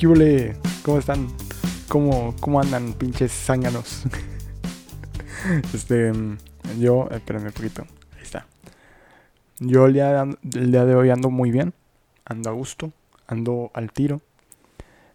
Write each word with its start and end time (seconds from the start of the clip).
¿Qué 0.00 0.56
¿Cómo 0.82 0.98
están? 0.98 1.28
¿Cómo, 1.86 2.34
¿Cómo 2.40 2.58
andan, 2.58 2.94
pinches 2.94 3.30
zánganos? 3.32 4.04
este, 5.74 6.10
yo, 6.78 7.06
espérenme 7.10 7.48
un 7.48 7.52
poquito. 7.52 7.82
Ahí 8.16 8.22
está. 8.22 8.46
Yo 9.58 9.84
el 9.84 9.92
día, 9.92 10.22
el 10.22 10.72
día 10.72 10.86
de 10.86 10.94
hoy 10.94 11.10
ando 11.10 11.28
muy 11.28 11.50
bien. 11.50 11.74
Ando 12.24 12.48
a 12.48 12.54
gusto. 12.54 12.94
Ando 13.26 13.70
al 13.74 13.92
tiro. 13.92 14.22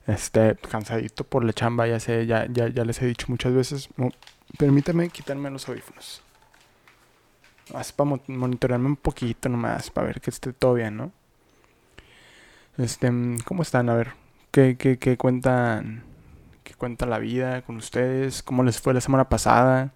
Este, 0.05 0.55
cansadito 0.69 1.23
por 1.23 1.43
la 1.43 1.53
chamba, 1.53 1.87
ya 1.87 1.99
sé, 1.99 2.27
ya, 2.27 2.45
ya, 2.45 2.67
les 2.67 3.01
he 3.01 3.07
dicho 3.07 3.25
muchas 3.29 3.53
veces. 3.53 3.89
No, 3.97 4.11
permítame 4.59 5.09
quitarme 5.09 5.49
los 5.49 5.67
audífonos. 5.67 6.21
Más 7.73 7.91
para 7.91 8.19
monitorearme 8.27 8.85
un 8.85 8.97
poquito 8.97 9.49
nomás, 9.49 9.89
para 9.89 10.05
ver 10.05 10.21
que 10.21 10.29
esté 10.29 10.53
todo 10.53 10.75
bien, 10.75 10.95
¿no? 10.95 11.11
Este, 12.77 13.11
¿cómo 13.45 13.63
están? 13.63 13.89
A 13.89 13.95
ver, 13.95 14.24
¿qué, 14.55 15.17
cuentan? 15.17 16.03
¿Qué 16.63 16.73
cuenta 16.75 17.05
la 17.05 17.19
vida 17.19 17.61
con 17.63 17.75
ustedes? 17.75 18.41
¿Cómo 18.41 18.63
les 18.63 18.79
fue 18.79 18.93
la 18.93 19.01
semana 19.01 19.27
pasada? 19.27 19.93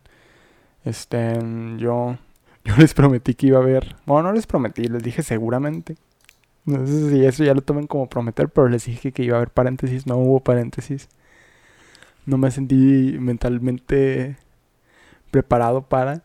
Este, 0.84 1.40
yo, 1.78 2.18
yo 2.66 2.76
les 2.78 2.94
prometí 2.94 3.36
que 3.36 3.48
iba 3.48 3.60
a 3.60 3.64
ver. 3.64 3.96
Bueno, 4.06 4.30
no 4.30 4.34
les 4.34 4.48
prometí, 4.48 4.88
les 4.88 5.02
dije 5.02 5.24
seguramente. 5.24 5.96
No 6.66 6.86
sé 6.86 7.10
si 7.10 7.26
eso 7.26 7.44
ya 7.44 7.54
lo 7.54 7.62
tomen 7.62 7.88
como 7.88 8.10
prometer, 8.10 8.50
pero 8.50 8.68
les 8.68 8.86
dije 8.86 9.12
que 9.14 9.24
iba 9.24 9.36
a 9.38 9.40
haber 9.40 9.52
paréntesis. 9.52 10.06
No 10.06 10.18
hubo 10.18 10.42
paréntesis. 10.42 11.08
No 12.26 12.38
me 12.38 12.52
sentí 12.52 13.18
mentalmente 13.20 14.38
preparado 15.32 15.84
para. 15.84 16.24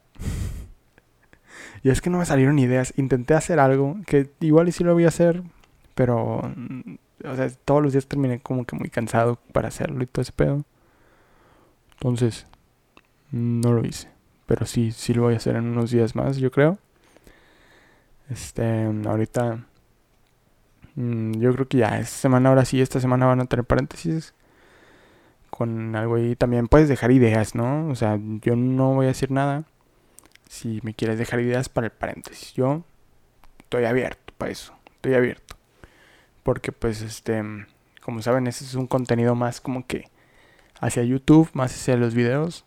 Y 1.84 1.90
es 1.90 2.00
que 2.00 2.10
no 2.10 2.18
me 2.18 2.26
salieron 2.26 2.58
ideas. 2.58 2.94
Intenté 2.96 3.34
hacer 3.34 3.60
algo 3.60 3.96
que 4.06 4.30
igual 4.40 4.68
y 4.68 4.72
sí 4.72 4.82
lo 4.84 4.92
voy 4.94 5.04
a 5.04 5.08
hacer, 5.08 5.42
pero. 5.94 6.42
O 7.24 7.36
sea, 7.36 7.48
todos 7.64 7.82
los 7.82 7.92
días 7.92 8.06
terminé 8.06 8.40
como 8.40 8.64
que 8.64 8.76
muy 8.76 8.90
cansado 8.90 9.36
para 9.52 9.68
hacerlo 9.68 10.02
y 10.02 10.06
todo 10.06 10.22
ese 10.22 10.32
pedo. 10.32 10.64
Entonces, 11.94 12.46
no 13.30 13.72
lo 13.72 13.84
hice. 13.84 14.08
Pero 14.46 14.66
sí, 14.66 14.92
sí 14.92 15.14
lo 15.14 15.22
voy 15.22 15.34
a 15.34 15.38
hacer 15.38 15.56
en 15.56 15.66
unos 15.66 15.90
días 15.90 16.14
más, 16.14 16.36
yo 16.36 16.50
creo. 16.50 16.78
Este, 18.30 18.84
ahorita. 19.06 19.64
Mm, 20.96 21.40
yo 21.40 21.52
creo 21.54 21.68
que 21.68 21.78
ya 21.78 21.98
esta 21.98 22.16
semana, 22.16 22.48
ahora 22.50 22.64
sí, 22.64 22.80
esta 22.80 23.00
semana 23.00 23.26
van 23.26 23.40
a 23.40 23.46
tener 23.46 23.64
paréntesis. 23.64 24.34
Con 25.50 25.94
algo 25.96 26.16
ahí 26.16 26.36
también 26.36 26.68
puedes 26.68 26.88
dejar 26.88 27.12
ideas, 27.12 27.54
¿no? 27.54 27.88
O 27.88 27.94
sea, 27.94 28.18
yo 28.42 28.56
no 28.56 28.94
voy 28.94 29.06
a 29.06 29.08
decir 29.08 29.30
nada 29.30 29.64
si 30.48 30.80
me 30.82 30.94
quieres 30.94 31.18
dejar 31.18 31.40
ideas 31.40 31.68
para 31.68 31.86
el 31.86 31.92
paréntesis. 31.92 32.54
Yo 32.54 32.84
estoy 33.60 33.84
abierto 33.84 34.32
para 34.38 34.52
eso, 34.52 34.74
estoy 34.96 35.14
abierto. 35.14 35.43
Porque 36.44 36.70
pues 36.70 37.02
este, 37.02 37.42
como 38.00 38.22
saben, 38.22 38.46
ese 38.46 38.64
es 38.64 38.74
un 38.74 38.86
contenido 38.86 39.34
más 39.34 39.60
como 39.60 39.86
que 39.86 40.08
hacia 40.78 41.02
YouTube, 41.02 41.50
más 41.54 41.74
hacia 41.74 41.96
los 41.96 42.14
videos. 42.14 42.64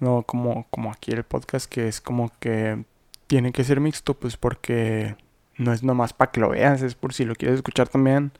No 0.00 0.24
como, 0.24 0.66
como 0.70 0.90
aquí 0.90 1.12
el 1.12 1.22
podcast 1.22 1.70
que 1.70 1.86
es 1.86 2.00
como 2.00 2.32
que 2.40 2.84
tiene 3.28 3.52
que 3.52 3.62
ser 3.62 3.78
mixto, 3.80 4.14
pues 4.14 4.36
porque 4.36 5.16
no 5.56 5.72
es 5.72 5.82
nomás 5.82 6.12
para 6.12 6.32
que 6.32 6.40
lo 6.40 6.48
veas, 6.50 6.82
es 6.82 6.94
por 6.94 7.14
si 7.14 7.24
lo 7.24 7.34
quieres 7.34 7.56
escuchar 7.56 7.88
también. 7.88 8.32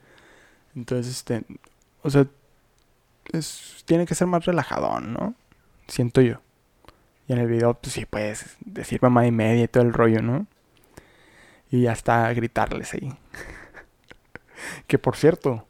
Entonces, 0.75 1.13
este, 1.15 1.43
o 2.01 2.09
sea, 2.09 2.27
tiene 3.85 4.05
que 4.05 4.15
ser 4.15 4.27
más 4.27 4.45
relajadón, 4.45 5.13
¿no? 5.13 5.35
Siento 5.87 6.21
yo. 6.21 6.41
Y 7.27 7.33
en 7.33 7.39
el 7.39 7.47
video, 7.47 7.73
pues 7.73 7.93
sí, 7.93 8.05
puedes 8.05 8.57
decir 8.59 9.01
mamá 9.01 9.25
y 9.25 9.31
media 9.31 9.63
y 9.63 9.67
todo 9.67 9.83
el 9.83 9.93
rollo, 9.93 10.21
¿no? 10.21 10.45
Y 11.71 11.87
hasta 11.87 12.31
gritarles 12.33 12.93
ahí. 12.93 13.11
que 14.87 14.97
por 14.99 15.15
cierto, 15.15 15.65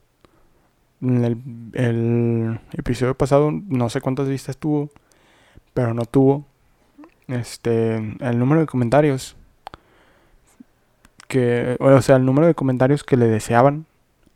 en 1.02 1.24
el, 1.24 1.38
el, 1.74 2.60
episodio 2.74 3.16
pasado 3.16 3.52
no 3.52 3.90
sé 3.90 4.02
cuántas 4.02 4.28
vistas 4.28 4.58
tuvo, 4.58 4.90
pero 5.74 5.94
no 5.94 6.06
tuvo 6.06 6.46
este 7.28 7.96
el 7.96 8.40
número 8.40 8.62
de 8.62 8.68
comentarios 8.68 9.36
que 11.28 11.78
o 11.80 12.02
sea, 12.02 12.18
el 12.18 12.26
número 12.26 12.48
de 12.48 12.56
comentarios 12.56 13.04
que 13.04 13.18
le 13.18 13.28
deseaban 13.28 13.86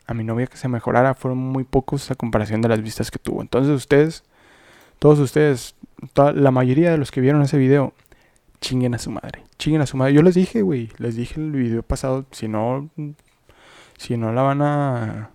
a 0.07 0.13
mi 0.13 0.23
novia 0.23 0.47
que 0.47 0.57
se 0.57 0.68
mejorara 0.68 1.13
fueron 1.13 1.38
muy 1.38 1.63
pocos 1.63 2.09
a 2.09 2.16
comparación 2.16 2.62
de 2.62 2.69
las 2.69 2.81
vistas 2.81 3.12
que 3.12 3.19
tuvo. 3.19 3.41
Entonces, 3.41 3.72
ustedes 3.73 4.23
todos 4.97 5.19
ustedes 5.19 5.75
la 6.16 6.52
mayoría 6.52 6.91
de 6.91 6.97
los 6.97 7.12
que 7.12 7.22
vieron 7.22 7.41
ese 7.41 7.57
video, 7.57 7.94
chinguen 8.62 8.94
a 8.96 9.00
su 9.00 9.12
madre. 9.12 9.44
Chinguen 9.57 9.81
a 9.81 9.85
su 9.85 9.97
madre. 9.97 10.13
Yo 10.13 10.22
les 10.22 10.35
dije, 10.35 10.62
güey, 10.62 10.90
les 10.97 11.16
dije 11.16 11.40
el 11.40 11.52
video 11.52 11.84
pasado, 11.84 12.25
si 12.31 12.47
no, 12.47 12.90
si 13.99 14.15
no 14.15 14.31
la 14.31 14.41
van 14.41 14.61
a, 14.61 15.29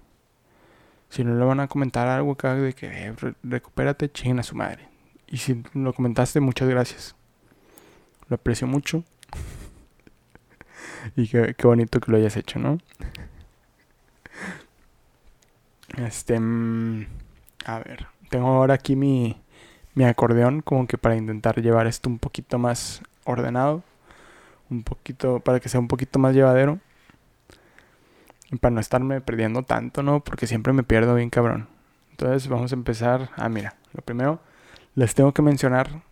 si 1.10 1.22
no 1.22 1.38
le 1.38 1.44
van 1.44 1.60
a 1.60 1.68
comentar 1.68 2.08
algo 2.08 2.32
acá 2.32 2.54
de 2.54 2.72
que 2.72 2.86
eh, 2.86 3.14
recupérate, 3.42 4.10
chinguen 4.10 4.38
a 4.38 4.42
su 4.42 4.56
madre. 4.56 4.88
Y 5.28 5.36
si 5.36 5.62
lo 5.74 5.92
comentaste, 5.92 6.40
muchas 6.40 6.66
gracias. 6.66 7.14
Lo 8.28 8.36
aprecio 8.36 8.66
mucho. 8.66 9.04
y 11.16 11.28
qué, 11.28 11.54
qué 11.54 11.66
bonito 11.66 12.00
que 12.00 12.10
lo 12.10 12.16
hayas 12.16 12.38
hecho, 12.38 12.58
¿no? 12.58 12.78
Este, 15.98 16.40
mm, 16.40 17.06
a 17.66 17.78
ver, 17.80 18.06
tengo 18.30 18.48
ahora 18.48 18.74
aquí 18.74 18.96
mi 18.96 19.36
mi 19.94 20.04
acordeón 20.04 20.62
como 20.62 20.86
que 20.86 20.98
para 20.98 21.16
intentar 21.16 21.60
llevar 21.62 21.86
esto 21.86 22.08
un 22.08 22.18
poquito 22.18 22.58
más 22.58 23.02
ordenado, 23.24 23.84
un 24.70 24.82
poquito 24.82 25.40
para 25.40 25.60
que 25.60 25.68
sea 25.68 25.80
un 25.80 25.86
poquito 25.86 26.18
más 26.18 26.34
llevadero 26.34 26.80
para 28.60 28.74
no 28.74 28.80
estarme 28.80 29.20
perdiendo 29.20 29.62
tanto, 29.62 30.02
¿no? 30.02 30.20
Porque 30.20 30.46
siempre 30.46 30.72
me 30.72 30.82
pierdo 30.82 31.14
bien 31.14 31.30
cabrón. 31.30 31.68
Entonces 32.10 32.48
vamos 32.48 32.72
a 32.72 32.74
empezar. 32.74 33.30
Ah, 33.36 33.48
mira, 33.48 33.76
lo 33.92 34.02
primero 34.02 34.40
les 34.94 35.14
tengo 35.14 35.32
que 35.32 35.42
mencionar 35.42 36.02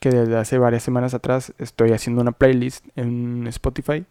que 0.00 0.10
desde 0.10 0.36
hace 0.36 0.58
varias 0.58 0.82
semanas 0.82 1.14
atrás 1.14 1.52
estoy 1.58 1.92
haciendo 1.92 2.22
una 2.22 2.32
playlist 2.32 2.86
en 2.96 3.46
Spotify 3.48 4.04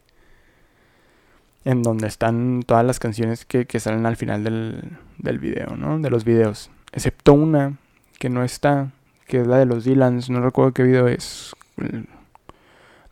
en 1.65 1.83
donde 1.83 2.07
están 2.07 2.63
todas 2.65 2.85
las 2.85 2.99
canciones 2.99 3.45
que, 3.45 3.65
salen 3.79 4.05
al 4.05 4.15
final 4.15 4.43
del, 4.43 4.97
del 5.17 5.39
video, 5.39 5.75
¿no? 5.75 5.99
De 5.99 6.09
los 6.09 6.23
videos. 6.23 6.71
Excepto 6.93 7.33
una 7.33 7.77
que 8.19 8.29
no 8.29 8.43
está, 8.43 8.91
que 9.27 9.41
es 9.41 9.47
la 9.47 9.57
de 9.57 9.65
los 9.65 9.83
Dylans, 9.83 10.29
no 10.29 10.41
recuerdo 10.41 10.73
qué 10.73 10.83
video 10.83 11.07
es. 11.07 11.53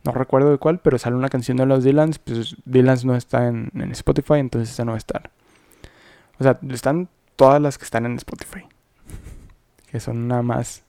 No 0.06 0.12
recuerdo 0.12 0.50
de 0.50 0.58
cuál, 0.58 0.78
pero 0.78 0.98
sale 0.98 1.16
una 1.16 1.28
canción 1.28 1.56
de 1.56 1.66
los 1.66 1.84
Dylans, 1.84 2.18
pues 2.18 2.56
Dylans 2.64 3.04
no 3.04 3.16
está 3.16 3.48
en, 3.48 3.70
Spotify, 3.92 4.34
entonces 4.34 4.70
esa 4.72 4.84
no 4.84 4.92
va 4.92 4.96
a 4.96 4.98
estar. 4.98 5.30
O 6.38 6.44
sea, 6.44 6.58
están 6.70 7.08
todas 7.34 7.60
las 7.60 7.78
que 7.78 7.84
están 7.84 8.06
en 8.06 8.16
Spotify. 8.16 8.64
Que 9.90 10.00
son 10.00 10.28
nada 10.28 10.42
más, 10.42 10.84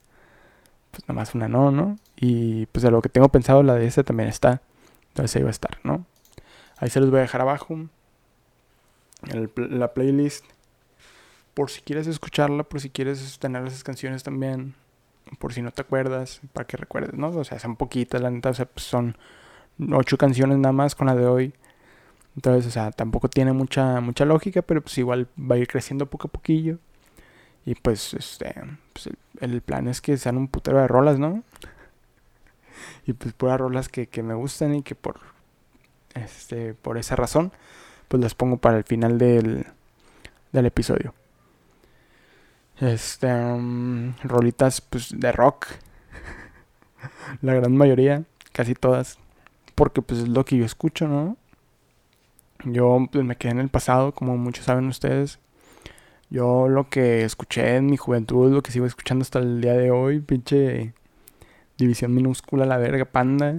pues 0.90 1.02
nada 1.08 1.20
más 1.20 1.34
una 1.34 1.48
no, 1.48 1.70
¿no? 1.70 1.96
Y 2.16 2.66
pues 2.66 2.82
de 2.82 2.90
lo 2.90 3.02
que 3.02 3.08
tengo 3.08 3.28
pensado, 3.28 3.62
la 3.62 3.74
de 3.74 3.86
esa 3.86 4.02
también 4.04 4.28
está. 4.28 4.62
Entonces 5.08 5.36
ahí 5.36 5.42
va 5.42 5.48
a 5.48 5.50
estar, 5.50 5.78
¿no? 5.82 6.06
Ahí 6.76 6.90
se 6.90 7.00
los 7.00 7.10
voy 7.10 7.18
a 7.18 7.22
dejar 7.22 7.40
abajo. 7.40 7.76
la 9.56 9.92
playlist. 9.94 10.44
Por 11.54 11.70
si 11.70 11.80
quieres 11.80 12.06
escucharla, 12.06 12.62
por 12.62 12.80
si 12.80 12.90
quieres 12.90 13.38
tener 13.40 13.66
esas 13.66 13.82
canciones 13.82 14.22
también 14.22 14.74
por 15.38 15.52
si 15.52 15.62
no 15.62 15.70
te 15.70 15.82
acuerdas, 15.82 16.40
para 16.52 16.66
que 16.66 16.76
recuerdes, 16.76 17.14
¿no? 17.14 17.28
O 17.28 17.44
sea, 17.44 17.58
son 17.58 17.76
poquitas, 17.76 18.20
la 18.20 18.30
neta, 18.30 18.50
o 18.50 18.54
sea, 18.54 18.66
pues 18.66 18.86
son 18.86 19.16
ocho 19.92 20.18
canciones 20.18 20.58
nada 20.58 20.72
más 20.72 20.94
con 20.94 21.06
la 21.06 21.14
de 21.14 21.26
hoy. 21.26 21.54
Entonces, 22.36 22.66
o 22.66 22.70
sea, 22.70 22.92
tampoco 22.92 23.28
tiene 23.28 23.52
mucha, 23.52 24.00
mucha 24.00 24.24
lógica, 24.24 24.62
pero 24.62 24.80
pues 24.82 24.96
igual 24.98 25.28
va 25.38 25.56
a 25.56 25.58
ir 25.58 25.66
creciendo 25.66 26.06
poco 26.06 26.28
a 26.28 26.30
poquillo. 26.30 26.78
Y 27.66 27.74
pues, 27.74 28.14
este, 28.14 28.54
pues 28.92 29.10
el, 29.40 29.60
plan 29.62 29.88
es 29.88 30.00
que 30.00 30.16
sean 30.16 30.36
un 30.36 30.48
putero 30.48 30.78
de 30.78 30.88
rolas, 30.88 31.18
¿no? 31.18 31.42
Y 33.06 33.12
pues 33.12 33.34
puras 33.34 33.58
rolas 33.58 33.88
que, 33.88 34.06
que 34.06 34.22
me 34.22 34.34
gustan 34.34 34.74
y 34.74 34.82
que 34.82 34.94
por, 34.94 35.20
este, 36.14 36.74
por 36.74 36.98
esa 36.98 37.16
razón, 37.16 37.52
pues 38.08 38.22
las 38.22 38.34
pongo 38.34 38.58
para 38.58 38.78
el 38.78 38.84
final 38.84 39.18
del, 39.18 39.66
del 40.52 40.66
episodio. 40.66 41.14
Este, 42.80 43.26
um, 43.26 44.14
rolitas 44.22 44.80
pues 44.80 45.10
de 45.18 45.32
rock. 45.32 45.66
La 47.42 47.54
gran 47.54 47.76
mayoría, 47.76 48.24
casi 48.52 48.74
todas. 48.74 49.18
Porque 49.74 50.02
pues 50.02 50.20
es 50.20 50.28
lo 50.28 50.44
que 50.44 50.56
yo 50.56 50.64
escucho, 50.64 51.08
¿no? 51.08 51.36
Yo 52.64 53.06
pues, 53.10 53.24
me 53.24 53.36
quedé 53.36 53.52
en 53.52 53.60
el 53.60 53.68
pasado, 53.68 54.12
como 54.12 54.36
muchos 54.36 54.64
saben 54.64 54.86
ustedes. 54.88 55.38
Yo 56.30 56.68
lo 56.68 56.88
que 56.88 57.24
escuché 57.24 57.76
en 57.76 57.86
mi 57.86 57.96
juventud, 57.96 58.52
lo 58.52 58.62
que 58.62 58.72
sigo 58.72 58.86
escuchando 58.86 59.22
hasta 59.22 59.38
el 59.38 59.60
día 59.60 59.74
de 59.74 59.90
hoy, 59.90 60.20
pinche 60.20 60.92
división 61.78 62.14
minúscula, 62.14 62.66
la 62.66 62.76
verga, 62.76 63.06
panda. 63.06 63.56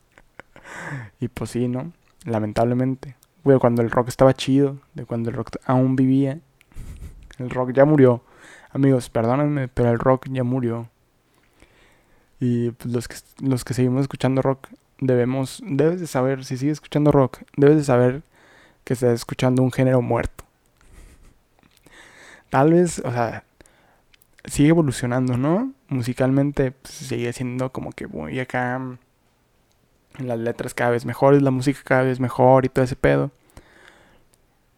y 1.20 1.28
pues 1.28 1.50
sí, 1.50 1.68
¿no? 1.68 1.92
Lamentablemente. 2.24 3.16
cuando 3.60 3.82
el 3.82 3.90
rock 3.90 4.08
estaba 4.08 4.34
chido, 4.34 4.78
de 4.94 5.06
cuando 5.06 5.30
el 5.30 5.36
rock 5.36 5.56
aún 5.64 5.96
vivía. 5.96 6.40
El 7.40 7.50
rock 7.50 7.72
ya 7.72 7.84
murió. 7.84 8.22
Amigos, 8.70 9.08
perdónenme, 9.10 9.68
pero 9.68 9.90
el 9.90 9.98
rock 9.98 10.26
ya 10.30 10.44
murió. 10.44 10.88
Y 12.38 12.70
pues, 12.70 12.92
los, 12.92 13.08
que, 13.08 13.16
los 13.40 13.64
que 13.64 13.74
seguimos 13.74 14.02
escuchando 14.02 14.42
rock, 14.42 14.68
debemos, 14.98 15.62
debes 15.64 16.00
de 16.00 16.06
saber, 16.06 16.44
si 16.44 16.56
sigues 16.56 16.74
escuchando 16.74 17.10
rock, 17.10 17.38
debes 17.56 17.76
de 17.76 17.84
saber 17.84 18.22
que 18.84 18.94
estás 18.94 19.14
escuchando 19.14 19.62
un 19.62 19.72
género 19.72 20.02
muerto. 20.02 20.44
tal 22.50 22.72
vez, 22.72 22.98
o 23.00 23.10
sea, 23.10 23.44
sigue 24.44 24.70
evolucionando, 24.70 25.36
¿no? 25.36 25.72
Musicalmente 25.88 26.72
pues, 26.72 26.94
sigue 26.94 27.32
siendo 27.32 27.72
como 27.72 27.92
que 27.92 28.06
voy 28.06 28.40
acá 28.40 28.80
las 30.18 30.38
letras 30.38 30.74
cada 30.74 30.90
vez 30.90 31.04
mejores, 31.04 31.42
la 31.42 31.50
música 31.50 31.80
cada 31.84 32.02
vez 32.02 32.20
mejor 32.20 32.64
y 32.64 32.68
todo 32.68 32.84
ese 32.84 32.96
pedo. 32.96 33.30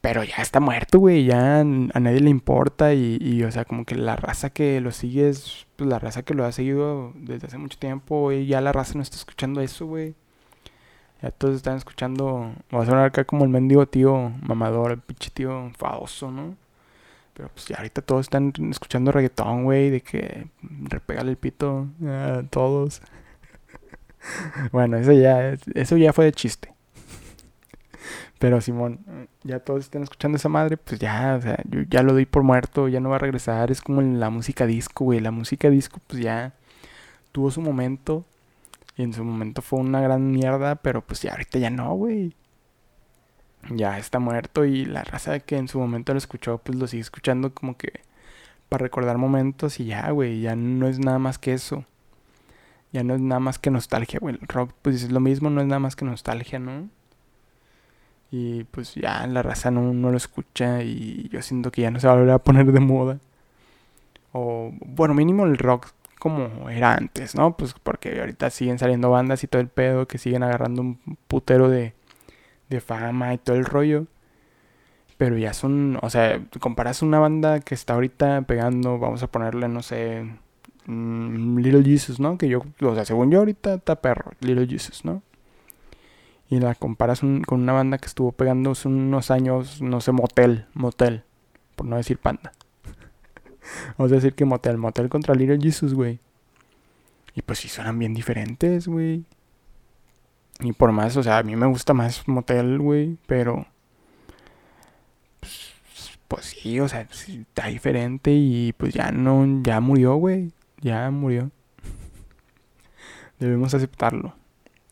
Pero 0.03 0.25
ya 0.25 0.37
está 0.43 0.61
muerto, 0.61 0.99
güey, 0.99 1.25
ya 1.25 1.61
a 1.61 1.65
nadie 1.65 2.21
le 2.21 2.31
importa 2.31 2.93
y, 2.93 3.19
y, 3.21 3.45
o 3.45 3.53
sea, 3.53 3.65
como 3.65 3.85
que 3.85 3.95
la 3.95 4.17
raza 4.17 4.51
que 4.51 4.81
lo 4.81 4.91
sigue 4.91 5.29
es 5.29 5.67
pues, 5.77 5.89
la 5.89 6.01
raza 6.01 6.25
que 6.25 6.35
lo 6.35 6.45
ha 6.45 6.53
seguido 6.53 7.13
desde 7.15 7.47
hace 7.47 7.59
mucho 7.59 7.79
tiempo, 7.79 8.33
y 8.33 8.47
ya 8.47 8.61
la 8.61 8.73
raza 8.73 8.95
no 8.97 9.03
está 9.03 9.17
escuchando 9.17 9.61
eso, 9.61 9.87
güey. 9.87 10.15
Ya 11.23 11.31
todos 11.31 11.57
están 11.57 11.77
escuchando, 11.77 12.53
va 12.75 12.83
a 12.83 12.87
sonar 12.87 13.07
acá 13.07 13.25
como 13.25 13.45
el 13.45 13.51
mendigo 13.51 13.87
tío 13.87 14.33
mamador, 14.43 14.93
el 14.93 14.99
pinche 15.01 15.31
tío 15.31 15.67
enfadoso, 15.67 16.33
¿no? 16.33 16.57
Pero 17.35 17.49
pues 17.55 17.67
ya 17.69 17.77
ahorita 17.77 18.03
todos 18.03 18.23
están 18.27 18.53
escuchando 18.71 19.13
reggaetón, 19.13 19.65
güey, 19.65 19.91
de 19.91 20.01
que 20.03 20.49
repegale 20.63 21.31
el 21.31 21.37
pito 21.37 21.87
a 22.07 22.43
todos. 22.51 23.03
bueno, 24.73 24.97
eso 24.99 25.13
ya, 25.13 25.57
eso 25.75 25.97
ya 25.97 26.13
fue 26.13 26.27
de 26.27 26.33
chiste. 26.33 26.72
Pero 28.43 28.61
Simón, 28.61 28.99
ya 29.45 29.61
todos 29.61 29.85
están 29.85 30.03
escuchando 30.03 30.35
esa 30.35 30.49
madre, 30.49 30.77
pues 30.77 30.99
ya, 30.99 31.37
o 31.39 31.41
sea, 31.41 31.63
yo 31.65 31.83
ya 31.83 32.03
lo 32.03 32.13
doy 32.13 32.27
por 32.27 32.43
muerto, 32.43 32.89
ya 32.89 32.99
no 32.99 33.09
va 33.09 33.15
a 33.15 33.19
regresar. 33.21 33.71
Es 33.71 33.81
como 33.81 34.03
la 34.03 34.31
música 34.31 34.67
disco, 34.67 35.05
güey. 35.05 35.21
La 35.21 35.31
música 35.31 35.71
disco, 35.71 36.01
pues 36.09 36.25
ya 36.25 36.53
tuvo 37.31 37.53
su 37.53 37.61
momento. 37.61 38.25
Y 38.97 39.05
en 39.05 39.13
su 39.13 39.23
momento 39.23 39.63
fue 39.63 39.79
una 39.79 40.01
gran 40.01 40.33
mierda, 40.33 40.75
pero 40.75 41.03
pues 41.03 41.23
ya 41.23 41.31
ahorita 41.31 41.61
ya 41.61 41.71
no, 41.71 41.95
güey. 41.95 42.35
Ya 43.71 43.97
está 43.99 44.19
muerto 44.19 44.65
y 44.65 44.87
la 44.87 45.05
raza 45.05 45.39
que 45.39 45.57
en 45.57 45.69
su 45.69 45.79
momento 45.79 46.13
lo 46.13 46.19
escuchó, 46.19 46.59
pues 46.59 46.77
lo 46.77 46.89
sigue 46.89 47.03
escuchando 47.03 47.55
como 47.55 47.77
que 47.77 48.01
para 48.69 48.83
recordar 48.83 49.19
momentos 49.19 49.79
y 49.79 49.85
ya, 49.85 50.11
güey. 50.11 50.41
Ya 50.41 50.57
no 50.57 50.89
es 50.89 50.99
nada 50.99 51.21
más 51.21 51.39
que 51.39 51.53
eso. 51.53 51.85
Ya 52.93 53.05
no 53.05 53.15
es 53.15 53.21
nada 53.21 53.39
más 53.39 53.61
que 53.61 53.71
nostalgia, 53.71 54.19
güey. 54.21 54.35
El 54.35 54.49
rock, 54.49 54.73
pues 54.83 55.05
es 55.05 55.13
lo 55.13 55.21
mismo, 55.21 55.49
no 55.49 55.61
es 55.61 55.69
nada 55.69 55.79
más 55.79 55.95
que 55.95 56.05
nostalgia, 56.05 56.59
¿no? 56.59 56.91
Y 58.33 58.65
pues 58.65 58.95
ya 58.95 59.27
la 59.27 59.43
raza 59.43 59.71
no, 59.71 59.93
no 59.93 60.11
lo 60.11 60.17
escucha 60.17 60.83
y 60.83 61.29
yo 61.31 61.43
siento 61.43 61.71
que 61.71 61.83
ya 61.83 61.91
no 61.91 62.01
se 62.01 62.07
va 62.07 62.15
a 62.15 62.17
volver 62.17 62.33
a 62.33 62.39
poner 62.39 62.73
de 62.73 62.81
moda. 62.81 63.19
O, 64.33 64.73
bueno, 64.87 65.15
mínimo 65.15 65.45
el 65.45 65.59
rock 65.59 65.93
como 66.19 66.71
era 66.71 66.95
antes, 66.95 67.35
¿no? 67.35 67.57
Pues 67.57 67.75
porque 67.75 68.21
ahorita 68.21 68.49
siguen 68.51 68.79
saliendo 68.79 69.11
bandas 69.11 69.45
y 69.45 69.49
todo 69.49 69.61
el 69.61 69.69
pedo 69.69 70.09
que 70.09 70.19
siguen 70.19 70.43
agarrando 70.45 70.83
un 70.83 70.99
putero 71.29 71.69
de, 71.69 71.95
de 72.71 72.81
fama 72.81 73.35
y 73.35 73.39
todo 73.39 73.57
el 73.57 73.67
rollo. 73.67 74.07
Pero 75.19 75.37
ya 75.39 75.53
son, 75.53 75.99
o 76.03 76.11
sea, 76.11 76.41
comparas 76.61 77.03
una 77.03 77.19
banda 77.19 77.61
que 77.61 77.75
está 77.75 77.95
ahorita 77.95 78.43
pegando, 78.43 78.99
vamos 78.99 79.23
a 79.23 79.31
ponerle, 79.31 79.69
no 79.69 79.83
sé, 79.83 80.27
mm, 80.87 81.59
Little 81.59 81.85
Jesus, 81.85 82.19
¿no? 82.21 82.39
Que 82.39 82.49
yo, 82.49 82.63
o 82.81 82.95
sea, 82.95 83.05
según 83.05 83.31
yo 83.31 83.41
ahorita 83.41 83.75
está 83.75 83.97
perro, 83.97 84.33
Little 84.41 84.67
Jesus, 84.67 85.05
¿no? 85.05 85.23
Y 86.53 86.61
la 86.61 86.75
comparas 86.75 87.21
con 87.21 87.63
una 87.63 87.73
banda 87.73 87.97
que 87.97 88.05
estuvo 88.05 88.31
pegando 88.31 88.73
hace 88.73 88.87
unos 88.87 89.31
años, 89.31 89.81
no 89.81 90.03
sé, 90.03 90.13
Motel, 90.13 90.67
Motel, 90.75 91.25
por 91.75 91.87
no 91.87 91.97
decir 91.97 92.19
Panda. 92.19 92.53
Vamos 93.97 94.13
a 94.13 94.17
decir 94.17 94.35
que 94.35 94.45
Motel, 94.45 94.77
Motel 94.77 95.09
contra 95.09 95.35
Little 95.35 95.59
Jesus, 95.59 95.95
güey. 95.95 96.21
Y 97.35 97.41
pues 97.41 97.61
sí 97.61 97.69
suenan 97.69 97.99
bien 97.99 98.13
diferentes, 98.13 98.87
güey. 98.87 99.25
Y 100.61 100.73
por 100.75 100.93
más, 100.93 101.17
o 101.17 101.23
sea, 101.23 101.39
a 101.39 101.43
mí 101.43 101.57
me 101.57 101.65
gusta 101.65 101.95
más 101.95 102.29
Motel, 102.29 102.79
güey, 102.79 103.17
pero... 103.27 103.67
Pues, 106.29 106.45
sí, 106.45 106.81
o 106.81 106.87
sea, 106.87 107.01
está 107.01 107.69
diferente 107.69 108.31
y 108.31 108.75
pues 108.75 108.93
ya 108.93 109.11
no, 109.11 109.63
ya 109.63 109.81
murió, 109.81 110.17
güey. 110.17 110.53
Ya 110.83 111.11
murió. 111.11 111.51
Debemos 113.39 113.73
aceptarlo. 113.73 114.42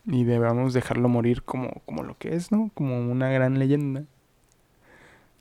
Y 0.05 0.23
debemos 0.23 0.73
dejarlo 0.73 1.09
morir 1.09 1.43
como, 1.43 1.81
como 1.85 2.03
lo 2.03 2.17
que 2.17 2.35
es, 2.35 2.51
¿no? 2.51 2.71
Como 2.73 2.99
una 3.11 3.29
gran 3.29 3.59
leyenda. 3.59 4.03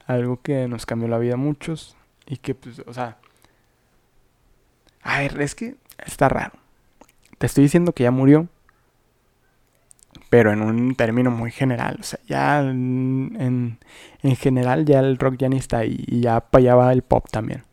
Algo 0.06 0.40
que 0.42 0.68
nos 0.68 0.86
cambió 0.86 1.08
la 1.08 1.18
vida 1.18 1.34
a 1.34 1.38
muchos. 1.38 1.96
Y 2.26 2.36
que, 2.36 2.54
pues, 2.54 2.80
o 2.86 2.92
sea... 2.92 3.16
A 5.02 5.20
ver, 5.20 5.40
es 5.40 5.54
que 5.54 5.76
está 6.04 6.28
raro. 6.28 6.52
Te 7.38 7.46
estoy 7.46 7.64
diciendo 7.64 7.92
que 7.92 8.02
ya 8.04 8.10
murió. 8.10 8.48
Pero 10.28 10.52
en 10.52 10.62
un 10.62 10.94
término 10.94 11.30
muy 11.30 11.50
general. 11.50 11.96
O 12.00 12.02
sea, 12.02 12.20
ya 12.26 12.60
en, 12.60 13.78
en, 14.22 14.36
general 14.36 14.84
ya 14.84 15.00
el 15.00 15.18
rock 15.18 15.36
ya 15.38 15.48
ni 15.48 15.56
está. 15.56 15.84
Y 15.86 16.20
ya 16.20 16.40
para 16.40 16.92
el 16.92 17.02
pop 17.02 17.26
también. 17.30 17.64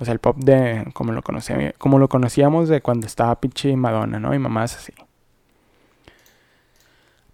O 0.00 0.04
sea, 0.04 0.12
el 0.12 0.18
pop 0.18 0.36
de 0.38 0.86
como 0.94 1.12
lo, 1.12 1.22
conocíamos, 1.22 1.74
como 1.78 1.98
lo 1.98 2.08
conocíamos 2.08 2.68
de 2.68 2.80
cuando 2.80 3.06
estaba 3.06 3.38
pinche 3.38 3.76
Madonna, 3.76 4.18
¿no? 4.18 4.34
Y 4.34 4.38
mamás 4.38 4.76
así. 4.76 4.92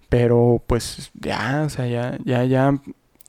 Pero 0.08 0.62
pues 0.66 1.10
ya, 1.14 1.64
o 1.66 1.70
sea, 1.70 1.86
ya, 1.86 2.18
ya, 2.24 2.44
ya, 2.44 2.80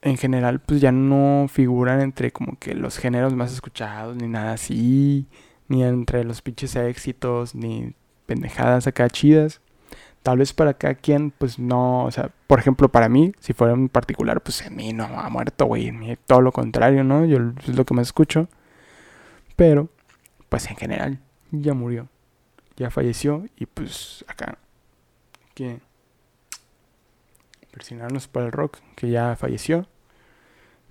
en 0.02 0.18
general 0.18 0.60
pues 0.60 0.82
ya 0.82 0.92
no 0.92 1.48
figuran 1.50 2.02
entre 2.02 2.32
como 2.32 2.58
que 2.60 2.76
los 2.76 2.98
géneros 2.98 3.34
más 3.34 3.52
escuchados, 3.54 4.16
ni 4.16 4.28
nada 4.28 4.54
así, 4.54 5.28
ni 5.68 5.84
entre 5.84 6.24
los 6.24 6.42
pinches 6.42 6.76
éxitos, 6.76 7.56
ni 7.56 7.94
pendejadas 8.26 8.88
acá 8.88 9.10
chidas. 9.10 9.62
Tal 10.24 10.40
vez 10.40 10.54
para 10.54 10.74
cada 10.74 10.96
quien, 10.96 11.32
pues 11.32 11.58
no, 11.58 12.04
o 12.06 12.12
sea, 12.12 12.32
por 12.48 12.60
ejemplo, 12.60 12.90
para 12.90 13.08
mí, 13.10 13.32
si 13.40 13.54
fuera 13.54 13.74
en 13.74 13.88
particular, 13.90 14.42
pues 14.42 14.62
en 14.62 14.76
mí 14.76 14.92
no 14.94 15.06
ha 15.06 15.30
muerto, 15.30 15.66
güey, 15.66 15.92
todo 16.26 16.42
lo 16.42 16.52
contrario, 16.52 17.04
¿no? 17.04 17.26
Yo 17.26 17.38
es 17.66 17.76
lo 17.76 17.86
que 17.86 17.94
más 17.94 18.08
escucho. 18.08 18.50
Pero, 19.56 19.90
pues 20.50 20.70
en 20.70 20.76
general, 20.76 21.20
ya 21.52 21.74
murió, 21.74 22.10
ya 22.76 22.90
falleció 22.90 23.46
y 23.58 23.66
pues 23.68 24.26
acá, 24.28 24.58
que 25.56 25.80
persinarnos 27.78 28.28
para 28.28 28.48
el 28.48 28.52
rock, 28.52 28.80
que 28.96 29.10
ya 29.12 29.36
falleció. 29.36 29.86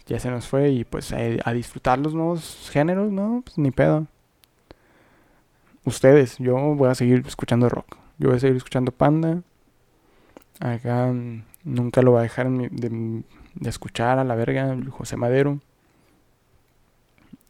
Ya 0.06 0.20
se 0.20 0.30
nos 0.30 0.46
fue 0.46 0.70
y 0.70 0.84
pues 0.84 1.12
a, 1.12 1.52
disfrutar 1.52 1.98
los 1.98 2.14
nuevos 2.14 2.70
géneros, 2.72 3.10
¿no? 3.10 3.42
Pues 3.44 3.58
ni 3.58 3.72
pedo. 3.72 4.06
Ustedes, 5.84 6.38
yo 6.38 6.54
voy 6.76 6.88
a 6.88 6.94
seguir 6.94 7.24
escuchando 7.26 7.68
rock. 7.68 7.96
Yo 8.18 8.28
voy 8.28 8.36
a 8.36 8.40
seguir 8.40 8.56
escuchando 8.56 8.92
Panda. 8.92 9.42
Acá 10.60 11.08
mm, 11.08 11.42
nunca 11.64 12.02
lo 12.02 12.12
voy 12.12 12.20
a 12.20 12.22
dejar 12.22 12.48
de, 12.48 13.24
escuchar 13.64 14.20
a 14.20 14.24
la 14.24 14.36
verga, 14.36 14.76
José 14.90 15.16
Madero. 15.16 15.58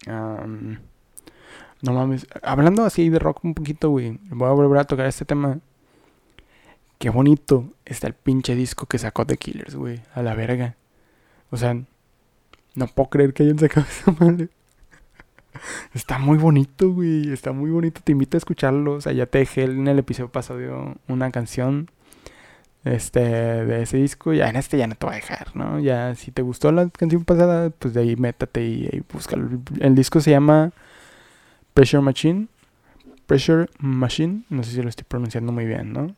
no 0.07 1.93
mames. 1.93 2.27
Hablando 2.43 2.87
así 2.87 3.11
de 3.11 3.19
rock 3.19 3.45
un 3.45 3.53
poquito, 3.53 3.91
güey. 3.91 4.19
Voy 4.31 4.49
a 4.49 4.53
volver 4.53 4.79
a 4.79 4.85
tocar 4.85 5.05
este 5.07 5.27
tema. 5.27 5.59
Qué 6.99 7.11
bonito 7.11 7.73
está 7.85 8.07
el 8.07 8.15
pinche 8.15 8.55
disco 8.55 8.87
que 8.87 8.99
sacó 8.99 9.27
The 9.27 9.37
Killers, 9.37 9.75
güey. 9.75 10.01
A 10.15 10.23
la 10.23 10.35
verga. 10.35 10.77
O 11.51 11.57
sea, 11.57 11.75
no 12.75 12.87
puedo 12.89 13.11
creer 13.11 13.35
que 13.35 13.43
hayan 13.43 13.59
sacado 13.59 13.87
esa 13.91 14.13
madre. 14.13 14.49
Está 15.95 16.19
muy 16.19 16.39
bonito, 16.39 16.91
güey. 16.91 17.33
Está 17.33 17.53
muy 17.53 17.71
bonito. 17.71 18.01
Te 18.03 18.13
invito 18.13 18.37
a 18.37 18.39
escucharlo. 18.39 18.95
O 18.95 19.01
sea, 19.01 19.13
ya 19.13 19.27
te 19.27 19.39
dejé 19.39 19.65
en 19.65 19.89
el 19.89 19.99
episodio 19.99 20.31
pasado 20.31 20.95
una 21.09 21.31
canción 21.31 21.91
este, 22.85 23.21
de 23.21 23.83
ese 23.83 23.99
disco. 23.99 24.33
Ya 24.33 24.49
en 24.49 24.57
este 24.57 24.79
ya 24.79 24.87
no 24.87 24.95
te 24.95 25.05
voy 25.07 25.15
a 25.15 25.17
dejar, 25.17 25.55
¿no? 25.55 25.79
Ya 25.81 26.15
si 26.15 26.31
te 26.31 26.43
gustó 26.43 26.73
la 26.73 26.89
canción 26.89 27.25
pasada, 27.25 27.71
pues 27.71 27.93
de 27.95 28.01
ahí 28.01 28.17
métate 28.17 28.65
y, 28.65 28.89
y 28.91 29.03
búscalo. 29.13 29.49
El 29.81 29.95
disco 29.95 30.21
se 30.21 30.31
llama 30.31 30.73
Pressure 31.75 32.03
Machine. 32.03 32.49
Pressure 33.27 33.69
Machine. 33.79 34.45
No 34.49 34.63
sé 34.63 34.73
si 34.73 34.83
lo 34.83 34.89
estoy 34.89 35.05
pronunciando 35.09 35.53
muy 35.53 35.67
bien, 35.67 35.93
¿no? 35.93 36.15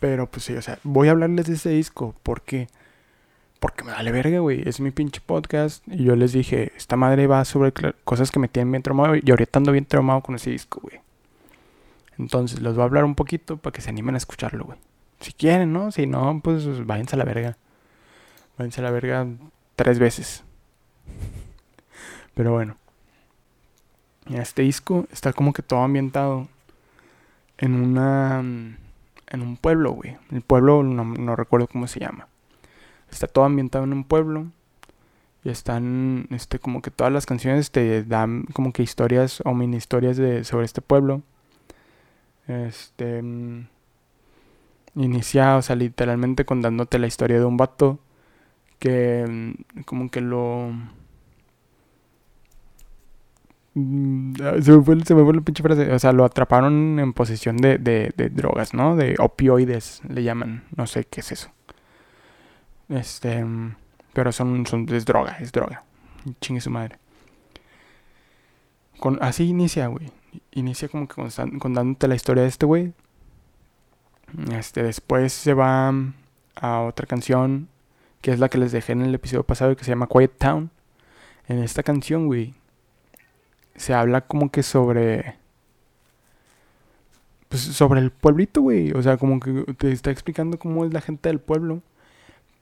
Pero 0.00 0.30
pues 0.30 0.44
sí, 0.44 0.54
o 0.54 0.62
sea, 0.62 0.78
voy 0.82 1.08
a 1.08 1.10
hablarles 1.12 1.46
de 1.46 1.54
ese 1.54 1.70
disco. 1.70 2.14
¿Por 2.22 2.40
qué? 2.42 2.68
Porque 3.60 3.84
me 3.84 3.92
vale 3.92 4.10
verga, 4.10 4.38
güey. 4.38 4.66
Es 4.66 4.80
mi 4.80 4.90
pinche 4.90 5.20
podcast. 5.20 5.86
Y 5.86 6.04
yo 6.04 6.16
les 6.16 6.32
dije, 6.32 6.72
esta 6.76 6.96
madre 6.96 7.26
va 7.26 7.44
sobre 7.44 7.72
cosas 8.04 8.30
que 8.30 8.38
me 8.38 8.48
tienen 8.48 8.72
bien 8.72 8.82
traumado. 8.82 9.14
Y 9.16 9.30
ahorita 9.30 9.58
ando 9.58 9.72
bien 9.72 9.84
traumado 9.84 10.22
con 10.22 10.34
ese 10.34 10.50
disco, 10.50 10.80
güey. 10.80 11.00
Entonces, 12.18 12.62
les 12.62 12.74
voy 12.74 12.82
a 12.82 12.86
hablar 12.86 13.04
un 13.04 13.14
poquito 13.14 13.58
para 13.58 13.72
que 13.72 13.82
se 13.82 13.90
animen 13.90 14.14
a 14.14 14.18
escucharlo, 14.18 14.64
güey. 14.64 14.78
Si 15.20 15.32
quieren, 15.34 15.72
¿no? 15.74 15.92
Si 15.92 16.06
no, 16.06 16.40
pues 16.42 16.86
váyanse 16.86 17.16
a 17.16 17.18
la 17.18 17.24
verga. 17.24 17.58
Váyanse 18.56 18.80
a 18.80 18.84
la 18.84 18.90
verga 18.90 19.26
tres 19.76 19.98
veces. 19.98 20.42
Pero 22.34 22.52
bueno. 22.52 22.76
Este 24.30 24.62
disco 24.62 25.06
está 25.12 25.32
como 25.34 25.52
que 25.52 25.62
todo 25.62 25.82
ambientado 25.82 26.48
en 27.58 27.74
una 27.74 28.78
en 29.30 29.42
un 29.42 29.56
pueblo, 29.56 29.92
güey. 29.92 30.16
El 30.30 30.42
pueblo 30.42 30.82
no, 30.82 31.36
recuerdo 31.36 31.68
cómo 31.68 31.86
se 31.86 32.00
llama. 32.00 32.28
Está 33.10 33.26
todo 33.26 33.44
ambientado 33.44 33.84
en 33.84 33.92
un 33.92 34.04
pueblo. 34.04 34.46
Y 35.42 35.48
están, 35.48 36.26
este, 36.30 36.58
como 36.58 36.82
que 36.82 36.90
todas 36.90 37.12
las 37.12 37.24
canciones 37.24 37.70
te 37.70 38.04
dan 38.04 38.44
como 38.52 38.72
que 38.72 38.82
historias 38.82 39.40
o 39.44 39.54
mini 39.54 39.78
historias 39.78 40.16
de, 40.16 40.44
sobre 40.44 40.66
este 40.66 40.82
pueblo. 40.82 41.22
Este. 42.46 43.22
Mm, 43.22 43.68
inicia, 44.96 45.56
o 45.56 45.62
sea, 45.62 45.76
literalmente 45.76 46.44
contándote 46.44 46.98
la 46.98 47.06
historia 47.06 47.38
de 47.38 47.44
un 47.44 47.56
vato 47.56 48.00
que, 48.78 49.24
mm, 49.28 49.82
como 49.82 50.10
que 50.10 50.20
lo. 50.20 50.72
Mm, 53.74 54.34
se 54.62 54.72
me, 54.72 54.82
fue, 54.82 55.04
se 55.04 55.14
me 55.14 55.24
fue 55.24 55.34
la 55.34 55.40
pinche 55.40 55.62
frase. 55.62 55.92
O 55.92 55.98
sea, 55.98 56.12
lo 56.12 56.24
atraparon 56.24 56.98
en 56.98 57.12
posesión 57.12 57.56
de, 57.56 57.78
de, 57.78 58.12
de 58.16 58.28
drogas, 58.30 58.74
¿no? 58.74 58.96
De 58.96 59.16
opioides, 59.18 60.02
le 60.08 60.22
llaman. 60.22 60.64
No 60.76 60.86
sé 60.86 61.04
qué 61.04 61.20
es 61.20 61.32
eso. 61.32 61.50
Este. 62.88 63.44
Pero 64.12 64.32
son, 64.32 64.66
son 64.66 64.86
es 64.92 65.04
droga, 65.04 65.36
es 65.40 65.52
droga. 65.52 65.84
Chingue 66.40 66.60
su 66.60 66.70
madre. 66.70 66.98
Con, 68.98 69.18
así 69.22 69.44
inicia, 69.44 69.86
güey. 69.86 70.10
Inicia 70.52 70.88
como 70.88 71.08
que 71.08 71.14
contándote 71.58 72.08
la 72.08 72.14
historia 72.14 72.42
de 72.42 72.48
este 72.48 72.66
güey. 72.66 72.92
Este, 74.52 74.82
después 74.82 75.32
se 75.32 75.54
va 75.54 75.92
a 76.56 76.80
otra 76.82 77.06
canción, 77.06 77.68
que 78.20 78.32
es 78.32 78.38
la 78.38 78.48
que 78.48 78.58
les 78.58 78.72
dejé 78.72 78.92
en 78.92 79.02
el 79.02 79.14
episodio 79.14 79.44
pasado, 79.44 79.76
que 79.76 79.84
se 79.84 79.90
llama 79.90 80.08
Quiet 80.08 80.36
Town. 80.38 80.70
En 81.48 81.58
esta 81.58 81.82
canción, 81.82 82.26
güey, 82.26 82.54
se 83.76 83.94
habla 83.94 84.22
como 84.22 84.50
que 84.50 84.62
sobre... 84.62 85.36
Pues 87.48 87.62
sobre 87.62 88.00
el 88.00 88.10
pueblito, 88.10 88.62
güey. 88.62 88.92
O 88.92 89.02
sea, 89.02 89.16
como 89.16 89.40
que 89.40 89.64
te 89.74 89.90
está 89.90 90.10
explicando 90.10 90.58
cómo 90.58 90.84
es 90.84 90.92
la 90.92 91.00
gente 91.00 91.28
del 91.28 91.40
pueblo. 91.40 91.82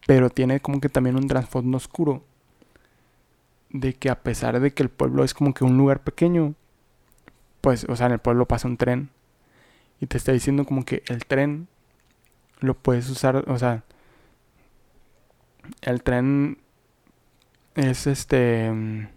Pero 0.07 0.31
tiene 0.31 0.61
como 0.61 0.81
que 0.81 0.89
también 0.89 1.17
un 1.17 1.29
trasfondo 1.29 1.77
oscuro. 1.77 2.23
De 3.71 3.95
que 3.95 4.09
a 4.11 4.23
pesar 4.23 4.61
de 4.61 4.73
que 4.73 4.83
el 4.83 4.89
pueblo 4.89 5.25
es 5.25 5.35
como 5.35 5.53
que 5.53 5.65
un 5.65 5.77
lugar 5.77 6.01
pequeño, 6.01 6.55
pues, 7.61 7.85
o 7.89 7.97
sea, 7.97 8.07
en 8.07 8.13
el 8.13 8.19
pueblo 8.19 8.47
pasa 8.47 8.69
un 8.69 8.79
tren. 8.79 9.11
Y 10.01 10.07
te 10.07 10.17
está 10.17 10.33
diciendo 10.33 10.65
como 10.65 10.85
que 10.85 11.03
el 11.09 11.27
tren 11.27 11.69
lo 12.61 12.75
puedes 12.75 13.09
usar, 13.11 13.45
o 13.49 13.59
sea, 13.59 13.85
el 15.83 16.03
tren 16.03 16.59
es 17.75 18.07
este 18.07 19.09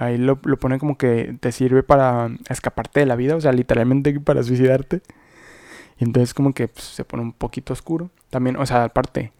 Ahí 0.00 0.16
lo, 0.16 0.40
pone 0.40 0.78
como 0.78 0.96
que 0.96 1.36
te 1.40 1.52
sirve 1.52 1.82
para 1.82 2.30
escaparte 2.48 3.00
de 3.00 3.06
la 3.06 3.16
vida, 3.16 3.36
o 3.36 3.40
sea, 3.40 3.52
literalmente 3.52 4.18
para 4.24 4.42
suicidarte. 4.42 5.02
Y 5.98 6.04
entonces 6.04 6.32
como 6.32 6.54
que 6.54 6.68
pues, 6.68 6.86
se 6.86 7.04
pone 7.04 7.22
un 7.22 7.34
poquito 7.34 7.74
oscuro. 7.74 8.10
También, 8.30 8.56
o 8.56 8.64
sea, 8.64 8.84
aparte, 8.84 9.32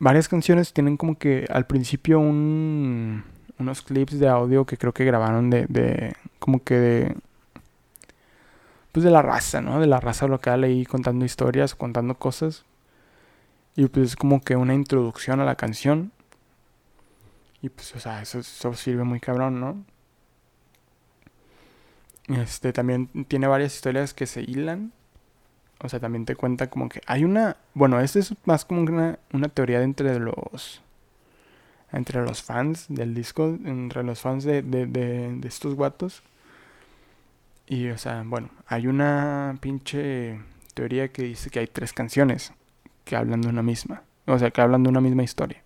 varias 0.00 0.28
canciones 0.28 0.72
tienen 0.72 0.96
como 0.96 1.18
que 1.18 1.46
al 1.50 1.66
principio 1.66 2.18
un, 2.18 3.22
unos 3.60 3.82
clips 3.82 4.18
de 4.18 4.26
audio 4.26 4.66
que 4.66 4.76
creo 4.76 4.92
que 4.92 5.04
grabaron 5.04 5.50
de, 5.50 5.66
de 5.68 6.14
como 6.40 6.64
que 6.64 7.14
pues 8.90 9.04
de 9.04 9.10
la 9.12 9.22
raza, 9.22 9.60
¿no? 9.60 9.78
De 9.78 9.86
la 9.86 10.00
raza 10.00 10.26
local 10.26 10.64
ahí 10.64 10.84
contando 10.84 11.24
historias, 11.24 11.76
contando 11.76 12.16
cosas. 12.16 12.64
Y 13.76 13.86
pues 13.86 14.08
es 14.08 14.16
como 14.16 14.40
que 14.40 14.56
una 14.56 14.74
introducción 14.74 15.38
a 15.38 15.44
la 15.44 15.54
canción. 15.54 16.10
Y 17.62 17.68
pues, 17.70 17.94
o 17.96 18.00
sea, 18.00 18.22
eso, 18.22 18.42
sirve 18.74 19.04
muy 19.04 19.20
cabrón, 19.20 19.60
¿no? 19.60 19.84
Este 22.28 22.72
también 22.72 23.08
tiene 23.26 23.46
varias 23.46 23.74
historias 23.74 24.14
que 24.14 24.26
se 24.26 24.42
hilan. 24.42 24.92
O 25.80 25.88
sea, 25.88 26.00
también 26.00 26.24
te 26.24 26.36
cuenta 26.36 26.68
como 26.70 26.88
que 26.88 27.00
hay 27.06 27.24
una. 27.24 27.56
Bueno, 27.74 28.00
este 28.00 28.20
es 28.20 28.34
más 28.44 28.64
como 28.64 28.82
una, 28.82 29.18
una 29.32 29.48
teoría 29.48 29.82
entre 29.82 30.18
los. 30.18 30.82
Entre 31.92 32.20
los 32.22 32.42
fans 32.42 32.86
del 32.88 33.14
disco. 33.14 33.58
Entre 33.64 34.02
los 34.02 34.20
fans 34.20 34.44
de, 34.44 34.62
de, 34.62 34.86
de, 34.86 35.34
de 35.34 35.48
estos 35.48 35.74
guatos. 35.74 36.22
Y, 37.66 37.88
o 37.88 37.98
sea, 37.98 38.22
bueno, 38.24 38.50
hay 38.66 38.86
una 38.86 39.56
pinche 39.60 40.40
teoría 40.74 41.08
que 41.08 41.22
dice 41.22 41.50
que 41.50 41.60
hay 41.60 41.66
tres 41.66 41.92
canciones 41.92 42.52
que 43.04 43.16
hablan 43.16 43.40
de 43.40 43.48
una 43.48 43.62
misma. 43.62 44.02
O 44.26 44.38
sea, 44.38 44.50
que 44.50 44.60
hablan 44.60 44.82
de 44.82 44.90
una 44.90 45.00
misma 45.00 45.22
historia 45.22 45.62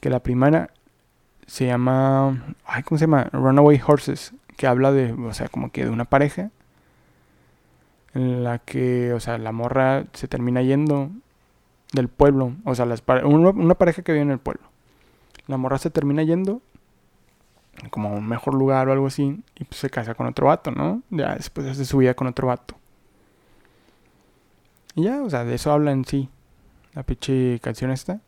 que 0.00 0.10
la 0.10 0.20
primera 0.20 0.70
se 1.46 1.66
llama, 1.66 2.54
ay, 2.64 2.82
¿cómo 2.82 2.98
se 2.98 3.04
llama? 3.04 3.28
Runaway 3.32 3.80
Horses, 3.84 4.32
que 4.56 4.66
habla 4.66 4.92
de, 4.92 5.12
o 5.12 5.34
sea, 5.34 5.48
como 5.48 5.70
que 5.70 5.84
de 5.84 5.90
una 5.90 6.04
pareja 6.04 6.50
en 8.14 8.44
la 8.44 8.58
que, 8.58 9.12
o 9.12 9.20
sea, 9.20 9.38
la 9.38 9.52
morra 9.52 10.04
se 10.12 10.28
termina 10.28 10.62
yendo 10.62 11.10
del 11.92 12.08
pueblo, 12.08 12.54
o 12.64 12.74
sea, 12.74 12.86
las, 12.86 13.02
una, 13.24 13.74
pareja 13.74 14.02
que 14.02 14.12
vive 14.12 14.22
en 14.22 14.30
el 14.30 14.38
pueblo. 14.38 14.62
La 15.46 15.56
morra 15.56 15.78
se 15.78 15.90
termina 15.90 16.22
yendo 16.22 16.62
como 17.90 18.10
a 18.10 18.12
un 18.12 18.28
mejor 18.28 18.54
lugar 18.54 18.88
o 18.88 18.92
algo 18.92 19.06
así 19.06 19.42
y 19.56 19.64
pues 19.64 19.80
se 19.80 19.90
casa 19.90 20.14
con 20.14 20.26
otro 20.26 20.46
vato, 20.46 20.70
¿no? 20.70 21.02
Ya 21.10 21.34
después 21.34 21.66
hace 21.66 21.84
su 21.84 21.98
vida 21.98 22.14
con 22.14 22.26
otro 22.26 22.48
vato. 22.48 22.76
Y 24.94 25.04
ya, 25.04 25.22
o 25.22 25.30
sea, 25.30 25.44
de 25.44 25.54
eso 25.54 25.72
habla 25.72 25.92
en 25.92 26.04
sí 26.04 26.28
la 26.94 27.02
pinche 27.02 27.58
canción 27.60 27.90
esta. 27.90 28.20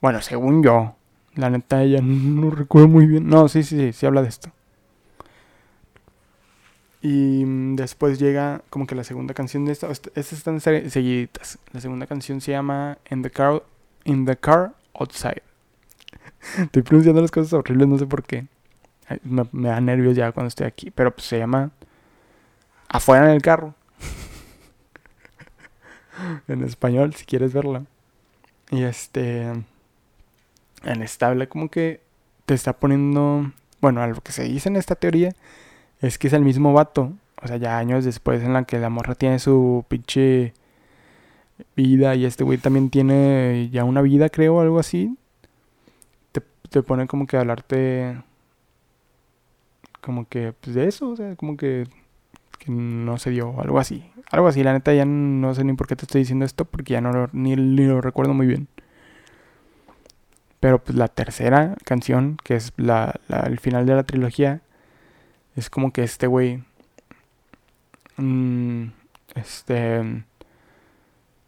Bueno, 0.00 0.20
según 0.22 0.62
yo. 0.62 0.94
La 1.34 1.50
neta, 1.50 1.82
ella 1.82 2.00
no 2.02 2.50
recuerdo 2.50 2.88
muy 2.88 3.06
bien. 3.06 3.28
No, 3.28 3.48
sí, 3.48 3.62
sí, 3.62 3.76
sí, 3.76 3.92
sí 3.92 4.06
habla 4.06 4.22
de 4.22 4.28
esto. 4.28 4.50
Y 7.00 7.44
después 7.76 8.18
llega 8.18 8.62
como 8.70 8.86
que 8.86 8.94
la 8.94 9.04
segunda 9.04 9.34
canción 9.34 9.64
de 9.64 9.72
esta. 9.72 9.88
Estas 9.90 10.32
están 10.32 10.60
seguiditas. 10.60 11.58
La 11.72 11.80
segunda 11.80 12.06
canción 12.06 12.40
se 12.40 12.52
llama 12.52 12.98
In 13.10 13.22
the 13.22 13.30
Car, 13.30 13.62
In 14.04 14.24
the 14.24 14.36
car 14.36 14.74
Outside. 14.94 15.42
estoy 16.58 16.82
pronunciando 16.82 17.20
las 17.20 17.30
cosas 17.30 17.52
horribles, 17.52 17.88
no 17.88 17.98
sé 17.98 18.06
por 18.06 18.24
qué. 18.24 18.46
Me, 19.22 19.44
me, 19.52 19.68
da 19.68 19.80
nervios 19.80 20.16
ya 20.16 20.32
cuando 20.32 20.48
estoy 20.48 20.66
aquí. 20.66 20.90
Pero 20.90 21.12
pues 21.14 21.26
se 21.26 21.38
llama 21.38 21.70
Afuera 22.88 23.26
en 23.26 23.32
el 23.32 23.42
carro. 23.42 23.74
en 26.48 26.64
español, 26.64 27.14
si 27.14 27.24
quieres 27.24 27.52
verla. 27.52 27.84
Y 28.70 28.82
este 28.82 29.52
en 30.84 31.02
estable, 31.02 31.48
como 31.48 31.68
que 31.68 32.00
te 32.46 32.54
está 32.54 32.74
poniendo, 32.74 33.52
bueno, 33.80 34.02
algo 34.02 34.20
que 34.20 34.32
se 34.32 34.44
dice 34.44 34.68
en 34.68 34.76
esta 34.76 34.94
teoría 34.94 35.34
es 36.00 36.18
que 36.18 36.28
es 36.28 36.32
el 36.32 36.42
mismo 36.42 36.72
vato, 36.72 37.12
o 37.42 37.46
sea, 37.48 37.56
ya 37.56 37.78
años 37.78 38.04
después 38.04 38.42
en 38.42 38.52
la 38.52 38.64
que 38.64 38.78
la 38.78 38.90
morra 38.90 39.14
tiene 39.14 39.38
su 39.38 39.84
pinche 39.88 40.54
vida 41.76 42.14
y 42.14 42.24
este 42.24 42.44
güey 42.44 42.58
también 42.58 42.90
tiene 42.90 43.68
ya 43.72 43.84
una 43.84 44.02
vida, 44.02 44.28
creo, 44.28 44.60
algo 44.60 44.78
así. 44.78 45.16
Te, 46.32 46.42
te 46.70 46.82
pone 46.82 47.06
como 47.06 47.26
que 47.26 47.36
hablarte 47.36 48.16
como 50.08 50.26
que 50.26 50.54
pues 50.58 50.74
de 50.74 50.88
eso, 50.88 51.10
o 51.10 51.16
sea, 51.16 51.36
como 51.36 51.56
que, 51.56 51.86
no 52.66 53.18
se 53.18 53.30
dio, 53.30 53.60
algo 53.60 53.78
así. 53.78 54.10
Algo 54.30 54.48
así, 54.48 54.62
la 54.62 54.72
neta 54.72 54.94
ya 54.94 55.04
no 55.04 55.54
sé 55.54 55.64
ni 55.64 55.74
por 55.74 55.86
qué 55.86 55.96
te 55.96 56.04
estoy 56.04 56.22
diciendo 56.22 56.44
esto 56.44 56.64
porque 56.64 56.94
ya 56.94 57.00
no 57.00 57.28
ni, 57.32 57.56
ni 57.56 57.86
lo 57.86 58.00
recuerdo 58.00 58.34
muy 58.34 58.46
bien. 58.46 58.68
Pero 60.60 60.82
pues 60.82 60.96
la 60.98 61.08
tercera 61.08 61.76
canción, 61.84 62.36
que 62.42 62.56
es 62.56 62.72
la, 62.76 63.20
el 63.46 63.60
final 63.60 63.86
de 63.86 63.94
la 63.94 64.02
trilogía, 64.04 64.60
es 65.56 65.70
como 65.70 65.92
que 65.92 66.02
este 66.04 66.26
güey, 66.26 66.62
mm, 68.16 68.88
este, 69.34 70.24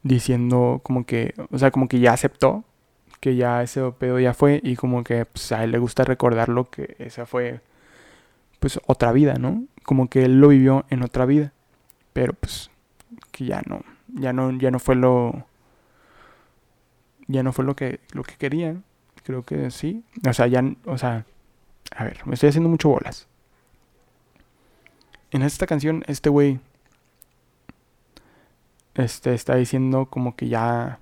diciendo 0.03 0.81
como 0.83 1.05
que, 1.07 1.35
o 1.51 1.59
sea, 1.59 1.71
como 1.71 1.89
que 1.89 2.01
ya 2.01 2.13
aceptó 2.13 2.65
que 3.21 3.37
ya 3.37 3.63
ese 3.63 3.83
pedo 3.93 4.19
ya 4.19 4.35
fue 4.35 4.61
y 4.63 4.77
como 4.77 5.05
que 5.05 5.27
pues, 5.27 5.53
a 5.53 5.63
él 5.65 5.73
le 5.73 5.79
gusta 5.79 6.05
recordarlo 6.05 6.71
que 6.71 6.97
esa 6.99 7.27
fue 7.27 7.61
pues 8.61 8.81
otra 8.87 9.13
vida, 9.13 9.35
¿no? 9.35 9.65
Como 9.85 10.09
que 10.09 10.25
él 10.25 10.41
lo 10.41 10.49
vivió 10.49 10.85
en 10.91 11.03
otra 11.03 11.27
vida, 11.27 11.53
pero 12.13 12.33
pues 12.35 12.71
que 13.33 13.47
ya 13.47 13.63
no, 13.67 13.83
ya 14.09 14.33
no, 14.33 14.51
ya 14.59 14.71
no 14.71 14.79
fue 14.79 14.97
lo, 14.97 15.47
ya 17.27 17.43
no 17.43 17.53
fue 17.53 17.65
lo 17.65 17.77
que, 17.77 18.01
lo 18.13 18.23
que 18.23 18.37
quería 18.37 18.77
Creo 19.31 19.45
que 19.45 19.71
sí. 19.71 20.03
O 20.29 20.33
sea, 20.33 20.49
ya, 20.49 20.61
o 20.87 20.99
sea, 20.99 21.25
a 21.95 22.03
ver, 22.03 22.27
me 22.27 22.35
estoy 22.35 22.49
haciendo 22.49 22.69
mucho 22.69 22.89
bolas. 22.89 23.29
En 25.31 25.43
esta 25.43 25.69
canción, 25.69 26.03
este 26.09 26.29
güey 26.31 26.59
este 28.95 29.33
está 29.35 29.55
diciendo 29.55 30.07
como 30.07 30.35
que 30.35 30.49
ya 30.49 30.99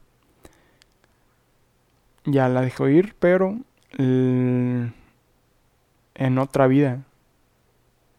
ya 2.26 2.50
la 2.50 2.61
dejó 2.61 2.87
ir, 2.90 3.14
pero 3.18 3.56
en 3.97 4.92
otra 6.38 6.66
vida 6.66 7.04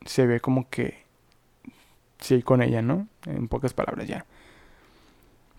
se 0.08 0.26
ve 0.26 0.40
como 0.40 0.72
que 0.72 1.04
sí 2.20 2.42
con 2.42 2.64
ella, 2.64 2.82
¿no? 2.82 3.08
En 3.28 3.48
pocas 3.48 3.74
palabras 3.74 4.08
ya. 4.08 4.26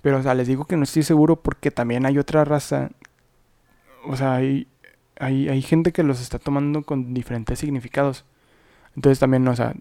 Pero 0.03 0.19
o 0.19 0.23
sea, 0.25 0.35
les 0.35 0.49
digo 0.49 0.65
que 0.65 0.77
no 0.77 0.83
estoy 0.83 1.05
seguro 1.05 1.37
porque 1.37 1.71
también 1.71 2.05
hay 2.05 2.19
otra 2.19 2.45
raza 2.45 2.91
o 4.05 4.17
sea, 4.17 4.35
hay, 4.35 4.69
hay, 5.19 5.49
hay 5.49 5.63
gente 5.63 5.93
que 5.93 6.03
los 6.03 6.21
está 6.21 6.39
tomando 6.39 6.83
con 6.83 7.15
diferentes 7.15 7.59
significados. 7.59 8.25
Entonces 8.97 9.19
también, 9.19 9.47
o 9.49 9.57
sea, 9.57 9.75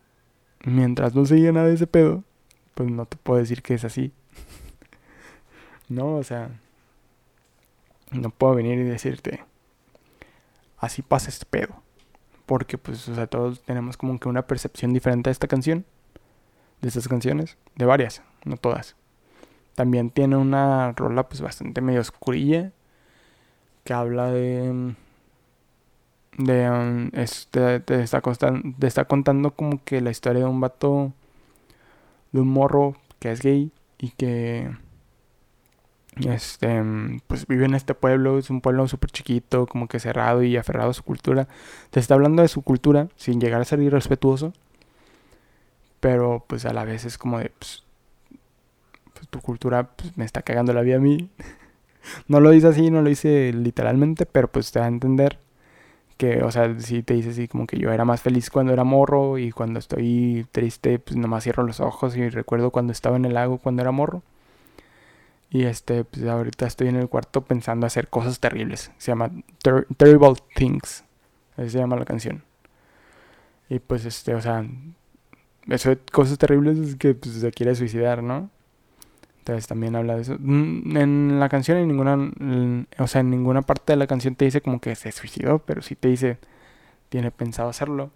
mientras 0.63 1.15
no 1.15 1.25
se 1.25 1.51
nada 1.51 1.67
de 1.67 1.75
ese 1.75 1.87
pedo, 1.87 2.23
pues 2.75 2.89
no 2.89 3.05
te 3.05 3.17
puedo 3.17 3.39
decir 3.39 3.61
que 3.61 3.73
es 3.73 3.83
así. 3.83 4.11
no, 5.89 6.15
o 6.15 6.23
sea, 6.23 6.49
no 8.11 8.29
puedo 8.29 8.55
venir 8.55 8.79
y 8.79 8.83
decirte, 8.83 9.43
así 10.77 11.01
pasa 11.01 11.29
este 11.29 11.45
pedo. 11.45 11.81
Porque, 12.45 12.77
pues, 12.77 13.07
o 13.09 13.15
sea, 13.15 13.27
todos 13.27 13.61
tenemos 13.61 13.95
como 13.95 14.19
que 14.19 14.27
una 14.27 14.47
percepción 14.47 14.91
diferente 14.91 15.29
de 15.29 15.33
esta 15.33 15.47
canción, 15.47 15.85
de 16.81 16.87
estas 16.87 17.07
canciones, 17.07 17.57
de 17.75 17.85
varias, 17.85 18.23
no 18.43 18.57
todas. 18.57 18.95
También 19.75 20.09
tiene 20.09 20.35
una 20.35 20.93
rola, 20.93 21.29
pues, 21.29 21.41
bastante 21.41 21.81
medio 21.81 22.01
oscurilla, 22.01 22.71
que 23.89 23.93
habla 23.95 24.29
de... 24.29 24.93
De, 26.37 26.69
um, 26.69 27.09
te, 27.09 28.03
está 28.03 28.21
te 28.21 28.87
está 28.87 29.05
contando 29.05 29.51
como 29.51 29.83
que 29.83 29.99
la 29.99 30.11
historia 30.11 30.43
de 30.43 30.47
un 30.47 30.61
vato, 30.61 31.11
de 32.31 32.39
un 32.39 32.49
morro 32.49 32.95
que 33.17 33.31
es 33.31 33.41
gay 33.41 33.71
y 33.97 34.11
que 34.11 34.69
este, 36.17 36.83
pues 37.25 37.47
vive 37.47 37.65
en 37.65 37.73
este 37.73 37.95
pueblo, 37.95 38.37
es 38.37 38.51
un 38.51 38.61
pueblo 38.61 38.87
súper 38.87 39.09
chiquito, 39.09 39.65
como 39.65 39.87
que 39.87 39.99
cerrado 39.99 40.43
y 40.43 40.55
aferrado 40.55 40.91
a 40.91 40.93
su 40.93 41.03
cultura. 41.03 41.47
Te 41.89 41.99
está 41.99 42.13
hablando 42.13 42.43
de 42.43 42.47
su 42.47 42.61
cultura 42.61 43.07
sin 43.15 43.41
llegar 43.41 43.59
a 43.59 43.65
ser 43.65 43.79
irrespetuoso, 43.81 44.53
pero 45.99 46.45
pues 46.47 46.63
a 46.65 46.73
la 46.73 46.85
vez 46.85 47.05
es 47.05 47.17
como 47.17 47.39
de, 47.39 47.49
pues, 47.49 47.83
pues 49.13 49.27
tu 49.29 49.41
cultura 49.41 49.89
pues, 49.95 50.15
me 50.15 50.25
está 50.25 50.43
cagando 50.43 50.73
la 50.73 50.81
vida 50.81 50.97
a 50.97 50.99
mí. 50.99 51.31
no 52.27 52.39
lo 52.39 52.51
dice 52.51 52.67
así, 52.67 52.89
no 52.91 53.01
lo 53.01 53.09
dice 53.09 53.53
literalmente, 53.53 54.25
pero 54.25 54.47
pues 54.47 54.71
te 54.71 54.79
da 54.79 54.85
a 54.85 54.89
entender 54.89 55.39
que, 56.17 56.43
o 56.43 56.51
sea, 56.51 56.77
si 56.79 57.01
te 57.03 57.13
dice 57.13 57.29
así 57.29 57.47
como 57.47 57.65
que 57.65 57.77
yo 57.79 57.91
era 57.91 58.05
más 58.05 58.21
feliz 58.21 58.49
cuando 58.49 58.73
era 58.73 58.83
morro 58.83 59.37
y 59.37 59.51
cuando 59.51 59.79
estoy 59.79 60.45
triste, 60.51 60.99
pues 60.99 61.15
nomás 61.17 61.43
cierro 61.43 61.63
los 61.63 61.79
ojos 61.79 62.17
y 62.17 62.29
recuerdo 62.29 62.71
cuando 62.71 62.91
estaba 62.91 63.15
en 63.15 63.25
el 63.25 63.33
lago 63.33 63.57
cuando 63.57 63.81
era 63.81 63.91
morro. 63.91 64.21
Y 65.49 65.63
este, 65.63 66.03
pues 66.03 66.25
ahorita 66.25 66.67
estoy 66.67 66.89
en 66.89 66.97
el 66.97 67.09
cuarto 67.09 67.41
pensando 67.41 67.87
hacer 67.87 68.09
cosas 68.09 68.39
terribles. 68.39 68.91
Se 68.97 69.11
llama 69.11 69.31
Terrible 69.97 70.35
Things. 70.55 71.05
Así 71.57 71.71
se 71.71 71.79
llama 71.79 71.95
la 71.95 72.05
canción. 72.05 72.43
Y 73.69 73.79
pues 73.79 74.05
este, 74.05 74.35
o 74.35 74.41
sea, 74.41 74.65
eso 75.69 75.89
de 75.89 75.97
cosas 76.11 76.37
terribles 76.37 76.77
es 76.79 76.95
que 76.95 77.13
pues, 77.15 77.35
se 77.35 77.51
quiere 77.51 77.75
suicidar, 77.75 78.23
¿no? 78.23 78.49
También 79.67 79.95
habla 79.95 80.15
de 80.15 80.21
eso. 80.21 80.37
Mm, 80.39 80.97
en 80.97 81.39
la 81.39 81.49
canción 81.49 81.77
en 81.77 81.87
ninguna, 81.87 82.31
o 82.97 83.07
sea, 83.07 83.21
en 83.21 83.29
ninguna 83.29 83.61
parte 83.61 83.93
de 83.93 83.97
la 83.97 84.07
canción 84.07 84.35
te 84.35 84.45
dice 84.45 84.61
como 84.61 84.79
que 84.79 84.95
se 84.95 85.11
suicidó, 85.11 85.59
pero 85.59 85.81
sí 85.81 85.95
te 85.95 86.07
dice, 86.07 86.37
tiene 87.09 87.31
pensado 87.31 87.69
hacerlo. 87.69 88.11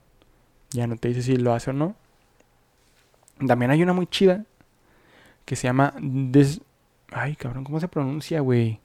Ya 0.72 0.88
no 0.88 0.98
te 0.98 1.10
dice 1.10 1.22
si 1.22 1.36
lo 1.38 1.54
hace 1.54 1.72
o 1.72 1.74
no. 1.74 1.96
También 3.46 3.72
hay 3.72 3.84
una 3.84 3.94
muy 3.94 4.08
chida 4.08 4.46
que 5.46 5.56
se 5.56 5.68
llama 5.68 5.94
This 6.32 6.62
Ay, 7.12 7.36
cabrón, 7.36 7.63
¿cómo 7.63 7.80
se 7.80 7.88
pronuncia, 7.88 8.40
güey? 8.42 8.80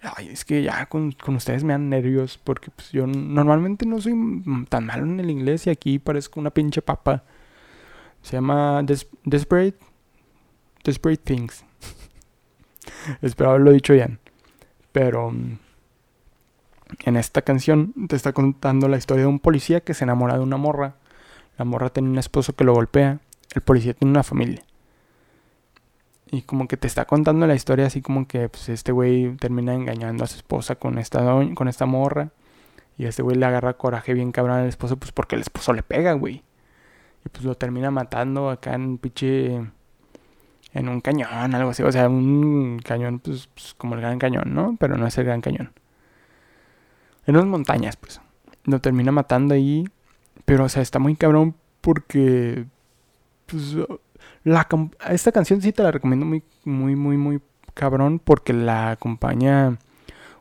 Ay, 0.00 0.28
es 0.28 0.44
que 0.44 0.62
ya 0.62 0.86
con, 0.86 1.14
ustedes 1.28 1.62
me 1.62 1.74
dan 1.74 1.88
nervios 1.88 2.38
porque 2.42 2.70
pues, 2.72 2.90
yo 2.90 3.06
normalmente 3.06 3.86
no 3.86 4.00
soy 4.00 4.14
tan 4.68 4.86
malo 4.86 5.04
en 5.04 5.20
el 5.20 5.30
inglés 5.30 5.66
y 5.68 5.70
aquí 5.70 6.00
parezco 6.00 6.40
una 6.40 6.50
pinche 6.50 6.82
papa. 6.82 7.22
Se 8.22 8.32
llama 8.32 8.82
Desperate 9.24 9.78
Desperate 10.84 11.22
Things. 11.22 11.64
Espero 13.20 13.50
haberlo 13.50 13.72
dicho 13.72 13.92
bien. 13.92 14.18
Pero 14.92 15.30
mm, 15.30 15.58
en 17.04 17.16
esta 17.16 17.42
canción 17.42 17.92
te 18.08 18.16
está 18.16 18.32
contando 18.32 18.88
la 18.88 18.96
historia 18.96 19.22
de 19.22 19.28
un 19.28 19.40
policía 19.40 19.80
que 19.80 19.94
se 19.94 20.04
enamora 20.04 20.34
de 20.34 20.40
una 20.40 20.56
morra. 20.56 20.96
La 21.58 21.64
morra 21.64 21.90
tiene 21.90 22.10
un 22.10 22.18
esposo 22.18 22.54
que 22.54 22.64
lo 22.64 22.74
golpea. 22.74 23.20
El 23.54 23.62
policía 23.62 23.94
tiene 23.94 24.10
una 24.10 24.22
familia. 24.22 24.64
Y 26.30 26.42
como 26.42 26.66
que 26.66 26.78
te 26.78 26.86
está 26.86 27.04
contando 27.04 27.46
la 27.46 27.54
historia 27.54 27.86
así 27.86 28.00
como 28.00 28.26
que 28.26 28.48
pues, 28.48 28.70
este 28.70 28.90
güey 28.90 29.36
termina 29.36 29.74
engañando 29.74 30.24
a 30.24 30.26
su 30.26 30.36
esposa 30.36 30.76
con 30.76 30.98
esta, 30.98 31.22
con 31.54 31.68
esta 31.68 31.84
morra. 31.84 32.30
Y 32.96 33.04
este 33.06 33.22
güey 33.22 33.36
le 33.36 33.46
agarra 33.46 33.74
coraje 33.74 34.14
bien 34.14 34.32
cabrón 34.32 34.58
al 34.58 34.68
esposo 34.68 34.96
pues 34.96 35.12
porque 35.12 35.36
el 35.36 35.42
esposo 35.42 35.72
le 35.72 35.82
pega, 35.82 36.12
güey. 36.14 36.42
Y 37.24 37.28
pues 37.28 37.44
lo 37.44 37.54
termina 37.54 37.90
matando 37.90 38.50
acá 38.50 38.74
en 38.74 38.98
pinche... 38.98 39.60
En 40.74 40.88
un 40.88 41.00
cañón, 41.00 41.54
algo 41.54 41.70
así. 41.70 41.82
O 41.82 41.92
sea, 41.92 42.08
un 42.08 42.80
cañón 42.84 43.18
pues, 43.18 43.48
pues, 43.54 43.74
como 43.74 43.94
el 43.94 44.00
gran 44.00 44.18
cañón, 44.18 44.54
¿no? 44.54 44.76
Pero 44.78 44.96
no 44.96 45.06
es 45.06 45.16
el 45.18 45.24
gran 45.24 45.40
cañón. 45.40 45.72
En 47.26 47.36
unas 47.36 47.48
montañas, 47.48 47.96
pues. 47.96 48.20
Lo 48.64 48.80
termina 48.80 49.12
matando 49.12 49.54
ahí. 49.54 49.84
Pero, 50.44 50.64
o 50.64 50.68
sea, 50.68 50.82
está 50.82 50.98
muy 50.98 51.14
cabrón 51.16 51.54
porque... 51.80 52.64
Pues 53.46 53.76
la, 54.44 54.66
esta 55.10 55.32
canción 55.32 55.60
sí 55.60 55.72
te 55.72 55.82
la 55.82 55.90
recomiendo 55.90 56.26
muy, 56.26 56.42
muy, 56.64 56.96
muy, 56.96 57.16
muy 57.16 57.40
cabrón 57.74 58.18
porque 58.18 58.52
la 58.52 58.90
acompaña 58.90 59.78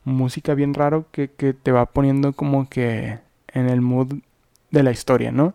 música 0.03 0.53
bien 0.55 0.73
raro 0.73 1.05
que, 1.11 1.29
que 1.29 1.53
te 1.53 1.71
va 1.71 1.85
poniendo 1.85 2.33
como 2.33 2.67
que 2.67 3.19
en 3.49 3.69
el 3.69 3.81
mood 3.81 4.15
de 4.71 4.83
la 4.83 4.91
historia, 4.91 5.31
¿no? 5.31 5.53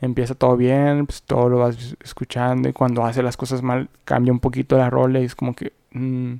Empieza 0.00 0.34
todo 0.34 0.56
bien, 0.56 1.06
pues 1.06 1.22
todo 1.22 1.48
lo 1.48 1.58
vas 1.58 1.96
escuchando 2.02 2.68
y 2.68 2.72
cuando 2.72 3.04
hace 3.04 3.22
las 3.22 3.36
cosas 3.36 3.62
mal 3.62 3.88
cambia 4.04 4.32
un 4.32 4.40
poquito 4.40 4.78
la 4.78 4.90
rola 4.90 5.20
y 5.20 5.24
es 5.24 5.34
como 5.34 5.54
que... 5.54 5.72
Mm, 5.92 6.34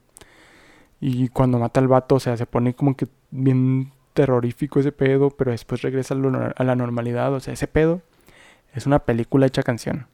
y 1.01 1.29
cuando 1.29 1.59
mata 1.59 1.81
al 1.81 1.89
vato, 1.89 2.17
o 2.17 2.21
sea, 2.21 2.37
se 2.37 2.47
pone 2.47 2.75
como 2.75 2.97
que 2.97 3.07
bien 3.31 3.93
terrorífico 4.15 4.81
ese 4.81 4.93
pedo, 4.93 5.31
pero 5.31 5.53
después 5.53 5.83
regresa 5.83 6.15
a 6.15 6.65
la 6.65 6.77
normalidad, 6.77 7.33
o 7.33 7.41
sea, 7.41 7.55
ese 7.55 7.69
pedo 7.69 8.03
es 8.75 8.87
una 8.87 8.99
película 9.01 9.47
hecha 9.47 9.63
canción 9.63 10.07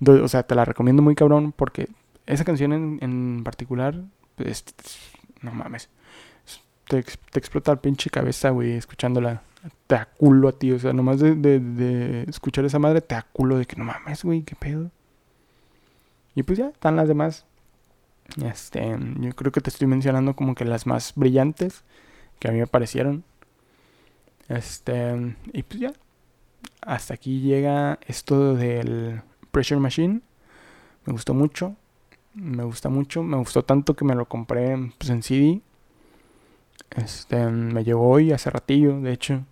o 0.06 0.28
sea, 0.28 0.42
te 0.44 0.54
la 0.54 0.64
recomiendo 0.64 1.02
muy 1.02 1.14
cabrón 1.14 1.52
porque 1.52 1.88
esa 2.26 2.44
canción 2.44 2.72
en, 2.72 3.42
particular, 3.44 4.02
pues, 4.36 4.64
no 5.42 5.52
mames. 5.52 5.88
Te, 6.86 6.98
explota 6.98 7.72
la 7.72 7.80
pinche 7.80 8.10
cabeza, 8.10 8.50
güey, 8.50 8.72
escuchándola. 8.72 9.42
Te 9.86 9.94
aculo 9.94 10.48
a 10.48 10.52
ti, 10.52 10.72
o 10.72 10.78
sea, 10.78 10.92
nomás 10.92 11.20
de, 11.20 12.24
escuchar 12.28 12.64
esa 12.64 12.78
madre, 12.78 13.00
te 13.00 13.14
aculo 13.14 13.58
de 13.58 13.66
que 13.66 13.76
no 13.76 13.84
mames, 13.84 14.24
güey, 14.24 14.42
qué 14.42 14.54
pedo. 14.54 14.90
Y 16.34 16.42
pues 16.42 16.58
ya, 16.58 16.68
están 16.68 16.96
las 16.96 17.08
demás. 17.08 17.44
Este, 18.42 18.96
yo 19.18 19.34
creo 19.34 19.52
que 19.52 19.60
te 19.60 19.70
estoy 19.70 19.86
mencionando 19.88 20.34
como 20.36 20.54
que 20.54 20.64
las 20.64 20.86
más 20.86 21.12
brillantes 21.14 21.84
que 22.38 22.48
a 22.48 22.52
mí 22.52 22.58
me 22.58 22.66
parecieron. 22.66 23.24
Este, 24.48 25.36
y 25.52 25.62
pues 25.62 25.80
ya. 25.80 25.92
Hasta 26.82 27.14
aquí 27.14 27.40
llega 27.40 27.98
esto 28.06 28.54
del 28.54 29.22
Pressure 29.50 29.80
Machine. 29.80 30.22
Me 31.04 31.12
gustó 31.12 31.34
mucho. 31.34 31.76
Me 32.34 32.64
gusta 32.64 32.88
mucho. 32.88 33.22
Me 33.22 33.36
gustó 33.36 33.64
tanto 33.64 33.94
que 33.94 34.04
me 34.04 34.14
lo 34.14 34.26
compré 34.26 34.76
pues, 34.98 35.10
en 35.10 35.22
CD. 35.22 35.60
Este, 36.90 37.46
me 37.46 37.84
llegó 37.84 38.08
hoy, 38.08 38.32
hace 38.32 38.50
ratillo, 38.50 39.00
de 39.00 39.12
hecho. 39.12 39.44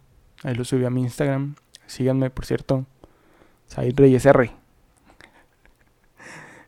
Ahí 0.44 0.54
lo 0.54 0.64
subí 0.64 0.84
a 0.84 0.90
mi 0.90 1.02
Instagram. 1.02 1.54
Síganme, 1.86 2.30
por 2.30 2.44
cierto. 2.46 2.86
Said 3.66 3.98
Reyes 3.98 4.26
R. 4.26 4.50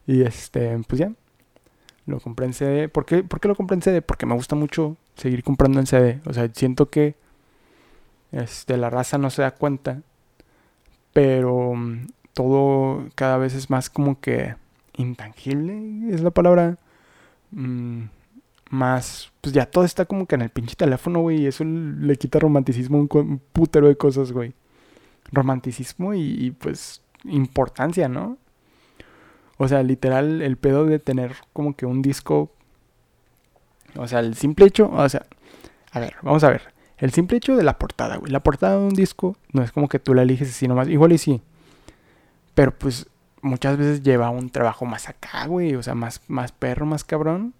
y 0.06 0.22
este, 0.22 0.78
pues 0.86 1.00
ya. 1.00 1.12
Lo 2.06 2.20
compré 2.20 2.46
en 2.46 2.54
CD. 2.54 2.88
¿Por 2.88 3.04
qué, 3.04 3.22
¿Por 3.22 3.40
qué 3.40 3.48
lo 3.48 3.54
compré 3.54 3.76
en 3.76 3.82
CD? 3.82 4.02
Porque 4.02 4.26
me 4.26 4.34
gusta 4.34 4.56
mucho 4.56 4.96
seguir 5.14 5.42
comprando 5.44 5.78
en 5.78 5.86
CD. 5.86 6.20
O 6.26 6.32
sea, 6.32 6.48
siento 6.52 6.90
que 6.90 7.14
este, 8.32 8.76
la 8.76 8.90
raza 8.90 9.18
no 9.18 9.30
se 9.30 9.42
da 9.42 9.52
cuenta. 9.52 10.02
Pero 11.12 11.74
todo 12.34 13.08
cada 13.14 13.36
vez 13.36 13.54
es 13.54 13.70
más 13.70 13.90
como 13.90 14.20
que 14.20 14.54
intangible, 14.96 16.12
es 16.14 16.22
la 16.22 16.30
palabra. 16.30 16.76
Mm, 17.50 18.04
más, 18.70 19.32
pues 19.40 19.52
ya 19.52 19.66
todo 19.66 19.84
está 19.84 20.06
como 20.06 20.26
que 20.26 20.36
en 20.36 20.42
el 20.42 20.50
pinche 20.50 20.76
teléfono, 20.76 21.20
güey, 21.20 21.42
y 21.42 21.46
eso 21.46 21.64
le 21.64 22.16
quita 22.16 22.38
romanticismo 22.38 22.98
a 22.98 23.00
un, 23.18 23.40
putero 23.52 23.88
de 23.88 23.96
cosas, 23.96 24.32
güey. 24.32 24.54
Romanticismo 25.32 26.14
y, 26.14 26.46
y, 26.46 26.50
pues 26.52 27.02
importancia, 27.24 28.08
¿no? 28.08 28.38
O 29.58 29.68
sea, 29.68 29.82
literal, 29.82 30.40
el 30.40 30.56
pedo 30.56 30.86
de 30.86 30.98
tener 30.98 31.36
como 31.52 31.76
que 31.76 31.84
un 31.84 32.00
disco. 32.00 32.50
O 33.96 34.08
sea, 34.08 34.20
el 34.20 34.34
simple 34.36 34.66
hecho, 34.66 34.90
o 34.90 35.08
sea, 35.08 35.26
a 35.92 36.00
ver, 36.00 36.16
vamos 36.22 36.44
a 36.44 36.50
ver. 36.50 36.72
El 36.96 37.12
simple 37.12 37.38
hecho 37.38 37.56
de 37.56 37.64
la 37.64 37.78
portada, 37.78 38.16
güey. 38.16 38.30
La 38.30 38.40
portada 38.40 38.78
de 38.78 38.84
un 38.84 38.94
disco 38.94 39.36
no 39.52 39.62
es 39.62 39.72
como 39.72 39.88
que 39.88 39.98
tú 39.98 40.14
la 40.14 40.22
eliges 40.22 40.50
así 40.50 40.68
nomás. 40.68 40.88
Igual 40.88 41.12
y 41.12 41.18
sí. 41.18 41.42
Pero 42.54 42.76
pues 42.76 43.08
muchas 43.42 43.78
veces 43.78 44.02
lleva 44.02 44.30
un 44.30 44.50
trabajo 44.50 44.84
más 44.84 45.08
acá, 45.08 45.46
güey. 45.46 45.74
O 45.74 45.82
sea, 45.82 45.94
más, 45.94 46.20
más 46.28 46.52
perro, 46.52 46.86
más 46.86 47.04
cabrón. 47.04 47.54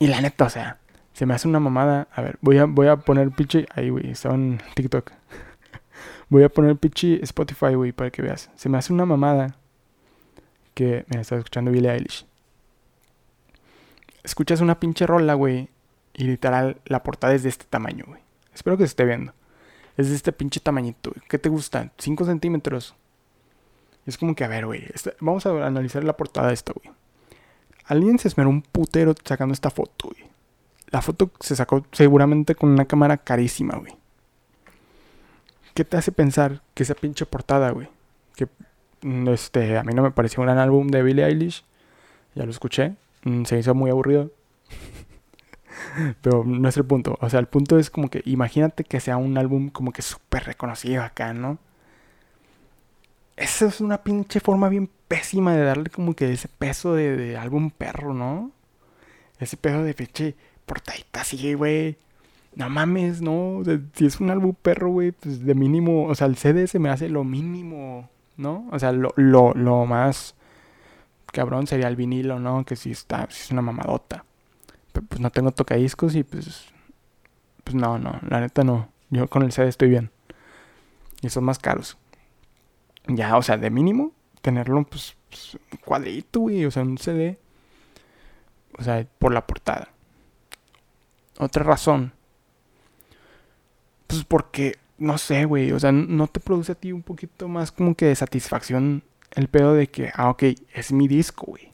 Y 0.00 0.06
la 0.06 0.22
neta, 0.22 0.46
o 0.46 0.50
sea, 0.50 0.78
se 1.12 1.26
me 1.26 1.34
hace 1.34 1.46
una 1.46 1.60
mamada. 1.60 2.08
A 2.12 2.22
ver, 2.22 2.38
voy 2.40 2.56
a, 2.56 2.64
voy 2.64 2.86
a 2.86 2.96
poner 2.96 3.30
pinche. 3.30 3.66
Ahí, 3.74 3.90
güey, 3.90 4.10
está 4.10 4.30
en 4.30 4.58
TikTok. 4.74 5.12
voy 6.30 6.42
a 6.42 6.48
poner 6.48 6.74
pinche 6.76 7.22
Spotify, 7.22 7.74
güey, 7.74 7.92
para 7.92 8.10
que 8.10 8.22
veas. 8.22 8.50
Se 8.56 8.70
me 8.70 8.78
hace 8.78 8.94
una 8.94 9.04
mamada. 9.04 9.56
Que. 10.72 11.04
me 11.08 11.20
está 11.20 11.36
escuchando 11.36 11.70
Billie 11.70 11.92
Eilish. 11.92 12.26
Escuchas 14.22 14.62
una 14.62 14.80
pinche 14.80 15.06
rola, 15.06 15.34
güey. 15.34 15.68
Y 16.14 16.24
literal, 16.24 16.80
la 16.86 17.02
portada 17.02 17.34
es 17.34 17.42
de 17.42 17.50
este 17.50 17.66
tamaño, 17.68 18.06
güey. 18.08 18.22
Espero 18.54 18.78
que 18.78 18.84
se 18.84 18.92
esté 18.92 19.04
viendo. 19.04 19.34
Es 19.98 20.08
de 20.08 20.16
este 20.16 20.32
pinche 20.32 20.60
tamañito, 20.60 21.10
güey. 21.10 21.22
¿Qué 21.28 21.38
te 21.38 21.50
gusta? 21.50 21.92
¿5 21.98 22.24
centímetros? 22.24 22.94
Es 24.06 24.16
como 24.16 24.34
que, 24.34 24.44
a 24.44 24.48
ver, 24.48 24.64
güey, 24.64 24.86
vamos 25.20 25.44
a 25.44 25.66
analizar 25.66 26.02
la 26.04 26.16
portada 26.16 26.48
de 26.48 26.54
esta, 26.54 26.72
güey. 26.72 26.90
Alguien 27.90 28.20
se 28.20 28.28
esmeró 28.28 28.50
un 28.50 28.62
putero 28.62 29.16
sacando 29.24 29.52
esta 29.52 29.68
foto, 29.68 30.10
güey. 30.10 30.30
La 30.90 31.02
foto 31.02 31.32
se 31.40 31.56
sacó 31.56 31.84
seguramente 31.90 32.54
con 32.54 32.70
una 32.70 32.84
cámara 32.84 33.16
carísima, 33.16 33.76
güey. 33.78 33.92
¿Qué 35.74 35.84
te 35.84 35.96
hace 35.96 36.12
pensar 36.12 36.62
que 36.74 36.84
esa 36.84 36.94
pinche 36.94 37.26
portada, 37.26 37.72
güey? 37.72 37.88
Que 38.36 38.46
mm, 39.02 39.28
este, 39.30 39.76
a 39.76 39.82
mí 39.82 39.92
no 39.92 40.02
me 40.02 40.12
pareció 40.12 40.40
un 40.40 40.46
gran 40.46 40.58
álbum 40.58 40.86
de 40.86 41.02
Billie 41.02 41.24
Eilish. 41.24 41.64
Ya 42.36 42.44
lo 42.44 42.52
escuché. 42.52 42.94
Mm, 43.24 43.42
se 43.42 43.58
hizo 43.58 43.74
muy 43.74 43.90
aburrido. 43.90 44.30
Pero 46.22 46.44
no 46.44 46.68
es 46.68 46.76
el 46.76 46.84
punto. 46.84 47.18
O 47.20 47.28
sea, 47.28 47.40
el 47.40 47.46
punto 47.46 47.76
es 47.76 47.90
como 47.90 48.08
que 48.08 48.22
imagínate 48.24 48.84
que 48.84 49.00
sea 49.00 49.16
un 49.16 49.36
álbum 49.36 49.68
como 49.68 49.90
que 49.90 50.02
súper 50.02 50.44
reconocido 50.44 51.02
acá, 51.02 51.32
¿no? 51.32 51.58
Esa 53.40 53.66
es 53.66 53.80
una 53.80 54.02
pinche 54.02 54.38
forma 54.38 54.68
bien 54.68 54.90
pésima 55.08 55.54
de 55.54 55.64
darle 55.64 55.88
como 55.88 56.14
que 56.14 56.30
ese 56.30 56.46
peso 56.46 56.94
de, 56.94 57.16
de 57.16 57.38
álbum 57.38 57.70
perro, 57.70 58.12
¿no? 58.12 58.52
Ese 59.38 59.56
peso 59.56 59.82
de 59.82 59.94
pinche 59.94 60.34
portadita 60.66 61.22
así, 61.22 61.54
güey. 61.54 61.96
No 62.54 62.68
mames, 62.68 63.22
no. 63.22 63.62
si 63.94 64.04
es 64.04 64.20
un 64.20 64.28
álbum 64.30 64.54
perro, 64.60 64.90
güey, 64.90 65.12
pues 65.12 65.42
de 65.42 65.54
mínimo. 65.54 66.04
O 66.04 66.14
sea, 66.14 66.26
el 66.26 66.36
CD 66.36 66.66
se 66.66 66.78
me 66.78 66.90
hace 66.90 67.08
lo 67.08 67.24
mínimo, 67.24 68.10
¿no? 68.36 68.68
O 68.72 68.78
sea, 68.78 68.92
lo, 68.92 69.14
lo, 69.16 69.54
lo 69.54 69.86
más 69.86 70.34
cabrón 71.32 71.66
sería 71.66 71.88
el 71.88 71.96
vinilo, 71.96 72.38
¿no? 72.40 72.66
Que 72.66 72.76
si 72.76 72.90
está, 72.90 73.26
si 73.30 73.44
es 73.44 73.50
una 73.52 73.62
mamadota. 73.62 74.26
Pero 74.92 75.06
pues 75.06 75.18
no 75.18 75.30
tengo 75.30 75.50
tocadiscos 75.52 76.14
y 76.14 76.24
pues. 76.24 76.66
Pues 77.64 77.74
no, 77.74 77.98
no, 77.98 78.20
la 78.28 78.40
neta 78.40 78.64
no. 78.64 78.88
Yo 79.08 79.28
con 79.28 79.44
el 79.44 79.52
CD 79.52 79.68
estoy 79.68 79.88
bien. 79.88 80.10
Y 81.22 81.30
son 81.30 81.44
más 81.44 81.58
caros. 81.58 81.96
Ya, 83.06 83.36
o 83.36 83.42
sea, 83.42 83.56
de 83.56 83.70
mínimo, 83.70 84.12
tenerlo, 84.42 84.84
pues, 84.84 85.16
pues 85.28 85.54
un 85.54 85.78
cuadrito, 85.84 86.40
güey, 86.40 86.64
o 86.64 86.70
sea, 86.70 86.82
un 86.82 86.98
CD. 86.98 87.38
O 88.78 88.82
sea, 88.82 89.06
por 89.18 89.32
la 89.32 89.46
portada. 89.46 89.88
Otra 91.38 91.64
razón. 91.64 92.12
Pues 94.06 94.24
porque, 94.24 94.78
no 94.98 95.18
sé, 95.18 95.44
güey, 95.44 95.72
o 95.72 95.78
sea, 95.78 95.92
no 95.92 96.26
te 96.26 96.40
produce 96.40 96.72
a 96.72 96.74
ti 96.74 96.92
un 96.92 97.02
poquito 97.02 97.48
más 97.48 97.72
como 97.72 97.94
que 97.94 98.06
de 98.06 98.16
satisfacción 98.16 99.02
el 99.32 99.48
pedo 99.48 99.74
de 99.74 99.88
que, 99.88 100.10
ah, 100.14 100.30
ok, 100.30 100.44
es 100.74 100.92
mi 100.92 101.08
disco, 101.08 101.46
güey. 101.46 101.72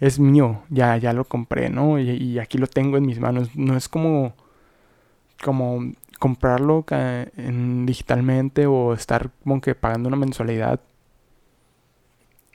Es 0.00 0.18
mío, 0.18 0.62
ya, 0.70 0.96
ya 0.96 1.12
lo 1.12 1.24
compré, 1.24 1.68
¿no? 1.68 1.98
Y, 1.98 2.10
y, 2.10 2.38
aquí 2.38 2.58
lo 2.58 2.66
tengo 2.66 2.96
en 2.96 3.06
mis 3.06 3.20
manos. 3.20 3.54
No 3.54 3.76
es 3.76 3.88
como, 3.88 4.34
como 5.42 5.92
comprarlo 6.20 6.84
en, 6.90 7.86
digitalmente 7.86 8.66
o 8.66 8.92
estar 8.92 9.30
como 9.42 9.60
que 9.60 9.74
pagando 9.74 10.08
una 10.08 10.18
mensualidad 10.18 10.78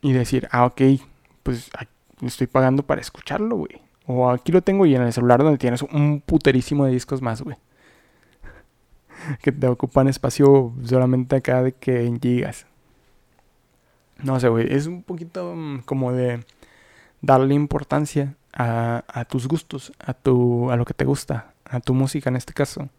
y 0.02 0.14
decir, 0.14 0.48
ah, 0.52 0.66
ok, 0.66 0.82
pues 1.42 1.72
estoy 2.22 2.46
pagando 2.48 2.84
para 2.84 3.02
escucharlo, 3.02 3.58
güey. 3.58 3.82
O 4.06 4.30
aquí 4.30 4.52
lo 4.52 4.62
tengo 4.62 4.86
y 4.86 4.96
en 4.96 5.02
el 5.02 5.12
celular 5.12 5.44
donde 5.44 5.58
tienes 5.58 5.82
un 5.82 6.22
puterísimo 6.24 6.86
de 6.86 6.92
discos 6.92 7.24
más, 7.24 7.42
güey. 7.42 7.58
que 9.42 9.52
te 9.52 9.68
ocupan 9.68 10.08
espacio 10.08 10.72
solamente 10.84 11.38
acá 11.38 11.64
de 11.64 11.72
que 11.74 12.06
en 12.06 12.22
gigas. 12.22 12.68
No 14.24 14.40
sé, 14.40 14.48
güey. 14.48 14.72
Es 14.72 14.86
un 14.86 15.02
poquito 15.02 15.56
mm, 15.56 15.80
como 15.86 16.12
de 16.12 16.46
darle 17.22 17.56
importancia 17.56 18.36
a, 18.54 19.04
a, 19.08 19.26
tus 19.26 19.48
gustos, 19.48 19.92
a, 19.98 20.14
tu, 20.14 20.70
a 20.70 20.76
lo 20.76 20.86
que 20.86 20.94
te 20.94 21.04
gusta, 21.04 21.56
a 21.66 21.80
tu 21.80 21.96
música 21.96 22.30
en 22.30 22.36
este 22.36 22.54
caso. 22.54 22.90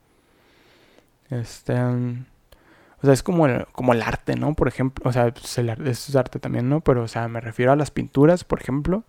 Este. 1.30 1.74
O 1.74 3.04
sea, 3.04 3.12
es 3.12 3.22
como 3.22 3.46
el, 3.46 3.66
como 3.72 3.92
el 3.92 4.02
arte, 4.02 4.36
¿no? 4.36 4.54
Por 4.54 4.68
ejemplo. 4.68 5.08
O 5.08 5.12
sea, 5.12 5.32
pues 5.32 5.58
es 5.58 6.16
arte 6.16 6.38
también, 6.38 6.68
¿no? 6.68 6.80
Pero, 6.80 7.02
o 7.02 7.08
sea, 7.08 7.28
me 7.28 7.40
refiero 7.40 7.72
a 7.72 7.76
las 7.76 7.90
pinturas, 7.90 8.44
por 8.44 8.60
ejemplo. 8.60 9.04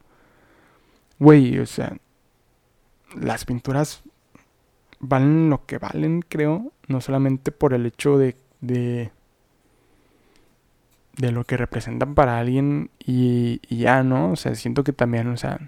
Güey, 1.19 1.59
o 1.59 1.65
sea. 1.65 1.97
Las 3.15 3.45
pinturas 3.45 4.03
valen 4.99 5.49
lo 5.49 5.65
que 5.65 5.77
valen, 5.77 6.21
creo. 6.21 6.71
No 6.87 7.01
solamente 7.01 7.51
por 7.51 7.73
el 7.73 7.85
hecho 7.85 8.17
de, 8.17 8.35
de 8.61 9.11
de 11.17 11.31
lo 11.31 11.43
que 11.43 11.57
representan 11.57 12.15
para 12.15 12.39
alguien 12.39 12.91
y, 12.99 13.59
ya, 13.75 14.03
¿no? 14.03 14.31
O 14.31 14.35
sea, 14.35 14.55
siento 14.55 14.83
que 14.83 14.93
también, 14.93 15.27
o 15.27 15.37
sea, 15.37 15.59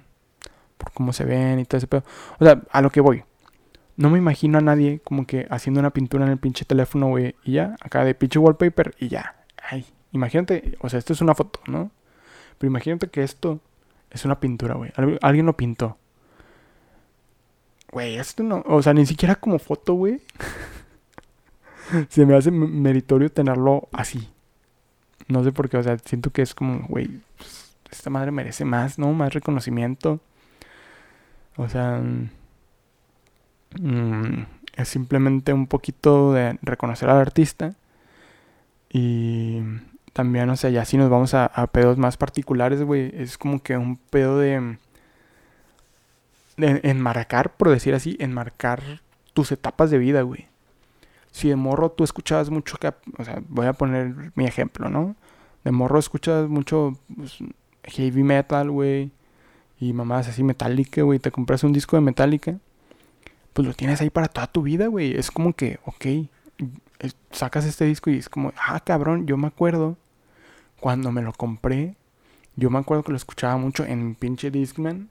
por 0.78 0.94
cómo 0.94 1.12
se 1.12 1.26
ven 1.26 1.60
y 1.60 1.66
todo 1.66 1.80
ese 1.80 1.88
pedo. 1.88 2.04
O 2.40 2.46
sea, 2.46 2.62
a 2.72 2.82
lo 2.82 2.92
que 2.92 3.02
voy. 3.02 3.24
No 4.00 4.10
me 4.10 4.18
imagino 4.18 4.58
a 4.58 4.62
nadie 4.62 5.02
como 5.04 5.28
que 5.28 5.46
haciendo 5.50 5.82
una 5.82 5.90
pintura 5.90 6.24
en 6.24 6.32
el 6.32 6.38
pinche 6.38 6.64
teléfono, 6.64 7.10
güey, 7.10 7.36
y 7.44 7.52
ya, 7.52 7.76
acá 7.82 8.06
de 8.06 8.16
pinche 8.16 8.40
wallpaper 8.40 8.96
y 8.98 9.10
ya. 9.10 9.36
Ay, 9.62 9.86
imagínate, 10.14 10.78
o 10.80 10.88
sea, 10.88 11.00
esto 11.00 11.12
es 11.12 11.20
una 11.20 11.36
foto, 11.36 11.60
¿no? 11.68 11.92
Pero 12.58 12.70
imagínate 12.70 13.10
que 13.10 13.24
esto 13.24 13.60
es 14.10 14.24
una 14.24 14.40
pintura, 14.40 14.76
güey. 14.76 14.94
Alguien 15.22 15.46
lo 15.46 15.58
pintó. 15.58 15.98
Güey, 17.92 18.16
esto 18.16 18.42
no, 18.42 18.64
o 18.68 18.82
sea, 18.82 18.94
ni 18.94 19.06
siquiera 19.06 19.36
como 19.36 19.60
foto, 19.60 19.96
güey. 19.96 20.22
Se 22.08 22.26
me 22.26 22.38
hace 22.38 22.52
meritorio 22.52 23.30
tenerlo 23.30 23.90
así. 23.92 24.30
No 25.28 25.44
sé 25.44 25.52
por 25.52 25.68
qué, 25.68 25.76
o 25.76 25.84
sea, 25.84 25.98
siento 25.98 26.32
que 26.32 26.42
es 26.42 26.56
como, 26.56 26.88
güey, 26.88 27.20
pues, 27.36 27.76
esta 27.92 28.10
madre 28.10 28.32
merece 28.32 28.64
más, 28.64 28.98
¿no? 28.98 29.12
Más 29.12 29.34
reconocimiento. 29.34 30.22
O 31.58 31.68
sea, 31.68 32.02
mm, 33.79 34.43
es 34.75 34.88
simplemente 34.88 35.53
un 35.53 35.67
poquito 35.67 36.34
de 36.34 36.58
reconocer 36.62 37.10
al 37.10 37.17
artista. 37.17 37.73
Y 38.91 39.62
también, 40.13 40.49
o 40.49 40.55
sea, 40.55 40.69
ya 40.69 40.86
si 40.86 40.97
nos 40.97 41.10
vamos 41.10 41.34
a, 41.34 41.49
pedos 41.71 41.97
más 41.97 42.17
particulares, 42.17 42.82
güey, 42.84 43.12
es 43.13 43.38
como 43.38 43.62
que 43.62 43.77
un 43.77 43.97
pedo 43.97 44.39
de, 44.39 44.77
enmarcar, 46.58 47.51
por 47.55 47.69
decir 47.69 47.93
así, 47.93 48.17
enmarcar 48.19 49.01
tus 49.34 49.51
etapas 49.51 49.91
de 49.91 49.97
vida, 49.97 50.23
güey 50.23 50.49
si 51.32 51.49
de 51.49 51.55
morro 51.55 51.91
tú 51.91 52.03
escuchabas 52.03 52.49
mucho, 52.49 52.77
o 53.17 53.23
sea, 53.23 53.41
voy 53.47 53.67
a 53.67 53.73
poner 53.73 54.32
mi 54.36 54.45
ejemplo, 54.45 54.89
¿no? 54.89 55.15
De 55.63 55.71
morro 55.71 55.99
escuchas 55.99 56.49
mucho 56.49 56.97
pues, 57.15 57.38
heavy 57.84 58.23
metal, 58.23 58.71
güey, 58.71 59.12
y 59.79 59.93
mamás 59.93 60.27
así 60.27 60.43
metálica, 60.43 61.01
güey, 61.03 61.19
te 61.19 61.32
compras 61.32 61.63
un 61.63 61.73
disco 61.73 61.95
de 61.95 62.01
metálica, 62.01 62.58
pues 63.54 63.68
lo 63.68 63.74
tienes 63.74 64.02
ahí 64.02 64.10
para 64.10 64.28
toda 64.28 64.48
tu 64.48 64.62
vida, 64.64 64.88
güey. 64.88 65.16
Es 65.16 65.32
como 65.32 65.54
que, 65.54 65.80
ok, 65.86 66.06
sacas 67.32 67.66
este 67.66 67.86
disco 67.86 68.10
y 68.10 68.18
es 68.18 68.30
como, 68.30 68.54
ah, 68.58 68.80
cabrón, 68.82 69.28
yo 69.28 69.38
me 69.38 69.48
acuerdo 69.48 69.98
cuando 70.80 71.12
me 71.12 71.22
lo 71.22 71.34
compré, 71.34 71.96
yo 72.56 72.70
me 72.70 72.80
acuerdo 72.80 73.04
que 73.04 73.12
lo 73.12 73.18
escuchaba 73.18 73.58
mucho 73.58 73.86
en 73.86 74.16
pinche 74.16 74.52
Discman. 74.52 75.10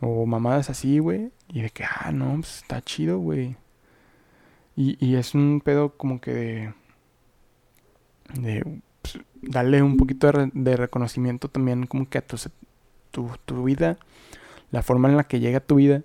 O 0.00 0.26
mamadas 0.26 0.68
así, 0.68 0.98
güey. 0.98 1.30
Y 1.48 1.62
de 1.62 1.70
que, 1.70 1.84
ah, 1.84 2.12
no, 2.12 2.34
pues 2.34 2.58
está 2.58 2.82
chido, 2.82 3.18
güey. 3.18 3.56
Y, 4.76 4.96
y 5.04 5.16
es 5.16 5.34
un 5.34 5.62
pedo 5.64 5.96
como 5.96 6.20
que 6.20 6.32
de, 6.34 6.74
de 8.34 8.80
pues, 9.00 9.18
darle 9.40 9.82
un 9.82 9.96
poquito 9.96 10.30
de, 10.52 10.76
reconocimiento 10.76 11.48
también 11.48 11.86
como 11.86 12.08
que 12.08 12.18
a 12.18 12.26
tu, 12.26 12.36
tu, 13.10 13.30
tu, 13.44 13.64
vida, 13.64 13.98
la 14.70 14.82
forma 14.82 15.08
en 15.08 15.16
la 15.16 15.24
que 15.24 15.40
llega 15.40 15.60
tu 15.60 15.76
vida. 15.76 16.02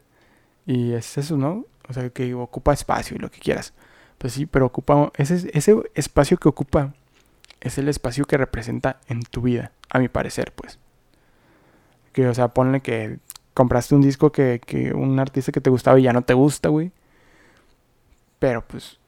Y 0.70 0.94
es 0.94 1.18
eso, 1.18 1.36
¿no? 1.36 1.66
O 1.88 1.94
sea, 1.94 2.12
que 2.12 2.32
ocupa 2.36 2.74
espacio 2.74 3.18
y 3.18 3.20
lo 3.20 3.32
que 3.32 3.40
quieras. 3.40 3.74
Pues 4.20 4.34
sí, 4.34 4.46
pero 4.46 4.68
ocupa, 4.68 5.12
ese, 5.18 5.50
ese 5.52 5.76
espacio 5.96 6.38
que 6.38 6.48
ocupa 6.48 6.94
es 7.60 7.80
el 7.80 7.90
espacio 7.90 8.26
que 8.26 8.38
representa 8.38 9.00
en 9.08 9.24
tu 9.24 9.42
vida, 9.42 9.72
a 9.90 9.98
mi 9.98 10.10
parecer, 10.10 10.52
pues. 10.54 10.78
Que, 12.14 12.28
o 12.28 12.36
sea, 12.36 12.50
ponle 12.50 12.82
que 12.82 13.18
compraste 13.56 13.96
un 13.96 14.02
disco 14.02 14.32
que, 14.32 14.62
que 14.64 14.94
un 14.94 15.20
artista 15.20 15.52
que 15.52 15.60
te 15.60 15.72
gustaba 15.72 16.00
y 16.00 16.04
ya 16.04 16.14
no 16.14 16.22
te 16.22 16.36
gusta, 16.36 16.70
güey. 16.70 16.92
Pero 18.38 18.64
pues 18.68 19.00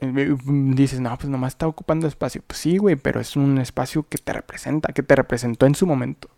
eh, 0.00 0.36
dices, 0.74 0.98
no, 0.98 1.16
pues 1.16 1.28
nomás 1.28 1.52
está 1.52 1.68
ocupando 1.68 2.08
espacio. 2.08 2.42
Pues 2.44 2.58
sí, 2.58 2.78
güey, 2.78 2.96
pero 2.96 3.20
es 3.20 3.36
un 3.36 3.58
espacio 3.58 4.04
que 4.08 4.18
te 4.18 4.32
representa, 4.32 4.92
que 4.92 5.04
te 5.04 5.14
representó 5.14 5.66
en 5.66 5.76
su 5.76 5.86
momento. 5.86 6.28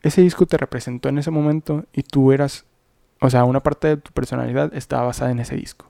Ese 0.00 0.22
disco 0.22 0.46
te 0.46 0.58
representó 0.58 1.08
en 1.08 1.18
ese 1.18 1.32
momento 1.32 1.86
y 1.92 2.04
tú 2.04 2.30
eras, 2.30 2.66
o 3.22 3.30
sea, 3.30 3.44
una 3.44 3.60
parte 3.60 3.86
de 3.86 3.96
tu 3.98 4.10
personalidad 4.10 4.74
estaba 4.74 5.04
basada 5.04 5.30
en 5.30 5.38
ese 5.38 5.54
disco. 5.54 5.88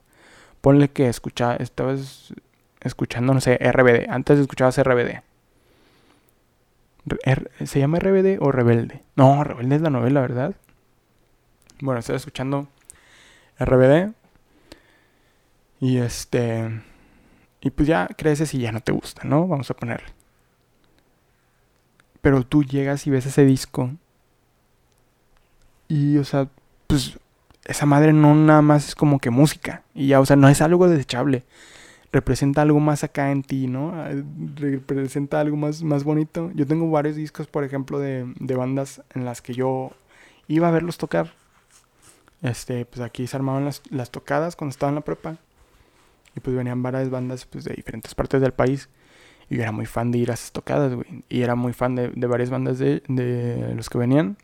Ponle 0.61 0.91
que 0.91 1.09
escucha, 1.09 1.55
estabas 1.55 2.31
escuchando, 2.79 3.33
no 3.33 3.41
sé, 3.41 3.57
RBD. 3.57 4.07
Antes 4.07 4.37
escuchabas 4.37 4.77
RBD. 4.77 5.23
¿Se 7.65 7.79
llama 7.79 7.97
RBD 7.97 8.37
o 8.39 8.51
Rebelde? 8.51 9.01
No, 9.15 9.43
Rebelde 9.43 9.77
es 9.77 9.81
la 9.81 9.89
novela, 9.89 10.21
¿verdad? 10.21 10.55
Bueno, 11.81 11.99
estaba 11.99 12.17
escuchando 12.17 12.67
RBD 13.59 14.13
y 15.79 15.97
este. 15.97 16.83
Y 17.61 17.71
pues 17.71 17.87
ya 17.87 18.07
creces 18.15 18.53
y 18.53 18.59
ya 18.59 18.71
no 18.71 18.81
te 18.81 18.91
gusta, 18.91 19.23
¿no? 19.23 19.47
Vamos 19.47 19.71
a 19.71 19.73
ponerle. 19.73 20.13
Pero 22.21 22.45
tú 22.45 22.63
llegas 22.63 23.07
y 23.07 23.09
ves 23.09 23.25
ese 23.25 23.43
disco. 23.43 23.89
Y, 25.87 26.17
o 26.17 26.23
sea, 26.23 26.47
pues 26.87 27.17
esa 27.65 27.85
madre 27.85 28.13
no 28.13 28.35
nada 28.35 28.61
más 28.61 28.89
es 28.89 28.95
como 28.95 29.19
que 29.19 29.29
música. 29.29 29.83
Y 29.93 30.07
ya, 30.07 30.19
o 30.19 30.25
sea, 30.25 30.35
no 30.35 30.49
es 30.49 30.61
algo 30.61 30.87
desechable. 30.87 31.43
Representa 32.11 32.61
algo 32.61 32.79
más 32.79 33.03
acá 33.03 33.31
en 33.31 33.43
ti, 33.43 33.67
¿no? 33.67 33.91
Ah, 33.95 34.11
representa 34.55 35.39
algo 35.39 35.57
más, 35.57 35.81
más 35.83 36.03
bonito. 36.03 36.51
Yo 36.53 36.67
tengo 36.67 36.89
varios 36.91 37.15
discos, 37.15 37.47
por 37.47 37.63
ejemplo, 37.63 37.99
de, 37.99 38.31
de 38.39 38.55
bandas 38.55 39.01
en 39.15 39.25
las 39.25 39.41
que 39.41 39.53
yo 39.53 39.91
iba 40.47 40.67
a 40.67 40.71
verlos 40.71 40.97
tocar. 40.97 41.33
Este, 42.41 42.85
pues 42.85 43.01
aquí 43.01 43.25
se 43.25 43.37
armaban 43.37 43.65
las, 43.65 43.81
las 43.89 44.11
tocadas 44.11 44.55
cuando 44.55 44.71
estaba 44.71 44.89
en 44.89 44.95
la 44.95 45.01
prepa. 45.01 45.37
Y 46.35 46.39
pues 46.39 46.55
venían 46.55 46.83
varias 46.83 47.09
bandas 47.09 47.45
pues, 47.45 47.63
de 47.63 47.73
diferentes 47.73 48.13
partes 48.13 48.41
del 48.41 48.51
país. 48.51 48.89
Y 49.49 49.55
yo 49.55 49.61
era 49.63 49.71
muy 49.71 49.85
fan 49.85 50.11
de 50.11 50.19
ir 50.19 50.31
a 50.31 50.33
esas 50.33 50.51
tocadas, 50.51 50.93
güey. 50.93 51.23
Y 51.29 51.41
era 51.41 51.55
muy 51.55 51.73
fan 51.73 51.95
de, 51.95 52.09
de 52.09 52.27
varias 52.27 52.49
bandas 52.49 52.79
de, 52.79 53.01
de, 53.07 53.73
los 53.75 53.89
que 53.89 53.97
venían. 53.97 54.37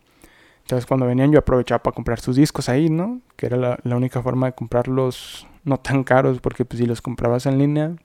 Entonces 0.69 0.86
cuando 0.86 1.08
venían 1.08 1.32
yo 1.32 1.39
aprovechaba 1.39 1.82
para 1.82 1.95
comprar 1.95 2.19
sus 2.19 2.36
discos 2.36 2.69
ahí, 2.69 2.91
¿no? 2.91 3.21
Que 3.36 3.47
era 3.47 3.58
la, 3.58 3.95
única 3.95 4.21
forma 4.21 4.45
de 4.45 4.53
comprarlos 4.53 5.47
no 5.63 5.79
tan 5.79 6.03
caros, 6.03 6.41
porque 6.41 6.63
pues 6.63 6.79
si 6.79 6.86
los 6.86 7.01
comprabas 7.01 7.47
en 7.47 7.58
línea, 7.58 7.95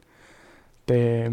te 0.86 1.30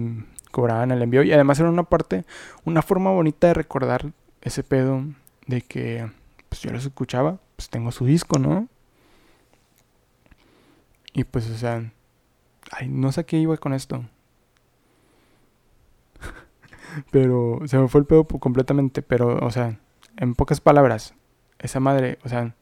cobraban 0.52 0.92
el 0.92 1.02
envío. 1.02 1.24
Y 1.24 1.32
además 1.32 1.58
era 1.62 1.70
una 1.70 1.84
parte, 1.84 2.26
una 2.66 2.82
forma 2.82 3.12
bonita 3.12 3.48
de 3.48 3.54
recordar 3.54 4.12
ese 4.42 4.62
pedo 4.62 5.06
de 5.48 5.62
que 5.62 6.12
pues 6.50 6.64
yo 6.64 6.72
los 6.72 6.84
escuchaba, 6.84 7.40
pues 7.56 7.70
tengo 7.70 7.94
su 7.94 8.06
disco, 8.06 8.38
¿no? 8.38 8.68
Y 11.14 11.24
pues, 11.24 11.50
o 11.50 11.56
sea, 11.56 11.94
ay, 12.72 12.90
no 12.90 13.14
sé 13.14 13.26
qué 13.26 13.38
iba 13.38 13.56
con 13.56 13.72
esto. 13.72 14.04
pero 17.10 17.62
se 17.68 17.78
me 17.78 17.88
fue 17.88 18.02
el 18.02 18.06
pedo 18.06 18.26
completamente, 18.26 19.02
pero, 19.02 19.38
o 19.46 19.50
sea, 19.50 19.80
en 20.18 20.36
pocas 20.36 20.60
palabras, 20.60 21.16
esa 21.62 21.80
madre, 21.80 22.18
o 22.24 22.30
sea, 22.30 22.54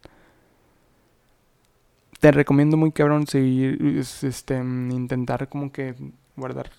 te 2.19 2.31
recomiendo 2.31 2.77
muy 2.77 2.91
cabrón 2.91 3.27
seguir, 3.27 4.01
este, 4.21 4.57
intentar 4.57 5.47
como 5.49 5.71
que 5.71 5.95
guardar 6.35 6.69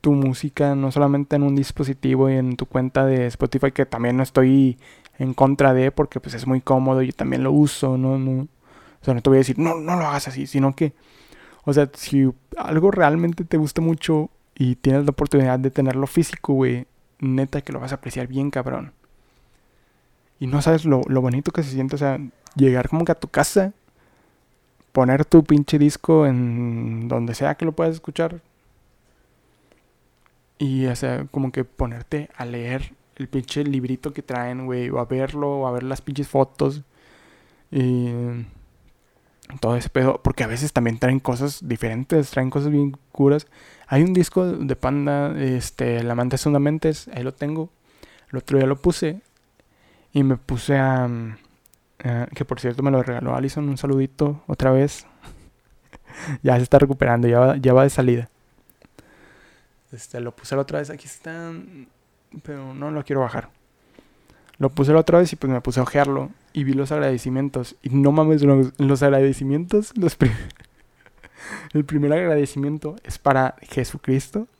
tu 0.00 0.12
música 0.12 0.74
no 0.74 0.90
solamente 0.90 1.36
en 1.36 1.42
un 1.42 1.54
dispositivo 1.54 2.28
y 2.28 2.34
en 2.34 2.56
tu 2.56 2.66
cuenta 2.66 3.06
de 3.06 3.26
Spotify, 3.26 3.72
que 3.72 3.86
también 3.86 4.16
no 4.16 4.22
estoy 4.22 4.78
en 5.18 5.32
contra 5.32 5.72
de, 5.72 5.92
porque 5.92 6.20
pues 6.20 6.34
es 6.34 6.46
muy 6.46 6.60
cómodo, 6.60 7.02
y 7.02 7.12
también 7.12 7.42
lo 7.42 7.52
uso, 7.52 7.96
no, 7.96 8.18
no, 8.18 8.42
o 8.42 9.04
sea, 9.04 9.14
no 9.14 9.22
te 9.22 9.30
voy 9.30 9.38
a 9.38 9.40
decir, 9.40 9.58
no, 9.58 9.76
no 9.76 9.96
lo 9.96 10.06
hagas 10.06 10.28
así, 10.28 10.46
sino 10.46 10.74
que, 10.74 10.92
o 11.64 11.72
sea, 11.72 11.90
si 11.94 12.30
algo 12.58 12.90
realmente 12.90 13.44
te 13.44 13.56
gusta 13.56 13.80
mucho 13.80 14.30
y 14.54 14.76
tienes 14.76 15.04
la 15.04 15.10
oportunidad 15.10 15.58
de 15.58 15.70
tenerlo 15.70 16.06
físico, 16.06 16.52
güey, 16.52 16.86
neta 17.18 17.62
que 17.62 17.72
lo 17.72 17.80
vas 17.80 17.92
a 17.92 17.96
apreciar 17.96 18.26
bien, 18.26 18.50
cabrón. 18.50 18.92
Y 20.40 20.46
no 20.46 20.62
sabes 20.62 20.84
lo, 20.84 21.02
lo 21.06 21.20
bonito 21.20 21.52
que 21.52 21.62
se 21.62 21.70
siente, 21.70 21.96
o 21.96 21.98
sea, 21.98 22.18
llegar 22.56 22.88
como 22.88 23.04
que 23.04 23.12
a 23.12 23.16
tu 23.16 23.28
casa, 23.28 23.72
poner 24.92 25.24
tu 25.24 25.44
pinche 25.44 25.78
disco 25.78 26.26
en 26.26 27.08
donde 27.08 27.34
sea 27.34 27.56
que 27.56 27.64
lo 27.64 27.72
puedas 27.72 27.94
escuchar, 27.94 28.40
y, 30.58 30.86
o 30.86 30.96
sea, 30.96 31.26
como 31.30 31.52
que 31.52 31.64
ponerte 31.64 32.30
a 32.36 32.44
leer 32.44 32.94
el 33.16 33.28
pinche 33.28 33.64
librito 33.64 34.12
que 34.12 34.22
traen, 34.22 34.66
güey, 34.66 34.88
o 34.90 34.98
a 34.98 35.04
verlo, 35.04 35.60
o 35.60 35.66
a 35.66 35.72
ver 35.72 35.82
las 35.82 36.00
pinches 36.00 36.28
fotos. 36.28 36.82
Y 37.70 38.10
todo 39.60 39.76
ese 39.76 39.88
pedo, 39.90 40.20
porque 40.22 40.44
a 40.44 40.46
veces 40.46 40.72
también 40.72 40.98
traen 40.98 41.20
cosas 41.20 41.66
diferentes, 41.68 42.30
traen 42.30 42.50
cosas 42.50 42.70
bien 42.70 42.96
curas. 43.12 43.46
Hay 43.88 44.02
un 44.02 44.14
disco 44.14 44.46
de 44.46 44.76
Panda, 44.76 45.34
este, 45.38 46.02
La 46.02 46.14
Manta 46.14 46.38
Fundamentes, 46.38 47.08
ahí 47.08 47.22
lo 47.22 47.34
tengo. 47.34 47.70
El 48.30 48.38
otro 48.38 48.58
día 48.58 48.66
lo 48.66 48.80
puse 48.80 49.20
y 50.14 50.22
me 50.22 50.38
puse 50.38 50.78
a... 50.78 51.08
que 52.34 52.44
por 52.46 52.60
cierto 52.60 52.82
me 52.82 52.90
lo 52.90 53.02
regaló 53.02 53.36
Alison, 53.36 53.68
un 53.68 53.76
saludito 53.76 54.42
otra 54.46 54.70
vez. 54.70 55.06
ya 56.42 56.56
se 56.56 56.62
está 56.62 56.78
recuperando, 56.78 57.28
ya 57.28 57.56
ya 57.56 57.74
va 57.74 57.82
de 57.82 57.90
salida. 57.90 58.30
Este, 59.92 60.20
lo 60.20 60.34
puse 60.34 60.56
la 60.56 60.62
otra 60.62 60.78
vez, 60.78 60.90
aquí 60.90 61.06
está, 61.06 61.52
pero 62.42 62.74
no 62.74 62.90
lo 62.90 63.04
quiero 63.04 63.20
bajar. 63.20 63.50
Lo 64.58 64.70
puse 64.70 64.92
la 64.92 65.00
otra 65.00 65.18
vez 65.18 65.32
y 65.32 65.36
pues 65.36 65.52
me 65.52 65.60
puse 65.60 65.80
a 65.80 65.82
ojearlo 65.82 66.30
y 66.52 66.64
vi 66.64 66.72
los 66.72 66.92
agradecimientos. 66.92 67.76
Y 67.82 67.90
no 67.90 68.12
mames, 68.12 68.42
los, 68.42 69.02
agradecimientos, 69.02 69.96
los 69.96 70.16
el 71.72 71.84
primer 71.84 72.12
agradecimiento 72.12 72.96
es 73.04 73.18
para 73.18 73.56
Jesucristo. 73.62 74.46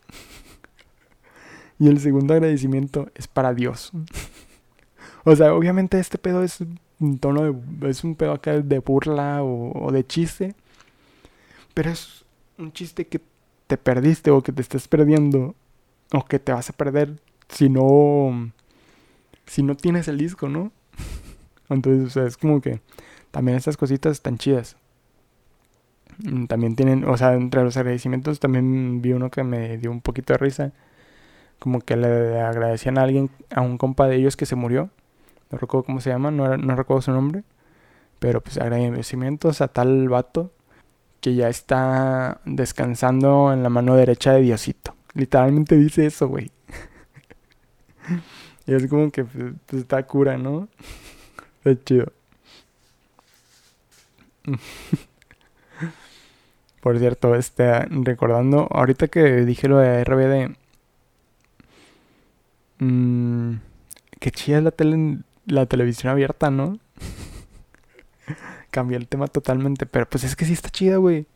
Y 1.76 1.88
el 1.88 1.98
segundo 1.98 2.34
agradecimiento 2.34 3.10
es 3.16 3.26
para 3.26 3.52
Dios. 3.52 3.90
O 5.24 5.36
sea, 5.36 5.54
obviamente 5.54 5.98
este 5.98 6.18
pedo 6.18 6.42
es 6.42 6.58
un 7.00 7.18
tono 7.18 7.52
de, 7.52 7.90
es 7.90 8.04
un 8.04 8.14
pedo 8.14 8.32
acá 8.32 8.60
de 8.60 8.78
burla 8.78 9.42
o, 9.42 9.90
de 9.92 10.06
chiste. 10.06 10.54
Pero 11.74 11.90
es 11.90 12.24
un 12.58 12.72
chiste 12.72 13.06
que 13.06 13.20
te 13.66 13.76
perdiste 13.76 14.30
o 14.30 14.42
que 14.42 14.52
te 14.52 14.62
estés 14.62 14.88
perdiendo 14.88 15.54
o 16.12 16.24
que 16.24 16.38
te 16.38 16.52
vas 16.52 16.70
a 16.70 16.72
perder 16.74 17.18
si 17.48 17.68
no 17.68 18.52
si 19.46 19.62
no 19.62 19.76
tienes 19.76 20.08
el 20.08 20.18
disco, 20.18 20.48
¿no? 20.48 20.72
Entonces, 21.68 22.06
o 22.06 22.10
sea, 22.10 22.26
es 22.26 22.36
como 22.36 22.60
que 22.60 22.80
también 23.30 23.56
estas 23.56 23.76
cositas 23.76 24.12
están 24.12 24.38
chidas. 24.38 24.76
Mm, 26.18 26.46
también 26.46 26.76
tienen, 26.76 27.04
o 27.04 27.16
sea, 27.16 27.34
entre 27.34 27.62
los 27.64 27.76
agradecimientos 27.76 28.40
también 28.40 29.02
vi 29.02 29.12
uno 29.12 29.30
que 29.30 29.42
me 29.42 29.78
dio 29.78 29.90
un 29.90 30.00
poquito 30.00 30.32
de 30.34 30.38
risa. 30.38 30.72
Como 31.58 31.80
que 31.80 31.96
le 31.96 32.40
agradecían 32.40 32.98
a 32.98 33.02
alguien, 33.02 33.30
a 33.50 33.62
un 33.62 33.78
compa 33.78 34.06
de 34.08 34.16
ellos 34.16 34.36
que 34.36 34.46
se 34.46 34.56
murió. 34.56 34.90
No 35.50 35.58
recuerdo 35.58 35.84
cómo 35.84 36.00
se 36.00 36.10
llama, 36.10 36.30
no, 36.30 36.56
no 36.56 36.76
recuerdo 36.76 37.02
su 37.02 37.12
nombre. 37.12 37.44
Pero 38.18 38.40
pues 38.40 38.58
agradecimientos 38.58 39.60
a 39.60 39.68
tal 39.68 40.08
vato 40.08 40.52
que 41.20 41.34
ya 41.34 41.48
está 41.48 42.40
descansando 42.44 43.52
en 43.52 43.62
la 43.62 43.70
mano 43.70 43.96
derecha 43.96 44.32
de 44.32 44.42
Diosito. 44.42 44.94
Literalmente 45.14 45.76
dice 45.76 46.06
eso, 46.06 46.28
güey. 46.28 46.50
y 48.66 48.74
es 48.74 48.86
como 48.88 49.10
que 49.10 49.24
pues, 49.24 49.54
pues 49.66 49.82
está 49.82 50.02
cura, 50.06 50.36
¿no? 50.36 50.68
Está 51.64 51.82
chido. 51.84 52.12
Por 56.82 56.98
cierto, 56.98 57.34
este, 57.34 57.86
recordando, 57.86 58.68
ahorita 58.70 59.08
que 59.08 59.46
dije 59.46 59.68
lo 59.68 59.78
de 59.78 60.04
RBD, 60.04 60.54
mmm, 62.80 63.54
qué 64.20 64.30
chida 64.30 64.58
es 64.58 64.64
la, 64.64 64.70
tele, 64.70 65.18
la 65.46 65.66
televisión 65.66 66.12
abierta, 66.12 66.50
¿no? 66.50 66.78
cambié 68.74 68.96
el 68.96 69.06
tema 69.06 69.28
totalmente, 69.28 69.86
pero 69.86 70.08
pues 70.08 70.24
es 70.24 70.34
que 70.34 70.44
sí 70.44 70.52
está 70.52 70.68
chida, 70.68 70.96
güey. 70.96 71.26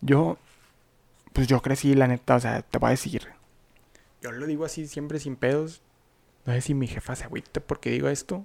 Yo, 0.00 0.38
pues 1.32 1.46
yo 1.46 1.62
crecí, 1.62 1.94
la 1.94 2.08
neta, 2.08 2.34
o 2.34 2.40
sea, 2.40 2.62
te 2.62 2.78
voy 2.78 2.88
a 2.88 2.90
decir. 2.90 3.28
Yo 4.20 4.32
lo 4.32 4.44
digo 4.46 4.64
así 4.64 4.88
siempre 4.88 5.20
sin 5.20 5.36
pedos. 5.36 5.82
No 6.44 6.52
sé 6.52 6.60
si 6.62 6.74
mi 6.74 6.88
jefa 6.88 7.14
se 7.14 7.24
agüite 7.24 7.60
porque 7.60 7.90
digo 7.90 8.08
esto. 8.08 8.44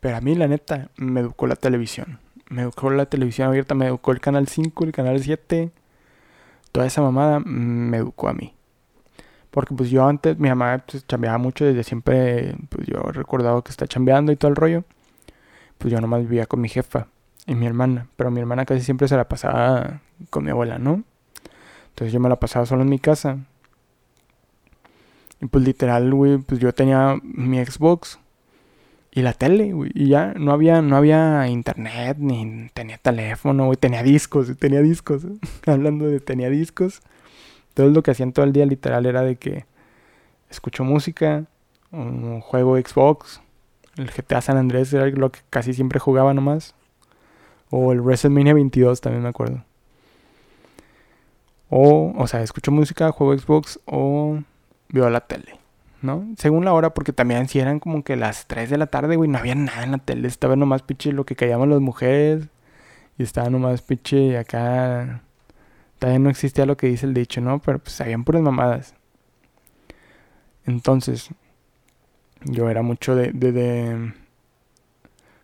Pero 0.00 0.18
a 0.18 0.20
mí, 0.20 0.34
la 0.34 0.46
neta, 0.46 0.90
me 0.96 1.20
educó 1.20 1.46
la 1.46 1.56
televisión. 1.56 2.20
Me 2.50 2.62
educó 2.62 2.90
la 2.90 3.06
televisión 3.06 3.48
abierta, 3.48 3.74
me 3.74 3.86
educó 3.86 4.12
el 4.12 4.20
canal 4.20 4.46
5, 4.46 4.84
el 4.84 4.92
canal 4.92 5.22
7. 5.22 5.72
Toda 6.70 6.86
esa 6.86 7.00
mamada 7.00 7.40
me 7.40 7.96
educó 7.96 8.28
a 8.28 8.34
mí. 8.34 8.54
Porque 9.50 9.74
pues 9.74 9.90
yo 9.90 10.06
antes, 10.06 10.38
mi 10.38 10.48
mamá 10.48 10.84
pues, 10.86 11.06
chambeaba 11.06 11.38
mucho 11.38 11.64
desde 11.64 11.84
siempre. 11.84 12.54
Pues 12.68 12.86
yo 12.86 13.00
recordaba 13.12 13.62
que 13.62 13.70
está 13.70 13.86
chambeando 13.86 14.32
y 14.32 14.36
todo 14.36 14.50
el 14.50 14.56
rollo. 14.56 14.84
Pues 15.78 15.92
yo 15.92 16.00
nomás 16.00 16.22
vivía 16.22 16.46
con 16.46 16.60
mi 16.60 16.68
jefa 16.68 17.08
y 17.46 17.54
mi 17.54 17.66
hermana. 17.66 18.08
Pero 18.16 18.30
mi 18.30 18.40
hermana 18.40 18.64
casi 18.64 18.82
siempre 18.82 19.08
se 19.08 19.16
la 19.16 19.28
pasaba 19.28 20.00
con 20.30 20.44
mi 20.44 20.50
abuela, 20.50 20.78
¿no? 20.78 21.02
Entonces 21.90 22.12
yo 22.12 22.20
me 22.20 22.28
la 22.28 22.36
pasaba 22.36 22.66
solo 22.66 22.82
en 22.82 22.88
mi 22.88 22.98
casa. 22.98 23.38
Y 25.40 25.46
pues 25.46 25.64
literal, 25.64 26.12
güey, 26.12 26.38
pues 26.38 26.60
yo 26.60 26.72
tenía 26.72 27.16
mi 27.22 27.64
Xbox 27.64 28.18
y 29.10 29.22
la 29.22 29.32
tele, 29.32 29.72
güey. 29.72 29.90
Y 29.94 30.08
ya 30.08 30.34
no 30.34 30.52
había, 30.52 30.82
no 30.82 30.96
había 30.96 31.48
internet, 31.48 32.18
ni 32.18 32.68
tenía 32.74 32.98
teléfono, 32.98 33.66
güey. 33.66 33.76
Tenía 33.76 34.02
discos, 34.02 34.56
tenía 34.58 34.80
discos. 34.80 35.26
Hablando 35.66 36.06
de 36.06 36.20
tenía 36.20 36.50
discos. 36.50 37.02
Todo 37.78 37.90
lo 37.90 38.02
que 38.02 38.10
hacían 38.10 38.32
todo 38.32 38.44
el 38.44 38.52
día 38.52 38.66
literal 38.66 39.06
era 39.06 39.22
de 39.22 39.36
que 39.36 39.64
escucho 40.50 40.82
música, 40.82 41.44
un 41.92 42.40
juego 42.40 42.76
Xbox, 42.76 43.40
el 43.96 44.10
GTA 44.10 44.40
San 44.40 44.56
Andrés 44.56 44.92
era 44.92 45.06
lo 45.06 45.30
que 45.30 45.38
casi 45.48 45.72
siempre 45.74 46.00
jugaba 46.00 46.34
nomás. 46.34 46.74
O 47.70 47.92
el 47.92 48.00
WrestleMania 48.00 48.52
22 48.52 49.00
también 49.00 49.22
me 49.22 49.28
acuerdo. 49.28 49.62
O, 51.70 52.12
o 52.18 52.26
sea, 52.26 52.42
escucho 52.42 52.72
música, 52.72 53.12
juego 53.12 53.38
Xbox 53.38 53.78
o 53.84 54.40
veo 54.88 55.08
la 55.08 55.20
tele, 55.20 55.60
¿no? 56.02 56.26
Según 56.36 56.64
la 56.64 56.72
hora, 56.72 56.94
porque 56.94 57.12
también 57.12 57.46
si 57.46 57.60
eran 57.60 57.78
como 57.78 58.02
que 58.02 58.16
las 58.16 58.48
3 58.48 58.70
de 58.70 58.78
la 58.78 58.88
tarde, 58.88 59.14
güey, 59.14 59.30
no 59.30 59.38
había 59.38 59.54
nada 59.54 59.84
en 59.84 59.92
la 59.92 59.98
tele. 59.98 60.26
Estaba 60.26 60.56
nomás 60.56 60.82
pinche 60.82 61.12
lo 61.12 61.24
que 61.24 61.36
callamos 61.36 61.68
las 61.68 61.80
mujeres. 61.80 62.48
Y 63.18 63.22
estaba 63.22 63.50
nomás 63.50 63.82
pinche 63.82 64.36
acá. 64.36 65.22
Todavía 65.98 66.18
no 66.18 66.30
existía 66.30 66.66
lo 66.66 66.76
que 66.76 66.88
dice 66.88 67.06
el 67.06 67.14
dicho, 67.14 67.40
¿no? 67.40 67.58
Pero 67.60 67.78
pues 67.78 68.00
habían 68.00 68.24
puras 68.24 68.42
mamadas. 68.42 68.94
Entonces, 70.64 71.30
yo 72.44 72.68
era 72.70 72.82
mucho 72.82 73.14
de, 73.14 73.32
de, 73.32 73.52
de... 73.52 74.12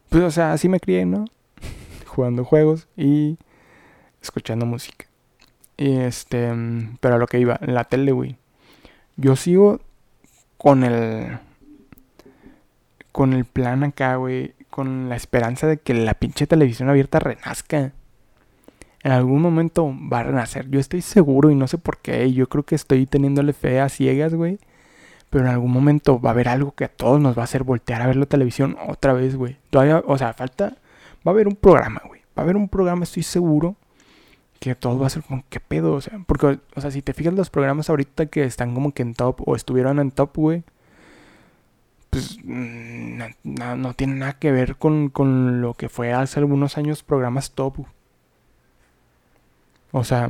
Pues, 0.09 0.23
o 0.23 0.31
sea, 0.31 0.53
así 0.53 0.69
me 0.69 0.81
crié, 0.81 1.07
¿no? 1.07 1.25
jugando 2.07 2.45
juegos 2.45 2.89
y 2.97 3.39
escuchando 4.23 4.67
música. 4.67 5.07
Y 5.77 5.97
este, 5.97 6.53
pero 7.01 7.17
a 7.17 7.19
lo 7.19 7.27
que 7.27 7.41
iba, 7.41 7.59
la 7.63 7.85
tele, 7.85 8.13
güey. 8.13 8.37
Yo 9.17 9.37
sigo 9.37 9.81
con 10.57 10.85
el 10.85 11.39
con 13.13 13.33
el 13.33 13.45
plan 13.45 13.85
acá, 13.85 14.17
güey, 14.17 14.55
con 14.71 15.09
la 15.09 15.15
esperanza 15.15 15.69
de 15.69 15.77
que 15.77 15.95
la 15.95 16.15
pinche 16.15 16.49
televisión 16.49 16.89
abierta 16.89 17.21
renazca. 17.21 17.93
En 19.05 19.13
algún 19.13 19.43
momento 19.43 19.95
va 20.11 20.21
a 20.21 20.23
renacer. 20.25 20.71
Yo 20.71 20.81
estoy 20.81 21.03
seguro 21.03 21.51
y 21.51 21.55
no 21.55 21.69
sé 21.69 21.77
por 21.77 21.99
qué. 21.99 22.33
Yo 22.33 22.49
creo 22.49 22.65
que 22.65 22.75
estoy 22.75 23.05
teniéndole 23.05 23.53
fe 23.53 23.79
a 23.79 23.91
ciegas, 23.91 24.35
güey. 24.35 24.59
Pero 25.29 25.45
en 25.45 25.51
algún 25.51 25.73
momento 25.73 26.19
va 26.19 26.31
a 26.31 26.33
haber 26.33 26.49
algo 26.49 26.73
que 26.73 26.85
a 26.85 26.89
todos 26.89 27.21
nos 27.21 27.37
va 27.37 27.43
a 27.43 27.45
hacer 27.45 27.65
voltear 27.65 28.01
a 28.01 28.07
ver 28.07 28.17
la 28.17 28.25
televisión 28.25 28.79
otra 28.89 29.13
vez, 29.13 29.37
güey. 29.37 29.59
O 30.07 30.17
sea, 30.17 30.33
falta. 30.33 30.79
Va 31.27 31.31
a 31.31 31.35
haber 31.35 31.49
un 31.49 31.57
programa, 31.57 32.01
güey. 32.07 32.23
Va 32.37 32.41
a 32.41 32.43
haber 32.43 32.57
un 32.57 32.69
programa, 32.69 33.05
estoy 33.05 33.23
seguro. 33.23 33.77
Que 34.59 34.75
todo 34.75 34.99
va 34.99 35.09
a 35.09 35.11
ser 35.11 35.23
como, 35.23 35.45
¿qué 35.51 35.61
pedo? 35.61 35.93
O 35.93 36.01
sea, 36.01 36.19
porque, 36.27 36.59
o 36.75 36.81
sea, 36.81 36.91
si 36.91 37.03
te 37.03 37.13
fijas 37.13 37.35
los 37.35 37.51
programas 37.51 37.91
ahorita 37.91 38.27
que 38.27 38.45
están 38.45 38.73
como 38.73 38.93
que 38.93 39.03
en 39.03 39.13
top 39.13 39.47
o 39.47 39.55
estuvieron 39.55 39.99
en 39.99 40.13
top, 40.13 40.35
güey. 40.37 40.63
Pues 42.09 42.39
mm, 42.43 43.19
no, 43.43 43.77
no, 43.77 43.93
tiene 43.93 44.15
nada 44.15 44.39
que 44.39 44.51
ver 44.51 44.77
con, 44.77 45.11
con 45.11 45.61
lo 45.61 45.75
que 45.75 45.91
fue 45.91 46.15
hace 46.15 46.41
algunos 46.41 46.79
años 46.79 47.03
programas 47.03 47.51
top. 47.51 47.85
O 49.97 50.03
sea, 50.03 50.29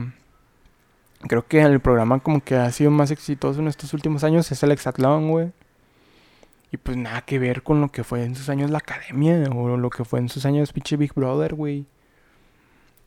creo 1.26 1.46
que 1.46 1.62
el 1.62 1.80
programa 1.80 2.20
como 2.20 2.44
que 2.44 2.54
ha 2.54 2.70
sido 2.70 2.90
más 2.90 3.10
exitoso 3.10 3.60
en 3.60 3.68
estos 3.68 3.94
últimos 3.94 4.22
años 4.22 4.52
es 4.52 4.62
el 4.62 4.72
Exatlón, 4.72 5.30
güey. 5.30 5.52
Y 6.70 6.76
pues 6.76 6.98
nada 6.98 7.22
que 7.22 7.38
ver 7.38 7.62
con 7.62 7.80
lo 7.80 7.90
que 7.90 8.04
fue 8.04 8.24
en 8.24 8.34
sus 8.34 8.50
años 8.50 8.70
la 8.70 8.78
academia 8.78 9.48
o 9.50 9.78
lo 9.78 9.88
que 9.88 10.04
fue 10.04 10.18
en 10.18 10.28
sus 10.28 10.44
años 10.44 10.74
pinche 10.74 10.98
Big 10.98 11.14
Brother, 11.14 11.54
güey. 11.54 11.86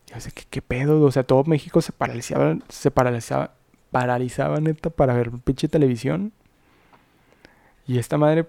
Yo 0.07 0.19
sé 0.19 0.31
que 0.31 0.45
qué 0.49 0.63
pedo, 0.63 0.99
o 1.03 1.11
sea, 1.11 1.21
todo 1.21 1.43
México 1.43 1.79
se 1.79 1.91
paralizaba, 1.91 2.57
se 2.69 2.89
paralizaba, 2.89 3.53
paralizaba 3.91 4.59
neta 4.59 4.89
para 4.89 5.13
ver 5.13 5.29
pinche 5.43 5.67
televisión. 5.67 6.33
Y 7.85 7.99
esta 7.99 8.17
madre, 8.17 8.47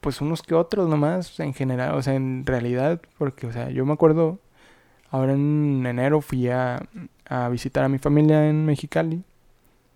pues 0.00 0.20
unos 0.20 0.42
que 0.42 0.54
otros 0.54 0.88
nomás, 0.88 1.40
en 1.40 1.52
general, 1.52 1.96
o 1.96 2.02
sea, 2.02 2.14
en 2.14 2.46
realidad, 2.46 3.00
porque, 3.18 3.48
o 3.48 3.52
sea, 3.52 3.70
yo 3.70 3.84
me 3.84 3.92
acuerdo, 3.92 4.38
ahora 5.10 5.32
en 5.32 5.84
enero 5.84 6.20
fui 6.20 6.48
a, 6.48 6.86
a 7.30 7.48
visitar 7.48 7.84
a 7.84 7.88
mi 7.88 7.98
familia 7.98 8.48
en 8.48 8.66
Mexicali. 8.66 9.22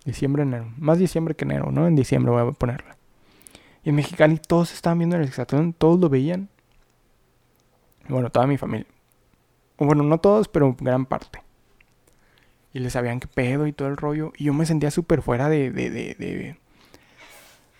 Diciembre, 0.05 0.45
enero. 0.45 0.73
Más 0.79 0.99
diciembre 0.99 1.35
que 1.35 1.45
enero, 1.45 1.73
¿no? 1.73 1.89
En 1.89 1.97
diciembre 1.97 2.31
voy 2.31 2.49
a 2.49 2.53
ponerla. 2.53 2.97
Y 3.83 3.89
en 3.89 3.97
Mexicali 3.97 4.39
todos 4.39 4.73
estaban 4.73 4.99
viendo 4.99 5.17
el 5.17 5.25
exatlón, 5.25 5.73
todos 5.73 5.99
lo 5.99 6.09
veían. 6.09 6.49
Bueno, 8.09 8.31
toda 8.31 8.47
mi 8.47 8.57
familia. 8.57 8.87
Bueno, 9.79 10.05
no 10.05 10.19
todos, 10.19 10.47
pero 10.47 10.77
gran 10.79 11.07
parte. 11.07 11.41
Y 12.73 12.79
les 12.79 12.93
sabían 12.93 13.19
qué 13.19 13.27
pedo 13.27 13.67
y 13.67 13.73
todo 13.73 13.89
el 13.89 13.97
rollo. 13.97 14.33
Y 14.37 14.45
yo 14.45 14.55
me 14.55 14.65
sentía 14.65 14.93
súper 14.93 15.21
fuera 15.21 15.49
de, 15.49 15.73
de, 15.73 15.91
de, 15.91 16.15
de, 16.15 16.57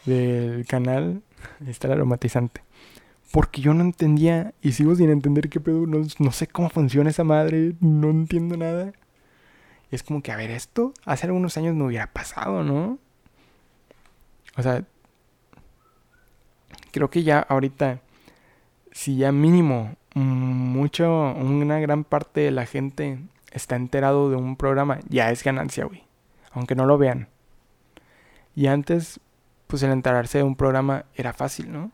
del 0.05 0.67
canal. 0.67 1.23
Está 1.65 1.87
el 1.87 1.95
aromatizante. 1.95 2.63
Porque 3.31 3.61
yo 3.61 3.73
no 3.73 3.83
entendía 3.83 4.53
y 4.63 4.73
sigo 4.73 4.97
sin 4.97 5.11
entender 5.11 5.49
qué 5.49 5.61
pedo. 5.61 5.87
No, 5.87 6.05
no 6.19 6.33
sé 6.33 6.49
cómo 6.49 6.71
funciona 6.71 7.11
esa 7.11 7.23
madre. 7.23 7.75
No 7.81 8.11
entiendo 8.11 8.57
nada 8.57 8.93
es 9.95 10.03
como 10.03 10.23
que, 10.23 10.33
a 10.33 10.37
ver, 10.37 10.51
esto 10.51 10.93
hace 11.05 11.27
algunos 11.27 11.57
años 11.57 11.75
no 11.75 11.87
hubiera 11.87 12.07
pasado, 12.09 12.63
¿no? 12.63 12.99
O 14.57 14.63
sea, 14.63 14.85
creo 16.93 17.11
que 17.11 17.23
ya 17.23 17.41
ahorita, 17.41 18.01
si 18.93 19.17
ya 19.17 19.33
mínimo, 19.33 19.97
mucho, 20.15 21.33
una 21.35 21.81
gran 21.81 22.05
parte 22.05 22.41
de 22.41 22.51
la 22.51 22.67
gente 22.67 23.19
está 23.51 23.77
enterado 23.77 24.31
de 24.31 24.37
un 24.37 24.57
programa, 24.57 25.01
ya 25.09 25.31
es 25.31 25.43
ganancia, 25.43 25.85
güey. 25.85 26.05
Aunque 26.53 26.75
no 26.75 26.87
lo 26.87 26.99
vean. 26.99 27.29
Y 28.55 28.69
antes, 28.69 29.19
pues 29.67 29.83
el 29.83 29.91
enterarse 29.91 30.39
de 30.39 30.45
un 30.45 30.55
programa 30.55 31.05
era 31.15 31.33
fácil, 31.33 31.73
¿no? 31.73 31.91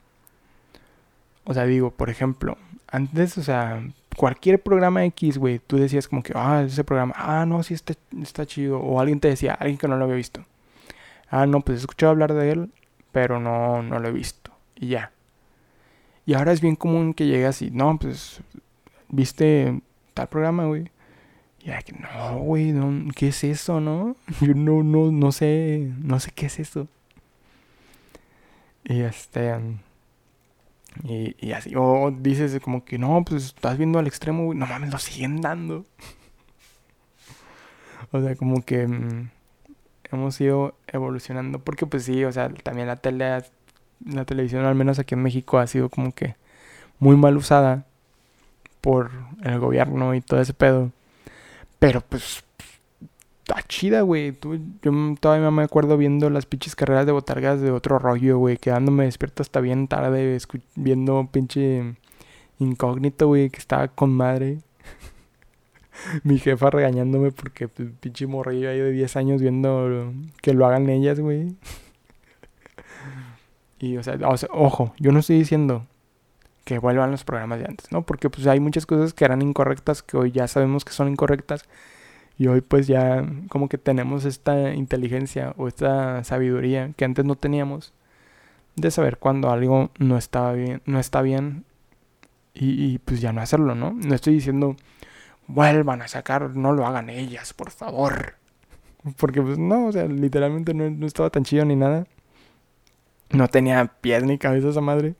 O 1.44 1.54
sea, 1.54 1.64
digo, 1.64 1.90
por 1.90 2.10
ejemplo, 2.10 2.58
antes, 2.86 3.38
o 3.38 3.42
sea, 3.42 3.82
cualquier 4.16 4.62
programa 4.62 5.04
X, 5.06 5.38
güey, 5.38 5.58
tú 5.58 5.76
decías 5.76 6.08
como 6.08 6.22
que, 6.22 6.32
ah, 6.34 6.62
ese 6.66 6.84
programa, 6.84 7.14
ah, 7.16 7.46
no, 7.46 7.62
sí 7.62 7.74
está, 7.74 7.94
está 8.20 8.46
chido. 8.46 8.78
O 8.80 9.00
alguien 9.00 9.20
te 9.20 9.28
decía, 9.28 9.54
alguien 9.54 9.78
que 9.78 9.88
no 9.88 9.96
lo 9.96 10.04
había 10.04 10.16
visto. 10.16 10.44
Ah, 11.28 11.46
no, 11.46 11.60
pues 11.60 11.78
he 11.78 11.80
escuchado 11.80 12.10
hablar 12.10 12.34
de 12.34 12.50
él, 12.50 12.70
pero 13.12 13.40
no, 13.40 13.82
no 13.82 13.98
lo 13.98 14.08
he 14.08 14.12
visto. 14.12 14.52
Y 14.74 14.88
ya. 14.88 15.12
Y 16.26 16.34
ahora 16.34 16.52
es 16.52 16.60
bien 16.60 16.76
común 16.76 17.14
que 17.14 17.26
llegas 17.26 17.62
y, 17.62 17.70
no, 17.70 17.98
pues, 17.98 18.40
viste 19.08 19.80
tal 20.14 20.28
programa, 20.28 20.66
güey. 20.66 20.90
Y 21.60 21.70
que, 21.84 21.92
no, 21.92 22.38
güey, 22.38 22.72
no, 22.72 23.12
¿qué 23.14 23.28
es 23.28 23.44
eso, 23.44 23.80
no? 23.80 24.16
Yo 24.40 24.54
no, 24.54 24.82
no, 24.82 25.10
no 25.10 25.32
sé, 25.32 25.92
no 25.98 26.20
sé 26.20 26.30
qué 26.32 26.46
es 26.46 26.58
eso. 26.58 26.88
Y 28.84 29.00
este... 29.00 29.56
Y, 31.04 31.52
así, 31.52 31.72
o 31.76 32.10
dices 32.10 32.58
como 32.60 32.84
que 32.84 32.98
no, 32.98 33.24
pues 33.24 33.44
estás 33.46 33.78
viendo 33.78 33.98
al 33.98 34.06
extremo, 34.06 34.52
no 34.54 34.66
mames, 34.66 34.90
lo 34.90 34.98
siguen 34.98 35.40
dando. 35.40 35.86
o 38.12 38.20
sea, 38.20 38.34
como 38.36 38.62
que 38.64 38.86
mm, 38.86 39.30
hemos 40.12 40.40
ido 40.40 40.74
evolucionando, 40.88 41.60
porque 41.60 41.86
pues 41.86 42.04
sí, 42.04 42.24
o 42.24 42.32
sea, 42.32 42.48
también 42.48 42.88
la 42.88 42.96
tele, 42.96 43.42
la 44.04 44.24
televisión, 44.24 44.64
al 44.64 44.74
menos 44.74 44.98
aquí 44.98 45.14
en 45.14 45.22
México, 45.22 45.58
ha 45.58 45.66
sido 45.66 45.88
como 45.88 46.12
que 46.12 46.36
muy 46.98 47.16
mal 47.16 47.36
usada 47.36 47.86
por 48.80 49.10
el 49.42 49.58
gobierno 49.58 50.14
y 50.14 50.20
todo 50.20 50.40
ese 50.40 50.54
pedo. 50.54 50.90
Pero 51.78 52.00
pues 52.02 52.44
está 53.50 53.66
chida, 53.66 54.02
güey. 54.02 54.36
Yo 54.82 54.92
todavía 55.18 55.50
me 55.50 55.62
acuerdo 55.62 55.96
viendo 55.96 56.30
las 56.30 56.46
pinches 56.46 56.76
carreras 56.76 57.06
de 57.06 57.12
botargas 57.12 57.60
de 57.60 57.70
otro 57.70 57.98
rollo, 57.98 58.38
güey. 58.38 58.56
Quedándome 58.56 59.04
despierto 59.04 59.42
hasta 59.42 59.60
bien 59.60 59.88
tarde, 59.88 60.38
viendo 60.76 61.28
pinche 61.30 61.96
incógnito, 62.58 63.26
güey, 63.26 63.50
que 63.50 63.58
estaba 63.58 63.88
con 63.88 64.12
madre. 64.12 64.58
Mi 66.22 66.38
jefa 66.38 66.70
regañándome 66.70 67.32
porque 67.32 67.68
pues, 67.68 67.88
pinche 68.00 68.26
morrillo 68.26 68.70
ahí 68.70 68.78
de 68.78 68.92
10 68.92 69.16
años 69.16 69.42
viendo 69.42 70.12
que 70.42 70.54
lo 70.54 70.66
hagan 70.66 70.88
ellas, 70.88 71.18
güey. 71.18 71.56
y, 73.80 73.96
o 73.96 74.02
sea, 74.02 74.16
ojo, 74.50 74.94
yo 74.98 75.10
no 75.12 75.18
estoy 75.18 75.38
diciendo 75.38 75.86
que 76.64 76.78
vuelvan 76.78 77.10
los 77.10 77.24
programas 77.24 77.58
de 77.58 77.64
antes, 77.64 77.90
¿no? 77.90 78.02
Porque 78.02 78.30
pues 78.30 78.46
hay 78.46 78.60
muchas 78.60 78.86
cosas 78.86 79.12
que 79.12 79.24
eran 79.24 79.42
incorrectas 79.42 80.02
que 80.02 80.16
hoy 80.16 80.30
ya 80.30 80.46
sabemos 80.46 80.84
que 80.84 80.92
son 80.92 81.08
incorrectas 81.08 81.64
y 82.40 82.46
hoy 82.46 82.62
pues 82.62 82.86
ya 82.86 83.22
como 83.50 83.68
que 83.68 83.76
tenemos 83.76 84.24
esta 84.24 84.72
inteligencia 84.72 85.52
o 85.58 85.68
esta 85.68 86.24
sabiduría 86.24 86.90
que 86.96 87.04
antes 87.04 87.26
no 87.26 87.36
teníamos 87.36 87.92
de 88.76 88.90
saber 88.90 89.18
cuando 89.18 89.50
algo 89.50 89.90
no 89.98 90.16
estaba 90.16 90.54
bien, 90.54 90.80
no 90.86 90.98
está 90.98 91.20
bien 91.20 91.66
y, 92.54 92.96
pues 93.00 93.20
ya 93.20 93.34
no 93.34 93.42
hacerlo, 93.42 93.74
¿no? 93.74 93.92
No 93.92 94.14
estoy 94.14 94.32
diciendo 94.32 94.74
vuelvan 95.48 96.00
a 96.00 96.08
sacar, 96.08 96.56
no 96.56 96.72
lo 96.72 96.86
hagan 96.86 97.10
ellas, 97.10 97.52
por 97.52 97.70
favor. 97.70 98.36
Porque 99.18 99.42
pues 99.42 99.58
no, 99.58 99.88
o 99.88 99.92
sea, 99.92 100.06
literalmente 100.06 100.72
no, 100.72 100.88
no 100.88 101.06
estaba 101.06 101.28
tan 101.28 101.44
chido 101.44 101.66
ni 101.66 101.76
nada. 101.76 102.06
No 103.32 103.48
tenía 103.48 103.84
pies 104.00 104.24
ni 104.24 104.38
cabeza 104.38 104.70
esa 104.70 104.80
madre. 104.80 105.14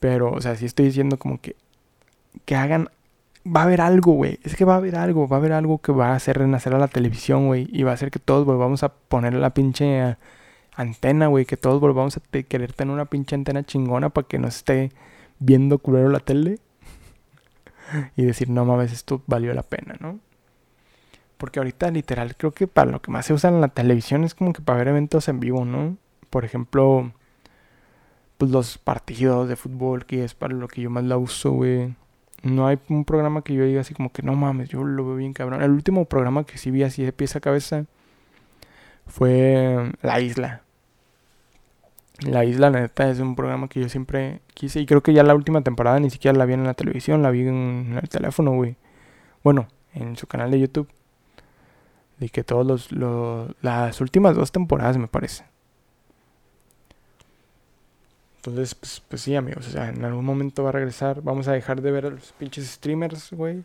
Pero, 0.00 0.32
o 0.32 0.40
sea, 0.42 0.54
sí 0.54 0.66
estoy 0.66 0.84
diciendo 0.84 1.16
como 1.16 1.40
que 1.40 1.56
que 2.44 2.54
hagan 2.54 2.90
va 3.46 3.60
a 3.60 3.64
haber 3.64 3.80
algo, 3.80 4.12
güey. 4.12 4.38
Es 4.42 4.56
que 4.56 4.64
va 4.64 4.74
a 4.74 4.76
haber 4.78 4.96
algo, 4.96 5.28
va 5.28 5.36
a 5.36 5.40
haber 5.40 5.52
algo 5.52 5.78
que 5.78 5.92
va 5.92 6.08
a 6.08 6.14
hacer 6.16 6.38
renacer 6.38 6.74
a 6.74 6.78
la 6.78 6.88
televisión, 6.88 7.46
güey. 7.46 7.68
Y 7.72 7.82
va 7.82 7.92
a 7.92 7.94
hacer 7.94 8.10
que 8.10 8.18
todos 8.18 8.44
volvamos 8.44 8.82
a 8.82 8.92
poner 8.92 9.34
la 9.34 9.50
pinche 9.50 10.00
eh, 10.00 10.16
antena, 10.74 11.28
güey. 11.28 11.44
Que 11.46 11.56
todos 11.56 11.80
volvamos 11.80 12.16
a 12.16 12.20
querer 12.20 12.72
tener 12.72 12.92
una 12.92 13.06
pinche 13.06 13.34
antena 13.34 13.64
chingona 13.64 14.10
para 14.10 14.26
que 14.26 14.38
nos 14.38 14.56
esté 14.56 14.92
viendo 15.38 15.78
culero 15.78 16.08
la 16.08 16.20
tele. 16.20 16.58
y 18.16 18.24
decir, 18.24 18.50
no 18.50 18.64
mames, 18.64 18.92
esto 18.92 19.22
valió 19.26 19.54
la 19.54 19.62
pena, 19.62 19.96
¿no? 20.00 20.18
Porque 21.38 21.60
ahorita, 21.60 21.90
literal, 21.90 22.36
creo 22.36 22.52
que 22.52 22.66
para 22.66 22.90
lo 22.90 23.02
que 23.02 23.10
más 23.10 23.26
se 23.26 23.34
usa 23.34 23.50
en 23.50 23.60
la 23.60 23.68
televisión 23.68 24.24
es 24.24 24.34
como 24.34 24.52
que 24.52 24.62
para 24.62 24.78
ver 24.78 24.88
eventos 24.88 25.28
en 25.28 25.40
vivo, 25.40 25.64
¿no? 25.64 25.96
Por 26.30 26.44
ejemplo, 26.44 27.12
pues 28.38 28.50
los 28.50 28.78
partidos 28.78 29.48
de 29.48 29.56
fútbol, 29.56 30.06
que 30.06 30.24
es 30.24 30.34
para 30.34 30.54
lo 30.54 30.68
que 30.68 30.82
yo 30.82 30.90
más 30.90 31.04
la 31.04 31.18
uso, 31.18 31.52
güey 31.52 31.94
no 32.42 32.66
hay 32.66 32.78
un 32.88 33.04
programa 33.04 33.42
que 33.42 33.54
yo 33.54 33.64
diga 33.64 33.80
así 33.80 33.94
como 33.94 34.12
que 34.12 34.22
no 34.22 34.34
mames, 34.34 34.68
yo 34.68 34.84
lo 34.84 35.06
veo 35.06 35.16
bien 35.16 35.32
cabrón. 35.32 35.62
El 35.62 35.70
último 35.70 36.04
programa 36.04 36.44
que 36.44 36.58
sí 36.58 36.70
vi 36.70 36.82
así 36.82 37.04
de 37.04 37.12
pieza 37.12 37.38
a 37.38 37.40
cabeza 37.40 37.86
fue 39.06 39.92
La 40.02 40.20
Isla. 40.20 40.62
La 42.20 42.44
Isla, 42.44 42.70
la 42.70 42.80
neta, 42.80 43.10
es 43.10 43.20
un 43.20 43.36
programa 43.36 43.68
que 43.68 43.80
yo 43.80 43.88
siempre 43.88 44.40
quise. 44.54 44.80
Y 44.80 44.86
creo 44.86 45.02
que 45.02 45.12
ya 45.12 45.22
la 45.22 45.34
última 45.34 45.62
temporada 45.62 46.00
ni 46.00 46.10
siquiera 46.10 46.36
la 46.36 46.46
vi 46.46 46.54
en 46.54 46.64
la 46.64 46.74
televisión, 46.74 47.22
la 47.22 47.30
vi 47.30 47.46
en 47.46 47.98
el 48.00 48.08
teléfono, 48.08 48.52
güey. 48.52 48.76
Bueno, 49.44 49.68
en 49.94 50.16
su 50.16 50.26
canal 50.26 50.50
de 50.50 50.60
YouTube. 50.60 50.88
Y 52.18 52.30
que 52.30 52.44
todos 52.44 52.66
los, 52.66 52.92
los 52.92 53.54
las 53.60 54.00
últimas 54.00 54.34
dos 54.34 54.50
temporadas, 54.52 54.96
me 54.96 55.08
parece. 55.08 55.44
Entonces, 58.46 58.74
pues, 58.74 59.02
pues, 59.08 59.22
sí, 59.22 59.34
amigos. 59.34 59.66
O 59.66 59.70
sea, 59.70 59.88
en 59.88 60.04
algún 60.04 60.24
momento 60.24 60.62
va 60.62 60.68
a 60.68 60.72
regresar. 60.72 61.20
Vamos 61.22 61.48
a 61.48 61.52
dejar 61.52 61.82
de 61.82 61.90
ver 61.90 62.06
a 62.06 62.10
los 62.10 62.32
pinches 62.32 62.66
streamers, 62.66 63.32
güey. 63.32 63.64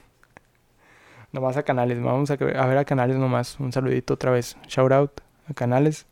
nomás 1.32 1.56
a 1.56 1.62
canales. 1.62 2.02
Vamos 2.02 2.30
a, 2.30 2.36
ver 2.36 2.78
a 2.78 2.84
canales 2.84 3.16
nomás. 3.16 3.60
Un 3.60 3.72
saludito 3.72 4.14
otra 4.14 4.30
vez. 4.30 4.56
Shout 4.66 4.92
out 4.92 5.20
a 5.48 5.54
canales. 5.54 6.06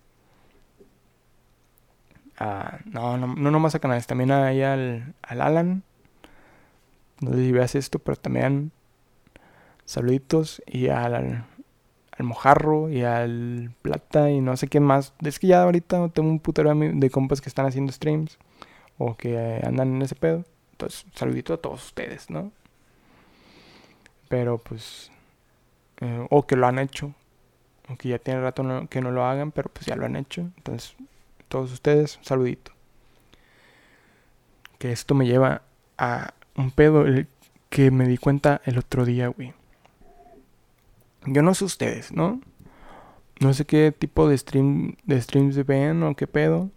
Ah, 2.39 2.79
no, 2.85 3.17
no, 3.17 3.29
no 3.35 3.51
nomás 3.51 3.75
a 3.75 3.79
canales. 3.79 4.07
También 4.07 4.31
ahí 4.31 4.63
al, 4.63 5.15
al 5.23 5.41
Alan. 5.41 5.83
No 7.21 7.31
sé 7.33 7.37
si 7.39 7.53
veas 7.53 7.75
esto, 7.75 7.99
pero 7.99 8.17
también 8.17 8.73
saluditos. 9.87 10.63
Y 10.67 10.89
al, 10.89 11.15
al 11.15 11.45
Mojarro 12.25 12.91
y 12.91 13.03
al 13.03 13.71
Plata 13.83 14.31
y 14.31 14.41
no 14.41 14.57
sé 14.57 14.69
quién 14.69 14.83
más. 14.83 15.15
Es 15.25 15.39
que 15.39 15.47
ya 15.47 15.63
ahorita 15.63 16.09
tengo 16.09 16.29
un 16.29 16.41
putero 16.41 16.75
de 16.75 17.11
compas 17.11 17.41
que 17.41 17.49
están 17.49 17.67
haciendo 17.67 17.93
streams 17.93 18.39
o 18.99 19.17
que 19.17 19.61
andan 19.65 19.97
en 19.97 20.03
ese 20.03 20.15
pedo. 20.15 20.45
Entonces, 20.73 21.07
saludito 21.15 21.55
a 21.55 21.57
todos 21.59 21.85
ustedes, 21.87 22.31
¿no? 22.31 22.53
Pero 24.29 24.59
pues, 24.59 25.11
eh, 26.01 26.27
o 26.31 26.47
que 26.47 26.57
lo 26.57 26.67
han 26.67 26.79
hecho, 26.79 27.15
o 27.89 27.97
que 27.97 28.11
ya 28.11 28.19
tiene 28.19 28.41
rato 28.41 28.87
que 28.89 29.01
no 29.01 29.11
lo 29.11 29.25
hagan, 29.25 29.53
pero 29.53 29.71
pues 29.71 29.87
ya 29.87 29.97
lo 29.97 30.07
han 30.07 30.17
hecho. 30.17 30.43
Entonces, 30.59 30.95
todos 31.49 31.73
ustedes, 31.73 32.19
saludito. 32.23 32.73
Que 34.79 34.93
esto 34.93 35.15
me 35.15 35.27
lleva 35.27 35.63
a 35.97 36.35
un 36.57 36.71
pedo 36.71 37.05
que 37.71 37.91
me 37.91 38.07
di 38.07 38.19
cuenta 38.19 38.61
el 38.65 38.79
otro 38.79 39.05
día, 39.05 39.29
güey. 39.29 39.55
Yo 41.33 41.43
no 41.43 41.55
sé 41.55 41.65
ustedes, 41.65 42.13
¿no? 42.13 42.41
No 43.41 43.55
sé 43.55 43.65
qué 43.65 43.93
tipo 43.93 44.29
de 44.29 44.37
stream 44.37 44.97
de 45.05 45.21
streams 45.21 45.65
ven 45.65 46.03
o 46.03 46.15
qué 46.17 46.27
pedo. 46.27 46.71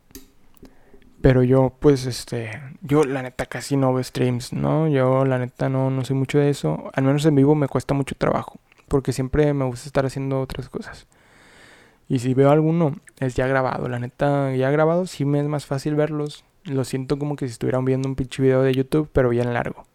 Pero 1.22 1.44
yo, 1.44 1.76
pues, 1.80 2.06
este, 2.08 2.60
yo 2.82 3.04
la 3.04 3.22
neta 3.22 3.46
casi 3.46 3.78
no 3.78 3.94
veo 3.94 4.04
streams, 4.04 4.54
¿no? 4.54 4.88
Yo 4.88 5.24
la 5.26 5.38
neta 5.38 5.70
no, 5.70 5.92
no 5.92 6.04
sé 6.04 6.16
mucho 6.16 6.40
de 6.40 6.50
eso. 6.50 6.90
Al 6.94 7.04
menos 7.04 7.26
en 7.26 7.36
vivo 7.36 7.54
me 7.54 7.68
cuesta 7.68 7.94
mucho 7.94 8.16
trabajo. 8.16 8.60
Porque 8.88 9.14
siempre 9.14 9.54
me 9.54 9.66
gusta 9.66 9.88
estar 9.88 10.06
haciendo 10.06 10.42
otras 10.42 10.70
cosas. 10.70 11.08
Y 12.08 12.20
si 12.20 12.34
veo 12.34 12.50
alguno, 12.50 12.96
es 13.20 13.36
ya 13.36 13.48
grabado. 13.48 13.88
La 13.88 14.00
neta, 14.00 14.56
ya 14.56 14.72
grabado 14.72 15.06
sí 15.06 15.24
me 15.26 15.40
es 15.40 15.48
más 15.48 15.66
fácil 15.66 15.96
verlos. 15.96 16.44
Lo 16.66 16.84
siento 16.84 17.18
como 17.20 17.36
que 17.36 17.48
si 17.48 17.54
estuvieran 17.54 17.86
viendo 17.86 18.10
un 18.10 18.16
pinche 18.16 18.42
video 18.42 18.64
de 18.64 18.74
YouTube, 18.74 19.10
pero 19.14 19.30
bien 19.30 19.54
largo. 19.54 19.86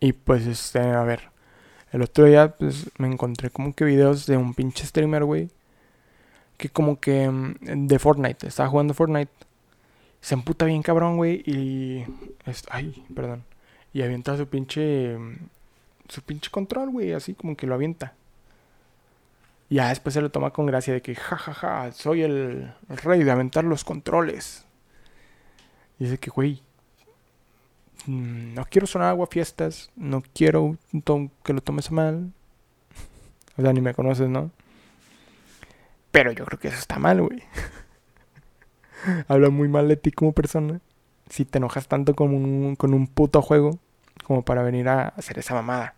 Y 0.00 0.12
pues, 0.12 0.46
este, 0.46 0.80
a 0.80 1.02
ver. 1.04 1.30
El 1.92 2.02
otro 2.02 2.24
día, 2.24 2.56
pues, 2.56 2.90
me 2.98 3.08
encontré 3.08 3.50
como 3.50 3.74
que 3.74 3.84
videos 3.84 4.26
de 4.26 4.36
un 4.36 4.54
pinche 4.54 4.84
streamer, 4.86 5.24
güey. 5.24 5.50
Que 6.56 6.68
como 6.68 7.00
que 7.00 7.28
mm, 7.28 7.86
de 7.86 7.98
Fortnite. 7.98 8.46
Estaba 8.46 8.68
jugando 8.68 8.94
Fortnite. 8.94 9.32
Se 10.20 10.34
emputa 10.34 10.66
bien 10.66 10.82
cabrón, 10.82 11.16
güey. 11.16 11.42
Y... 11.46 12.04
ay, 12.70 13.04
perdón. 13.14 13.44
Y 13.92 14.02
avienta 14.02 14.36
su 14.36 14.46
pinche... 14.46 15.16
Mm, 15.16 15.36
su 16.08 16.22
pinche 16.22 16.50
control, 16.50 16.90
güey. 16.90 17.12
Así 17.12 17.34
como 17.34 17.56
que 17.56 17.66
lo 17.66 17.74
avienta. 17.74 18.14
Y 19.70 19.76
ya 19.76 19.88
después 19.88 20.14
se 20.14 20.20
lo 20.20 20.30
toma 20.30 20.50
con 20.50 20.66
gracia 20.66 20.94
de 20.94 21.02
que, 21.02 21.14
jajaja, 21.14 21.52
ja, 21.52 21.82
ja, 21.84 21.92
soy 21.92 22.22
el 22.22 22.72
rey 22.88 23.22
de 23.22 23.30
aventar 23.30 23.64
los 23.64 23.84
controles. 23.84 24.64
Y 25.98 26.04
dice 26.04 26.18
que, 26.18 26.30
güey, 26.30 26.62
no 28.06 28.64
quiero 28.66 28.86
sonar 28.86 29.08
agua 29.08 29.26
fiestas, 29.30 29.90
no 29.96 30.22
quiero 30.34 30.76
que 31.44 31.52
lo 31.52 31.60
tomes 31.60 31.90
mal. 31.90 32.32
O 33.56 33.62
sea, 33.62 33.72
ni 33.72 33.80
me 33.80 33.94
conoces, 33.94 34.28
¿no? 34.28 34.50
Pero 36.10 36.32
yo 36.32 36.44
creo 36.44 36.58
que 36.58 36.68
eso 36.68 36.78
está 36.78 36.98
mal, 36.98 37.20
güey. 37.20 37.42
Habla 39.28 39.50
muy 39.50 39.68
mal 39.68 39.88
de 39.88 39.96
ti 39.96 40.12
como 40.12 40.32
persona. 40.32 40.80
Si 41.28 41.44
te 41.44 41.58
enojas 41.58 41.88
tanto 41.88 42.14
con 42.14 42.32
un, 42.32 42.76
con 42.76 42.94
un 42.94 43.06
puto 43.06 43.42
juego 43.42 43.78
como 44.24 44.42
para 44.42 44.62
venir 44.62 44.88
a 44.88 45.08
hacer 45.08 45.38
esa 45.38 45.54
mamada. 45.54 45.94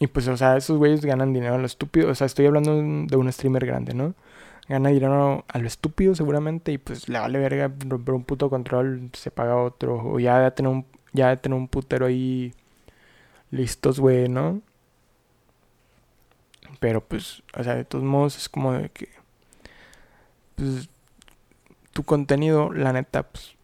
Y 0.00 0.08
pues, 0.08 0.26
o 0.28 0.36
sea, 0.36 0.56
esos 0.56 0.78
güeyes 0.78 1.04
ganan 1.04 1.32
dinero 1.32 1.54
a 1.54 1.58
lo 1.58 1.66
estúpido. 1.66 2.10
O 2.10 2.14
sea, 2.14 2.26
estoy 2.26 2.46
hablando 2.46 2.74
de 2.74 3.16
un 3.16 3.32
streamer 3.32 3.64
grande, 3.64 3.94
¿no? 3.94 4.14
Gana 4.68 4.88
dinero 4.90 5.44
a 5.48 5.58
lo 5.58 5.66
estúpido 5.66 6.14
seguramente 6.14 6.72
y 6.72 6.78
pues 6.78 7.08
le 7.08 7.18
vale 7.18 7.38
verga 7.38 7.72
romper 7.86 8.14
un 8.14 8.24
puto 8.24 8.50
control, 8.50 9.10
se 9.12 9.30
paga 9.30 9.56
otro. 9.56 9.96
O 9.96 10.18
ya 10.18 10.38
de 10.38 10.50
tener 10.50 10.72
un, 10.72 10.86
ya 11.12 11.36
tener 11.36 11.58
un 11.58 11.68
putero 11.68 12.06
ahí 12.06 12.54
listos, 13.50 14.00
güey, 14.00 14.28
¿no? 14.28 14.62
Pero 16.80 17.02
pues, 17.02 17.42
o 17.56 17.62
sea, 17.62 17.74
de 17.74 17.84
todos 17.84 18.04
modos 18.04 18.36
es 18.36 18.48
como 18.48 18.72
de 18.72 18.88
que, 18.90 19.08
pues, 20.56 20.88
tu 21.92 22.02
contenido, 22.02 22.72
la 22.72 22.92
neta, 22.92 23.22
pues, 23.22 23.54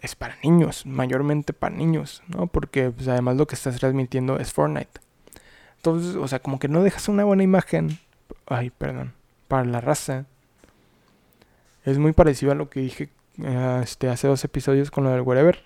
es 0.00 0.14
para 0.14 0.36
niños, 0.44 0.86
mayormente 0.86 1.52
para 1.52 1.74
niños, 1.74 2.22
¿no? 2.28 2.46
Porque, 2.46 2.90
pues, 2.90 3.08
además 3.08 3.36
lo 3.36 3.46
que 3.46 3.54
estás 3.54 3.76
transmitiendo 3.78 4.38
es 4.38 4.52
Fortnite. 4.52 5.00
Entonces, 5.76 6.16
o 6.16 6.28
sea, 6.28 6.40
como 6.40 6.58
que 6.58 6.68
no 6.68 6.82
dejas 6.82 7.08
una 7.08 7.24
buena 7.24 7.42
imagen, 7.42 7.98
ay, 8.46 8.70
perdón, 8.70 9.14
para 9.48 9.64
la 9.64 9.80
raza 9.80 10.26
es 11.84 11.98
muy 11.98 12.12
parecido 12.12 12.52
a 12.52 12.54
lo 12.54 12.70
que 12.70 12.80
dije 12.80 13.10
eh, 13.42 13.80
este, 13.82 14.08
hace 14.08 14.28
dos 14.28 14.44
episodios 14.44 14.90
con 14.90 15.04
lo 15.04 15.10
del 15.10 15.22
wherever. 15.22 15.62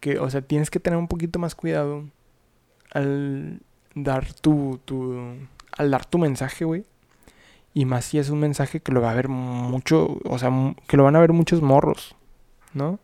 Que, 0.00 0.18
o 0.18 0.30
sea, 0.30 0.42
tienes 0.42 0.70
que 0.70 0.80
tener 0.80 0.98
un 0.98 1.08
poquito 1.08 1.38
más 1.38 1.54
cuidado 1.54 2.04
al 2.92 3.60
dar 3.94 4.32
tu, 4.32 4.80
tu 4.84 5.36
al 5.76 5.90
dar 5.90 6.06
tu 6.06 6.18
mensaje, 6.18 6.64
güey. 6.64 6.84
Y 7.74 7.84
más 7.84 8.04
si 8.04 8.18
es 8.18 8.30
un 8.30 8.40
mensaje 8.40 8.80
que 8.80 8.92
lo 8.92 9.00
va 9.00 9.10
a 9.10 9.14
ver 9.14 9.28
mucho, 9.28 10.18
o 10.24 10.38
sea, 10.38 10.50
que 10.86 10.96
lo 10.96 11.04
van 11.04 11.16
a 11.16 11.20
ver 11.20 11.32
muchos 11.32 11.62
morros, 11.62 12.16
¿no? 12.74 12.98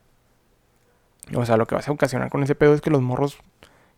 O 1.35 1.47
sea, 1.47 1.57
lo 1.57 1.66
que 1.66 1.75
vas 1.75 1.89
a 1.89 1.93
ocasionar 1.93 2.31
con 2.31 2.43
ese 2.43 2.55
pedo 2.55 2.75
es 2.75 2.81
que 2.81 2.91
los 2.91 3.03
morros 3.03 3.39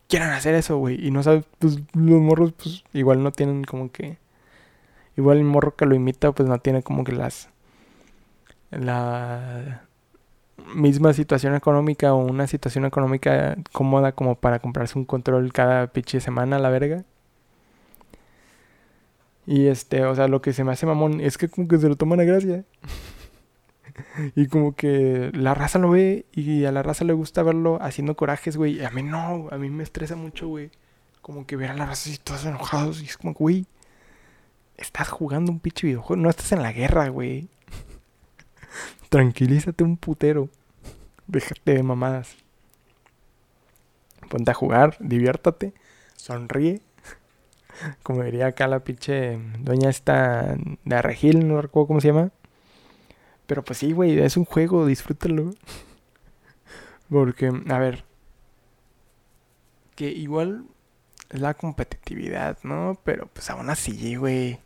quieran 0.08 0.30
hacer 0.30 0.54
eso, 0.54 0.76
güey. 0.78 1.04
Y 1.04 1.10
no 1.10 1.22
sabes, 1.22 1.44
pues 1.58 1.78
los 1.94 2.20
morros, 2.20 2.52
pues 2.52 2.84
igual 2.92 3.22
no 3.22 3.32
tienen 3.32 3.64
como 3.64 3.90
que. 3.90 4.18
Igual 5.16 5.38
el 5.38 5.44
morro 5.44 5.76
que 5.76 5.86
lo 5.86 5.94
imita, 5.94 6.32
pues 6.32 6.48
no 6.48 6.58
tiene 6.58 6.82
como 6.82 7.04
que 7.04 7.12
las 7.12 7.48
la 8.70 9.82
misma 10.74 11.12
situación 11.12 11.54
económica 11.54 12.14
o 12.14 12.18
una 12.18 12.46
situación 12.46 12.84
económica 12.84 13.56
cómoda 13.72 14.12
como 14.12 14.36
para 14.36 14.58
comprarse 14.58 14.98
un 14.98 15.04
control 15.04 15.52
cada 15.52 15.88
pinche 15.88 16.20
semana 16.20 16.56
a 16.56 16.58
la 16.58 16.70
verga. 16.70 17.04
Y 19.46 19.68
este, 19.68 20.04
o 20.04 20.14
sea, 20.14 20.28
lo 20.28 20.42
que 20.42 20.52
se 20.52 20.64
me 20.64 20.72
hace 20.72 20.86
mamón 20.86 21.20
es 21.20 21.38
que 21.38 21.48
como 21.48 21.68
que 21.68 21.78
se 21.78 21.88
lo 21.88 21.96
toman 21.96 22.20
a 22.20 22.24
gracia. 22.24 22.64
y 24.34 24.48
como 24.48 24.74
que 24.74 25.30
la 25.34 25.54
raza 25.54 25.78
lo 25.78 25.90
ve 25.90 26.26
y 26.32 26.64
a 26.64 26.72
la 26.72 26.82
raza 26.82 27.04
le 27.04 27.12
gusta 27.12 27.42
verlo 27.42 27.78
haciendo 27.80 28.16
corajes, 28.16 28.56
güey. 28.56 28.84
A 28.84 28.90
mí 28.90 29.02
no, 29.02 29.48
a 29.50 29.58
mí 29.58 29.70
me 29.70 29.84
estresa 29.84 30.16
mucho, 30.16 30.48
güey. 30.48 30.70
Como 31.22 31.46
que 31.46 31.56
ver 31.56 31.70
a 31.70 31.74
la 31.74 31.86
raza 31.86 32.10
así 32.10 32.18
todos 32.18 32.44
enojados 32.44 33.02
y 33.02 33.06
es 33.06 33.16
como, 33.16 33.34
güey, 33.34 33.66
estás 34.76 35.08
jugando 35.08 35.52
un 35.52 35.60
pinche 35.60 35.86
videojuego, 35.86 36.20
no 36.20 36.30
estás 36.30 36.52
en 36.52 36.62
la 36.62 36.72
guerra, 36.72 37.08
güey. 37.08 37.48
Tranquilízate 39.08 39.84
un 39.84 39.96
putero. 39.96 40.48
Déjate 41.26 41.74
de 41.74 41.82
mamadas. 41.82 42.36
Ponte 44.28 44.50
a 44.50 44.54
jugar, 44.54 44.96
diviértate, 45.00 45.72
sonríe. 46.16 46.80
Como 48.02 48.22
diría 48.22 48.48
acá 48.48 48.66
la 48.66 48.80
pinche 48.80 49.38
doña 49.60 49.90
esta 49.90 50.56
de 50.84 50.96
Arregil, 50.96 51.46
no 51.46 51.62
recuerdo 51.62 51.88
cómo 51.88 52.00
se 52.00 52.08
llama. 52.08 52.30
Pero 53.46 53.64
pues 53.64 53.78
sí, 53.78 53.92
güey, 53.92 54.18
es 54.18 54.36
un 54.36 54.44
juego, 54.44 54.86
disfrútalo. 54.86 55.50
Porque, 57.08 57.52
a 57.68 57.78
ver, 57.78 58.04
que 59.94 60.08
igual 60.08 60.64
es 61.30 61.40
la 61.40 61.54
competitividad, 61.54 62.58
¿no? 62.64 62.98
Pero 63.04 63.28
pues 63.28 63.50
aún 63.50 63.70
así, 63.70 64.16
güey. 64.16 64.58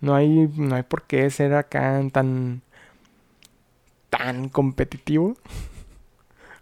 No 0.00 0.14
hay, 0.14 0.48
no 0.56 0.76
hay 0.76 0.84
por 0.84 1.02
qué 1.04 1.28
ser 1.30 1.54
acá 1.54 2.00
tan 2.12 2.62
tan 4.10 4.48
competitivo 4.48 5.36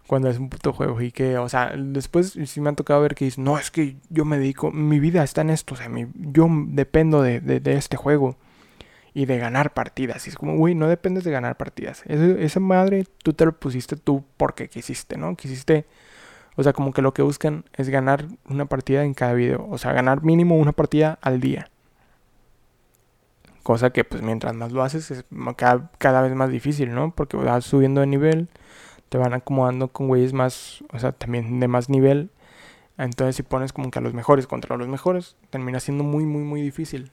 cuando 0.07 0.29
es 0.29 0.39
un 0.39 0.49
puto 0.49 0.73
juego 0.73 1.01
y 1.01 1.11
que, 1.11 1.37
o 1.37 1.49
sea, 1.49 1.73
después 1.77 2.37
sí 2.45 2.61
me 2.61 2.69
ha 2.69 2.73
tocado 2.73 3.01
ver 3.01 3.13
que 3.13 3.25
dice 3.25 3.41
no, 3.41 3.59
es 3.59 3.69
que 3.69 3.97
yo 4.09 4.25
me 4.25 4.39
dedico, 4.39 4.71
mi 4.71 4.99
vida 4.99 5.23
está 5.23 5.41
en 5.41 5.49
esto, 5.49 5.75
o 5.75 5.77
sea, 5.77 5.89
yo 6.15 6.47
dependo 6.67 7.21
de, 7.21 7.41
de, 7.41 7.73
este 7.73 7.97
juego 7.97 8.37
y 9.13 9.25
de 9.25 9.37
ganar 9.37 9.73
partidas. 9.73 10.25
Y 10.25 10.29
es 10.29 10.35
como, 10.35 10.55
güey, 10.55 10.75
no 10.75 10.87
dependes 10.87 11.23
de 11.23 11.31
ganar 11.31 11.57
partidas. 11.57 12.03
esa 12.05 12.59
madre 12.59 13.05
tú 13.23 13.33
te 13.33 13.45
lo 13.45 13.59
pusiste 13.59 13.97
tú 13.97 14.23
porque 14.37 14.69
quisiste, 14.69 15.17
¿no? 15.17 15.35
Quisiste, 15.35 15.85
o 16.55 16.63
sea, 16.63 16.73
como 16.73 16.93
que 16.93 17.01
lo 17.01 17.13
que 17.13 17.21
buscan 17.21 17.65
es 17.73 17.89
ganar 17.89 18.25
una 18.45 18.65
partida 18.65 19.03
en 19.03 19.13
cada 19.13 19.33
video, 19.33 19.67
o 19.69 19.77
sea, 19.77 19.91
ganar 19.91 20.23
mínimo 20.23 20.57
una 20.57 20.71
partida 20.71 21.19
al 21.21 21.41
día. 21.41 21.69
Cosa 23.67 23.89
que 23.89 24.05
pues 24.05 24.21
mientras 24.21 24.55
más 24.55 24.71
lo 24.71 24.81
haces 24.81 25.11
es 25.11 25.25
cada, 25.57 25.91
cada 25.97 26.21
vez 26.21 26.33
más 26.33 26.49
difícil, 26.49 26.95
¿no? 26.95 27.11
Porque 27.11 27.35
vas 27.35 27.65
subiendo 27.65 27.99
de 27.99 28.07
nivel, 28.07 28.47
te 29.09 29.17
van 29.17 29.33
acomodando 29.33 29.89
con 29.89 30.07
güeyes 30.07 30.31
más, 30.31 30.85
o 30.93 30.99
sea, 30.99 31.11
también 31.11 31.59
de 31.59 31.67
más 31.67 31.89
nivel. 31.89 32.31
Entonces 32.97 33.35
si 33.35 33.43
pones 33.43 33.73
como 33.73 33.91
que 33.91 33.99
a 33.99 34.01
los 34.01 34.13
mejores 34.13 34.47
contra 34.47 34.77
los 34.77 34.87
mejores, 34.87 35.35
termina 35.49 35.81
siendo 35.81 36.05
muy, 36.05 36.23
muy, 36.23 36.43
muy 36.43 36.61
difícil. 36.61 37.11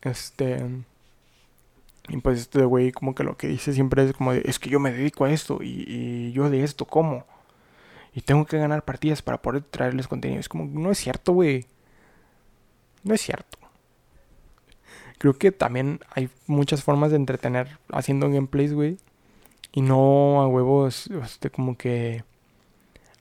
Este... 0.00 0.66
Y 2.08 2.16
pues 2.16 2.40
este 2.40 2.64
güey 2.64 2.90
como 2.90 3.14
que 3.14 3.22
lo 3.22 3.36
que 3.36 3.46
dice 3.46 3.72
siempre 3.72 4.02
es 4.02 4.12
como 4.14 4.32
de, 4.32 4.42
es 4.46 4.58
que 4.58 4.68
yo 4.68 4.80
me 4.80 4.90
dedico 4.90 5.26
a 5.26 5.30
esto 5.30 5.62
y, 5.62 5.84
y 5.86 6.32
yo 6.32 6.50
de 6.50 6.64
esto 6.64 6.86
como. 6.86 7.24
Y 8.14 8.22
tengo 8.22 8.46
que 8.46 8.58
ganar 8.58 8.84
partidas 8.84 9.22
para 9.22 9.40
poder 9.40 9.62
traerles 9.62 10.08
contenido. 10.08 10.40
Es 10.40 10.48
como, 10.48 10.64
no 10.64 10.90
es 10.90 10.98
cierto, 10.98 11.34
güey. 11.34 11.66
No 13.04 13.14
es 13.14 13.20
cierto. 13.20 13.61
Creo 15.22 15.34
que 15.38 15.52
también 15.52 16.00
hay 16.10 16.28
muchas 16.48 16.82
formas 16.82 17.12
de 17.12 17.16
entretener 17.16 17.78
haciendo 17.92 18.28
gameplays, 18.28 18.74
güey. 18.74 18.98
Y 19.70 19.82
no 19.82 20.42
a 20.42 20.48
huevos, 20.48 21.06
este, 21.06 21.48
como 21.48 21.78
que 21.78 22.24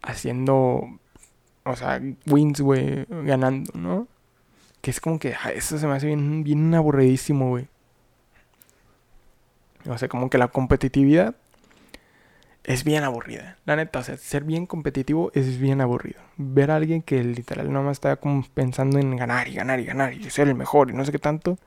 haciendo 0.01 0.99
o 1.63 1.75
sea, 1.75 2.01
wins, 2.25 2.59
güey, 2.59 3.05
ganando, 3.07 3.71
¿no? 3.75 4.07
Que 4.81 4.89
es 4.89 4.99
como 4.99 5.19
que 5.19 5.35
eso 5.53 5.77
se 5.77 5.85
me 5.85 5.93
hace 5.93 6.07
bien, 6.07 6.43
bien 6.43 6.73
aburridísimo, 6.73 7.49
güey. 7.49 7.67
O 9.87 9.95
sea, 9.97 10.07
como 10.07 10.29
que 10.29 10.37
la 10.37 10.47
competitividad 10.47 11.35
es 12.63 12.83
bien 12.83 13.03
aburrida. 13.03 13.57
La 13.65 13.75
neta, 13.75 13.99
o 13.99 14.03
sea, 14.03 14.17
ser 14.17 14.43
bien 14.43 14.65
competitivo 14.65 15.31
es 15.33 15.57
bien 15.57 15.81
aburrido. 15.81 16.21
Ver 16.37 16.71
a 16.71 16.75
alguien 16.75 17.01
que 17.01 17.23
literal 17.23 17.71
nomás 17.71 17.97
está 17.97 18.15
como 18.17 18.43
pensando 18.53 18.99
en 18.99 19.15
ganar 19.15 19.47
y 19.47 19.53
ganar 19.53 19.79
y 19.79 19.85
ganar 19.85 20.13
y 20.13 20.29
ser 20.29 20.47
el 20.47 20.55
mejor 20.55 20.89
y 20.91 20.93
no 20.93 21.03
sé 21.05 21.11
qué 21.11 21.19
tanto. 21.19 21.57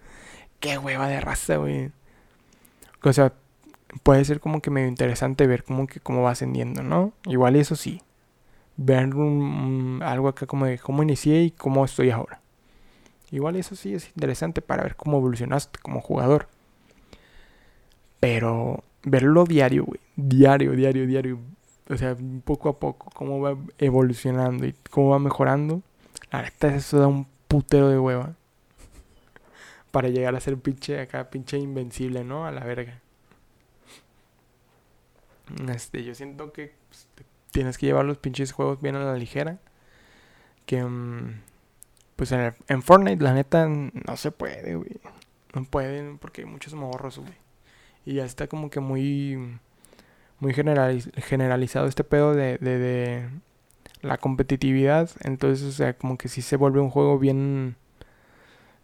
Qué 0.60 0.78
hueva 0.78 1.08
de 1.08 1.20
raza, 1.20 1.56
güey. 1.56 1.90
O 3.02 3.12
sea, 3.12 3.32
puede 4.02 4.24
ser 4.24 4.40
como 4.40 4.62
que 4.62 4.70
medio 4.70 4.88
interesante 4.88 5.46
ver 5.46 5.64
como 5.64 5.86
que 5.86 6.00
cómo 6.00 6.22
va 6.22 6.30
ascendiendo, 6.30 6.82
¿no? 6.82 7.12
Igual 7.26 7.56
eso 7.56 7.76
sí. 7.76 8.00
Ver 8.76 9.10
algo 10.02 10.28
acá 10.28 10.46
como 10.46 10.66
de 10.66 10.78
cómo 10.78 11.02
inicié 11.02 11.42
y 11.42 11.50
cómo 11.50 11.84
estoy 11.84 12.10
ahora. 12.10 12.40
Igual 13.30 13.56
eso 13.56 13.74
sí 13.76 13.94
es 13.94 14.08
interesante 14.08 14.62
para 14.62 14.84
ver 14.84 14.96
cómo 14.96 15.18
evolucionaste 15.18 15.80
como 15.80 16.00
jugador. 16.00 16.48
Pero 18.20 18.84
verlo 19.04 19.44
diario, 19.44 19.84
güey. 19.84 20.00
Diario, 20.16 20.72
diario, 20.72 21.06
diario. 21.06 21.38
O 21.88 21.96
sea, 21.96 22.16
poco 22.44 22.68
a 22.68 22.78
poco, 22.78 23.10
cómo 23.14 23.40
va 23.40 23.56
evolucionando 23.78 24.66
y 24.66 24.74
cómo 24.90 25.10
va 25.10 25.18
mejorando. 25.18 25.82
La 26.30 26.42
verdad, 26.42 26.76
eso 26.76 26.98
da 26.98 27.06
un 27.06 27.26
putero 27.48 27.88
de 27.88 27.98
hueva. 27.98 28.34
Para 29.90 30.08
llegar 30.08 30.34
a 30.34 30.40
ser 30.40 30.56
pinche 30.58 31.00
acá, 31.00 31.30
pinche 31.30 31.58
invencible, 31.58 32.24
¿no? 32.24 32.46
A 32.46 32.50
la 32.50 32.64
verga. 32.64 33.00
Este, 35.68 36.02
yo 36.02 36.14
siento 36.14 36.52
que 36.52 36.74
pues, 36.88 37.06
tienes 37.50 37.78
que 37.78 37.86
llevar 37.86 38.06
los 38.06 38.18
pinches 38.18 38.52
juegos 38.52 38.80
bien 38.80 38.96
a 38.96 39.04
la 39.04 39.14
ligera. 39.14 39.58
Que, 40.66 40.82
mm, 40.82 41.42
pues 42.16 42.32
en, 42.32 42.54
en 42.66 42.82
Fortnite, 42.82 43.22
la 43.22 43.34
neta, 43.34 43.68
no 43.68 44.16
se 44.16 44.32
puede, 44.32 44.74
güey. 44.74 45.00
No 45.54 45.64
pueden 45.64 46.18
porque 46.18 46.42
hay 46.42 46.48
muchos 46.48 46.74
morros, 46.74 47.18
güey. 47.18 47.43
Y 48.04 48.14
ya 48.14 48.24
está 48.24 48.46
como 48.46 48.70
que 48.70 48.80
muy, 48.80 49.58
muy 50.40 50.54
generalizado 50.54 51.86
este 51.86 52.04
pedo 52.04 52.34
de, 52.34 52.58
de, 52.58 52.78
de, 52.78 53.28
la 54.02 54.18
competitividad. 54.18 55.10
Entonces, 55.20 55.66
o 55.66 55.72
sea, 55.72 55.96
como 55.96 56.18
que 56.18 56.28
sí 56.28 56.42
se 56.42 56.56
vuelve 56.56 56.80
un 56.80 56.90
juego 56.90 57.18
bien... 57.18 57.76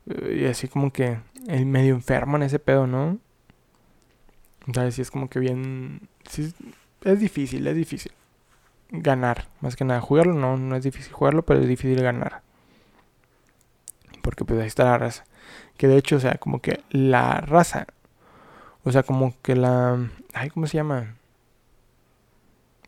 Y 0.07 0.47
así 0.47 0.67
como 0.67 0.93
que 0.93 1.19
el 1.47 1.67
medio 1.67 1.95
enfermo 1.95 2.37
en 2.37 2.45
ese 2.45 2.59
pedo, 2.59 2.87
¿no? 2.87 3.19
O 4.67 4.75
sea, 4.75 4.91
sí 4.91 5.03
es 5.03 5.11
como 5.11 5.29
que 5.29 5.39
bien... 5.39 6.09
Es 7.03 7.21
difícil, 7.21 7.67
es 7.67 7.77
difícil. 7.77 8.13
Ganar, 8.91 9.49
más 9.61 9.77
que 9.77 9.85
nada. 9.85 10.01
Jugarlo 10.01 10.35
no, 10.35 10.57
no 10.57 10.77
es 10.77 10.83
difícil 10.85 11.13
jugarlo, 11.13 11.45
pero 11.45 11.61
es 11.61 11.69
difícil 11.69 12.03
ganar. 12.03 12.43
Porque 14.23 14.45
pues 14.45 14.61
ahí 14.61 14.67
está 14.67 14.85
la 14.85 14.99
raza. 14.99 15.25
Que 15.77 15.87
de 15.89 15.97
hecho, 15.97 16.17
o 16.17 16.21
sea, 16.21 16.35
como 16.35 16.61
que 16.61 16.81
la 16.91 17.41
raza 17.41 17.87
o 18.85 18.93
sea, 18.93 19.03
como 19.03 19.35
que 19.43 19.57
la... 19.57 19.99
Ay, 20.33 20.51
¿cómo 20.51 20.67
se 20.67 20.77
llama? 20.77 21.17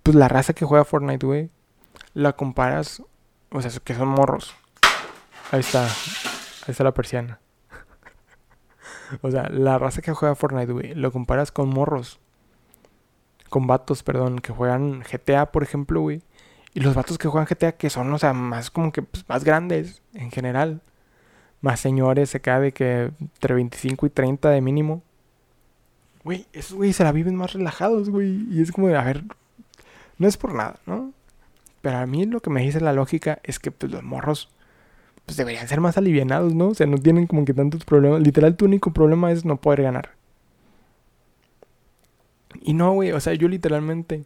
Pues 0.02 0.16
la 0.16 0.28
raza 0.28 0.54
que 0.54 0.64
juega 0.64 0.84
Fortnite, 0.84 1.26
güey. 1.26 1.50
La 2.14 2.32
comparas... 2.32 3.02
O 3.50 3.60
sea, 3.60 3.70
que 3.84 3.94
son 3.94 4.08
morros. 4.08 4.54
Ahí 5.50 5.60
está. 5.60 5.84
Ahí 5.84 6.68
está 6.68 6.84
la 6.84 6.94
persiana. 6.94 7.38
o 9.22 9.30
sea, 9.30 9.48
la 9.50 9.78
raza 9.78 10.00
que 10.00 10.12
juega 10.12 10.34
Fortnite, 10.34 10.72
güey. 10.72 10.94
Lo 10.94 11.12
comparas 11.12 11.52
con 11.52 11.68
morros. 11.68 12.18
Con 13.50 13.66
vatos, 13.66 14.02
perdón. 14.02 14.38
Que 14.38 14.52
juegan 14.52 15.00
GTA, 15.00 15.52
por 15.52 15.62
ejemplo, 15.62 16.00
güey. 16.00 16.22
Y 16.72 16.80
los 16.80 16.94
vatos 16.94 17.18
que 17.18 17.28
juegan 17.28 17.46
GTA, 17.46 17.72
que 17.72 17.90
son, 17.90 18.10
o 18.14 18.18
sea, 18.18 18.32
más 18.32 18.70
como 18.70 18.92
que 18.92 19.02
pues, 19.02 19.28
más 19.28 19.44
grandes 19.44 20.00
en 20.14 20.30
general. 20.30 20.80
Más 21.60 21.80
señores, 21.80 22.30
se 22.30 22.40
cae 22.40 22.60
de 22.60 22.72
que 22.72 23.12
entre 23.20 23.54
25 23.54 24.06
y 24.06 24.10
30 24.10 24.48
de 24.48 24.60
mínimo. 24.62 25.02
Güey, 26.24 26.46
esos 26.52 26.74
güey 26.76 26.92
se 26.92 27.04
la 27.04 27.12
viven 27.12 27.34
más 27.34 27.52
relajados, 27.52 28.10
güey. 28.10 28.46
Y 28.50 28.62
es 28.62 28.72
como 28.72 28.88
de, 28.88 28.96
a 28.96 29.04
ver, 29.04 29.24
no 30.18 30.28
es 30.28 30.36
por 30.36 30.54
nada, 30.54 30.76
¿no? 30.86 31.12
Pero 31.80 31.98
a 31.98 32.06
mí 32.06 32.24
lo 32.26 32.40
que 32.40 32.50
me 32.50 32.62
dice 32.62 32.80
la 32.80 32.92
lógica 32.92 33.40
es 33.42 33.58
que 33.58 33.70
pues, 33.72 33.90
los 33.90 34.02
morros 34.02 34.48
pues 35.26 35.36
deberían 35.36 35.68
ser 35.68 35.80
más 35.80 35.96
alivianados, 35.98 36.54
¿no? 36.54 36.68
O 36.68 36.74
sea, 36.74 36.86
no 36.86 36.98
tienen 36.98 37.26
como 37.26 37.44
que 37.44 37.54
tantos 37.54 37.84
problemas. 37.84 38.20
Literal, 38.22 38.56
tu 38.56 38.64
único 38.64 38.92
problema 38.92 39.32
es 39.32 39.44
no 39.44 39.60
poder 39.60 39.82
ganar. 39.82 40.10
Y 42.60 42.74
no, 42.74 42.92
güey, 42.92 43.12
o 43.12 43.20
sea, 43.20 43.34
yo 43.34 43.48
literalmente 43.48 44.24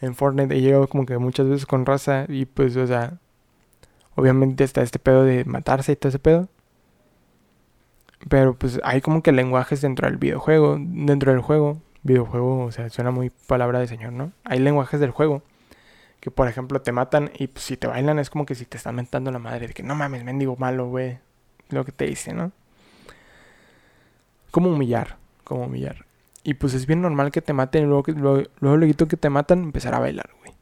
en 0.00 0.14
Fortnite 0.14 0.56
he 0.56 0.60
llegado 0.60 0.88
como 0.88 1.06
que 1.06 1.18
muchas 1.18 1.48
veces 1.48 1.66
con 1.66 1.86
raza 1.86 2.26
y 2.28 2.46
pues, 2.46 2.76
o 2.76 2.86
sea, 2.86 3.18
obviamente 4.14 4.64
está 4.64 4.82
este 4.82 4.98
pedo 4.98 5.24
de 5.24 5.44
matarse 5.44 5.92
y 5.92 5.96
todo 5.96 6.08
ese 6.08 6.18
pedo. 6.18 6.48
Pero 8.28 8.54
pues 8.54 8.80
hay 8.84 9.00
como 9.00 9.22
que 9.22 9.32
lenguajes 9.32 9.80
dentro 9.80 10.06
del 10.08 10.18
videojuego, 10.18 10.76
dentro 10.78 11.32
del 11.32 11.40
juego, 11.40 11.80
videojuego, 12.02 12.64
o 12.64 12.72
sea, 12.72 12.90
suena 12.90 13.10
muy 13.10 13.30
palabra 13.30 13.78
de 13.78 13.86
señor, 13.86 14.12
¿no? 14.12 14.32
Hay 14.44 14.58
lenguajes 14.58 15.00
del 15.00 15.10
juego 15.10 15.42
que 16.20 16.30
por 16.30 16.48
ejemplo 16.48 16.80
te 16.82 16.92
matan 16.92 17.30
y 17.36 17.48
pues, 17.48 17.64
si 17.64 17.76
te 17.76 17.86
bailan 17.86 18.18
es 18.18 18.30
como 18.30 18.46
que 18.46 18.54
si 18.54 18.66
te 18.66 18.76
están 18.76 18.94
mentando 18.94 19.30
la 19.30 19.38
madre 19.38 19.68
de 19.68 19.74
que 19.74 19.82
no 19.82 19.94
mames, 19.94 20.22
mendigo 20.22 20.56
malo, 20.56 20.88
güey, 20.88 21.18
lo 21.70 21.84
que 21.84 21.92
te 21.92 22.06
dice, 22.06 22.34
¿no? 22.34 22.52
Como 24.50 24.70
humillar, 24.70 25.16
como 25.44 25.64
humillar. 25.64 26.04
Y 26.42 26.54
pues 26.54 26.74
es 26.74 26.86
bien 26.86 27.00
normal 27.00 27.30
que 27.30 27.42
te 27.42 27.52
maten 27.52 27.84
y 27.84 27.86
luego, 27.86 28.02
que, 28.02 28.12
luego, 28.12 28.48
luego, 28.60 29.08
que 29.08 29.16
te 29.16 29.30
matan 29.30 29.62
empezar 29.62 29.94
a 29.94 29.98
bailar, 29.98 30.30
güey. 30.40 30.54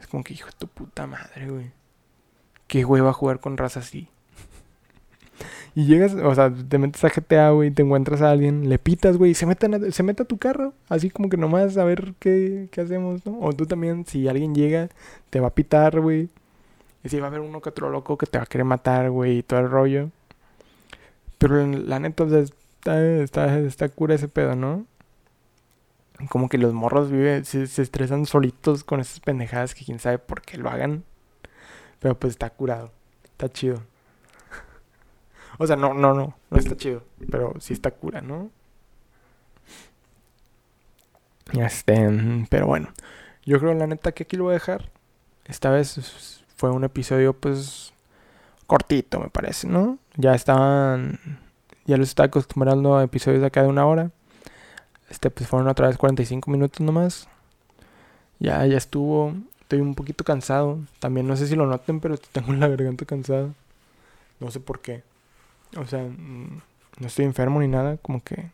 Es 0.00 0.06
como 0.06 0.22
que 0.24 0.34
hijo 0.34 0.46
de 0.46 0.56
tu 0.56 0.68
puta 0.68 1.06
madre, 1.06 1.48
güey. 1.50 1.72
Qué 2.66 2.84
güey 2.84 3.02
va 3.02 3.10
a 3.10 3.14
jugar 3.14 3.40
con 3.40 3.56
raza 3.56 3.80
así. 3.80 4.08
Y 5.74 5.86
llegas, 5.86 6.14
o 6.14 6.34
sea, 6.34 6.52
te 6.52 6.78
metes 6.78 7.04
a 7.04 7.08
GTA, 7.08 7.50
güey, 7.50 7.70
te 7.70 7.82
encuentras 7.82 8.22
a 8.22 8.30
alguien, 8.30 8.68
le 8.68 8.78
pitas, 8.78 9.16
güey, 9.16 9.32
y 9.32 9.34
se 9.34 9.46
mete, 9.46 9.66
a, 9.66 9.92
se 9.92 10.02
mete 10.02 10.22
a 10.22 10.26
tu 10.26 10.38
carro. 10.38 10.74
Así 10.88 11.10
como 11.10 11.28
que 11.28 11.36
nomás 11.36 11.76
a 11.76 11.84
ver 11.84 12.14
qué, 12.18 12.68
qué 12.72 12.80
hacemos, 12.80 13.24
¿no? 13.26 13.38
O 13.40 13.52
tú 13.52 13.66
también, 13.66 14.04
si 14.06 14.28
alguien 14.28 14.54
llega, 14.54 14.88
te 15.30 15.40
va 15.40 15.48
a 15.48 15.54
pitar, 15.54 16.00
güey. 16.00 16.28
Y 17.04 17.08
si 17.08 17.20
va 17.20 17.26
a 17.26 17.28
haber 17.28 17.40
uno 17.40 17.60
que 17.60 17.68
otro 17.68 17.90
loco 17.90 18.18
que 18.18 18.26
te 18.26 18.38
va 18.38 18.44
a 18.44 18.46
querer 18.46 18.64
matar, 18.64 19.10
güey, 19.10 19.38
y 19.38 19.42
todo 19.42 19.60
el 19.60 19.70
rollo. 19.70 20.10
Pero 21.38 21.66
la 21.66 22.00
neta, 22.00 22.24
o 22.24 22.28
sea, 22.28 22.40
está, 22.40 23.04
está, 23.22 23.58
está 23.60 23.88
cura 23.88 24.14
ese 24.14 24.28
pedo, 24.28 24.56
¿no? 24.56 24.86
Como 26.30 26.48
que 26.48 26.58
los 26.58 26.72
morros 26.74 27.10
viven, 27.10 27.44
se, 27.44 27.68
se 27.68 27.82
estresan 27.82 28.26
solitos 28.26 28.82
con 28.82 29.00
esas 29.00 29.20
pendejadas 29.20 29.74
que 29.74 29.84
quién 29.84 30.00
sabe 30.00 30.18
por 30.18 30.42
qué 30.42 30.58
lo 30.58 30.68
hagan. 30.68 31.04
Pero 32.00 32.18
pues 32.18 32.32
está 32.32 32.50
curado, 32.50 32.92
está 33.24 33.48
chido. 33.48 33.82
O 35.58 35.66
sea, 35.66 35.76
no, 35.76 35.92
no, 35.92 36.14
no, 36.14 36.36
no 36.50 36.58
está 36.58 36.76
chido, 36.76 37.02
pero 37.30 37.54
sí 37.58 37.72
está 37.72 37.90
cura, 37.90 38.20
¿no? 38.20 38.50
Este, 41.52 42.46
pero 42.48 42.66
bueno, 42.66 42.88
yo 43.44 43.58
creo 43.58 43.74
la 43.74 43.86
neta 43.86 44.12
que 44.12 44.24
aquí 44.24 44.36
lo 44.36 44.44
voy 44.44 44.52
a 44.52 44.54
dejar. 44.54 44.90
Esta 45.46 45.70
vez 45.70 46.44
fue 46.56 46.70
un 46.70 46.84
episodio 46.84 47.32
pues 47.32 47.92
cortito, 48.66 49.18
me 49.18 49.30
parece, 49.30 49.66
¿no? 49.66 49.98
Ya 50.16 50.34
estaban, 50.34 51.18
ya 51.86 51.96
los 51.96 52.08
estaba 52.08 52.26
acostumbrando 52.26 52.96
a 52.96 53.04
episodios 53.04 53.40
de 53.40 53.46
acá 53.46 53.62
de 53.62 53.68
una 53.68 53.86
hora. 53.86 54.10
Este, 55.10 55.30
pues 55.30 55.48
fueron 55.48 55.68
otra 55.68 55.88
vez 55.88 55.96
45 55.96 56.50
minutos 56.50 56.80
nomás. 56.80 57.28
Ya, 58.38 58.64
ya 58.66 58.76
estuvo. 58.76 59.34
Estoy 59.60 59.80
un 59.80 59.94
poquito 59.94 60.24
cansado. 60.24 60.80
También 61.00 61.26
no 61.26 61.36
sé 61.36 61.46
si 61.46 61.56
lo 61.56 61.66
noten, 61.66 62.00
pero 62.00 62.18
tengo 62.18 62.52
la 62.52 62.68
garganta 62.68 63.06
cansada. 63.06 63.48
No 64.40 64.50
sé 64.50 64.60
por 64.60 64.80
qué. 64.80 65.02
O 65.76 65.86
sea, 65.86 66.02
no 66.02 67.06
estoy 67.06 67.24
enfermo 67.24 67.60
ni 67.60 67.68
nada, 67.68 67.96
como 67.98 68.22
que 68.22 68.50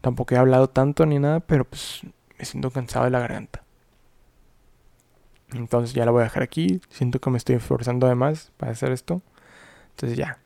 tampoco 0.00 0.34
he 0.34 0.38
hablado 0.38 0.68
tanto 0.68 1.06
ni 1.06 1.18
nada, 1.18 1.40
pero 1.40 1.64
pues 1.64 2.02
me 2.38 2.44
siento 2.44 2.70
cansado 2.70 3.06
de 3.06 3.10
la 3.10 3.20
garganta. 3.20 3.62
Entonces 5.52 5.94
ya 5.94 6.04
la 6.04 6.10
voy 6.10 6.20
a 6.20 6.24
dejar 6.24 6.42
aquí. 6.42 6.80
Siento 6.90 7.20
que 7.20 7.30
me 7.30 7.38
estoy 7.38 7.56
esforzando 7.56 8.06
además 8.06 8.52
para 8.56 8.72
hacer 8.72 8.92
esto. 8.92 9.22
Entonces 9.90 10.18
ya. 10.18 10.38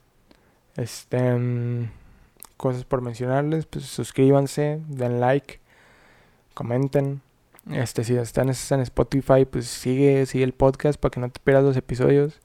Este 0.77 1.35
mm, 1.35 1.91
cosas 2.57 2.85
por 2.85 3.03
mencionarles, 3.03 3.67
pues 3.67 3.85
suscríbanse, 3.87 4.81
den 4.89 5.21
like, 5.21 5.61
comenten. 6.55 7.21
Este 7.71 8.05
si 8.05 8.17
están 8.17 8.49
en 8.49 8.81
Spotify, 8.81 9.45
pues 9.45 9.67
sigue 9.67 10.27
sigue 10.27 10.45
el 10.45 10.53
podcast 10.53 10.99
para 10.99 11.11
que 11.11 11.21
no 11.21 11.31
te 11.31 11.41
pierdas 11.41 11.65
los 11.65 11.77
episodios 11.77 12.41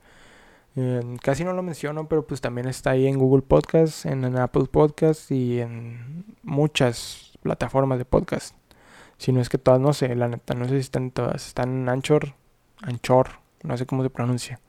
casi 1.22 1.44
no 1.44 1.54
lo 1.54 1.64
menciono, 1.64 2.08
pero 2.08 2.26
pues 2.26 2.42
también 2.42 2.68
está 2.68 2.92
ahí 2.92 3.08
en 3.08 3.18
Google 3.18 3.42
Podcast, 3.42 4.06
en, 4.06 4.38
Apple 4.38 4.66
Podcast 4.72 5.32
y 5.32 5.60
en 5.60 6.26
muchas 6.44 7.34
plataformas 7.42 7.98
de 7.98 8.06
podcast. 8.06 8.56
Si 9.18 9.32
no 9.32 9.42
es 9.42 9.50
que 9.50 9.58
todas, 9.58 9.80
no 9.80 9.94
sé, 9.94 10.16
la 10.16 10.28
neta, 10.28 10.54
no 10.54 10.66
sé 10.66 10.72
si 10.72 10.78
están 10.78 11.10
todas. 11.12 11.48
Están 11.48 11.70
en 11.70 11.90
Anchor, 11.90 12.36
Anchor, 12.82 13.30
no 13.64 13.76
sé 13.76 13.86
cómo 13.88 14.04
se 14.04 14.12
pronuncia. 14.12 14.60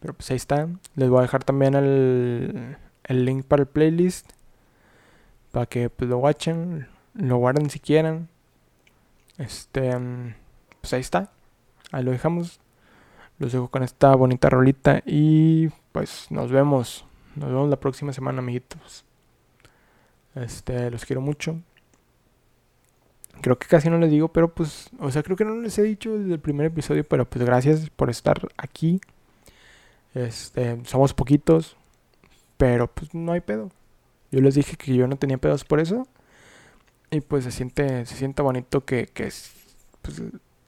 Pero 0.00 0.14
pues 0.14 0.30
ahí 0.30 0.36
está. 0.36 0.68
Les 0.94 1.10
voy 1.10 1.18
a 1.18 1.22
dejar 1.22 1.44
también 1.44 1.74
el, 1.74 2.76
el 3.04 3.24
link 3.26 3.44
para 3.44 3.62
el 3.62 3.68
playlist. 3.68 4.30
Para 5.52 5.66
que 5.66 5.90
pues, 5.90 6.08
lo 6.08 6.18
watchen, 6.18 6.88
lo 7.14 7.36
guarden 7.36 7.68
si 7.68 7.80
quieren. 7.80 8.28
Este, 9.36 9.90
pues 10.80 10.94
ahí 10.94 11.00
está. 11.00 11.30
Ahí 11.92 12.02
lo 12.02 12.12
dejamos. 12.12 12.60
Los 13.40 13.52
dejo 13.52 13.68
con 13.68 13.82
esta 13.82 14.14
bonita 14.14 14.50
rolita 14.50 15.02
y 15.06 15.68
pues 15.92 16.26
nos 16.30 16.52
vemos. 16.52 17.06
Nos 17.36 17.48
vemos 17.48 17.70
la 17.70 17.80
próxima 17.80 18.12
semana, 18.12 18.40
amiguitos. 18.40 19.06
Este, 20.34 20.90
los 20.90 21.06
quiero 21.06 21.22
mucho. 21.22 21.56
Creo 23.40 23.58
que 23.58 23.66
casi 23.66 23.88
no 23.88 23.96
les 23.96 24.10
digo, 24.10 24.28
pero 24.28 24.52
pues, 24.52 24.90
o 24.98 25.10
sea, 25.10 25.22
creo 25.22 25.38
que 25.38 25.46
no 25.46 25.56
les 25.56 25.78
he 25.78 25.82
dicho 25.82 26.18
desde 26.18 26.34
el 26.34 26.40
primer 26.40 26.66
episodio, 26.66 27.02
pero 27.02 27.24
pues 27.24 27.42
gracias 27.42 27.88
por 27.88 28.10
estar 28.10 28.46
aquí. 28.58 29.00
Este, 30.14 30.84
somos 30.84 31.14
poquitos, 31.14 31.78
pero 32.58 32.88
pues 32.88 33.14
no 33.14 33.32
hay 33.32 33.40
pedo. 33.40 33.70
Yo 34.30 34.42
les 34.42 34.54
dije 34.54 34.76
que 34.76 34.94
yo 34.94 35.08
no 35.08 35.16
tenía 35.16 35.38
pedos 35.38 35.64
por 35.64 35.80
eso. 35.80 36.06
Y 37.10 37.22
pues 37.22 37.44
se 37.44 37.52
siente, 37.52 38.04
se 38.04 38.16
siente 38.16 38.42
bonito 38.42 38.84
que, 38.84 39.06
que 39.06 39.32
pues, 40.02 40.22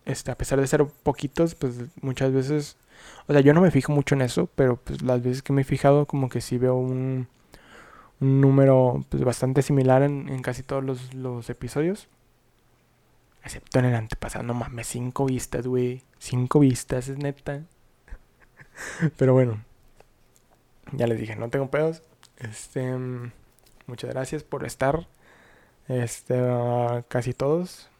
este, 0.04 0.30
a 0.30 0.36
pesar 0.36 0.60
de 0.60 0.66
ser 0.66 0.84
poquitos, 0.84 1.54
pues 1.54 1.76
muchas 2.00 2.32
veces, 2.32 2.76
o 3.26 3.32
sea, 3.32 3.40
yo 3.40 3.54
no 3.54 3.60
me 3.60 3.70
fijo 3.70 3.92
mucho 3.92 4.14
en 4.14 4.22
eso, 4.22 4.48
pero 4.54 4.76
pues 4.76 5.02
las 5.02 5.22
veces 5.22 5.42
que 5.42 5.52
me 5.52 5.62
he 5.62 5.64
fijado 5.64 6.06
como 6.06 6.28
que 6.28 6.40
sí 6.40 6.58
veo 6.58 6.74
un, 6.74 7.28
un 8.20 8.40
número 8.40 9.04
pues, 9.08 9.24
bastante 9.24 9.62
similar 9.62 10.02
en, 10.02 10.42
casi 10.42 10.62
todos 10.62 10.84
los, 10.84 11.14
los, 11.14 11.48
episodios. 11.50 12.08
Excepto 13.44 13.80
en 13.80 13.86
el 13.86 13.94
antepasado, 13.94 14.44
no 14.44 14.54
mames, 14.54 14.86
cinco 14.86 15.26
vistas, 15.26 15.66
güey. 15.66 16.02
Cinco 16.18 16.60
vistas, 16.60 17.08
es 17.08 17.18
neta. 17.18 17.62
pero 19.16 19.32
bueno, 19.34 19.64
ya 20.92 21.06
les 21.06 21.18
dije, 21.18 21.36
no 21.36 21.48
tengo 21.50 21.70
pedos. 21.70 22.02
Este, 22.38 22.96
muchas 23.86 24.10
gracias 24.10 24.44
por 24.44 24.64
estar. 24.64 25.06
Este, 25.88 26.40
uh, 26.40 27.02
casi 27.08 27.34
todos 27.34 27.90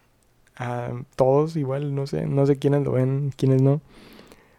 a 0.57 0.91
todos 1.17 1.57
igual, 1.57 1.95
no 1.95 2.07
sé, 2.07 2.27
no 2.27 2.47
sé 2.47 2.57
quiénes 2.57 2.83
lo 2.83 2.93
ven, 2.93 3.33
quiénes 3.37 3.63
no. 3.63 3.81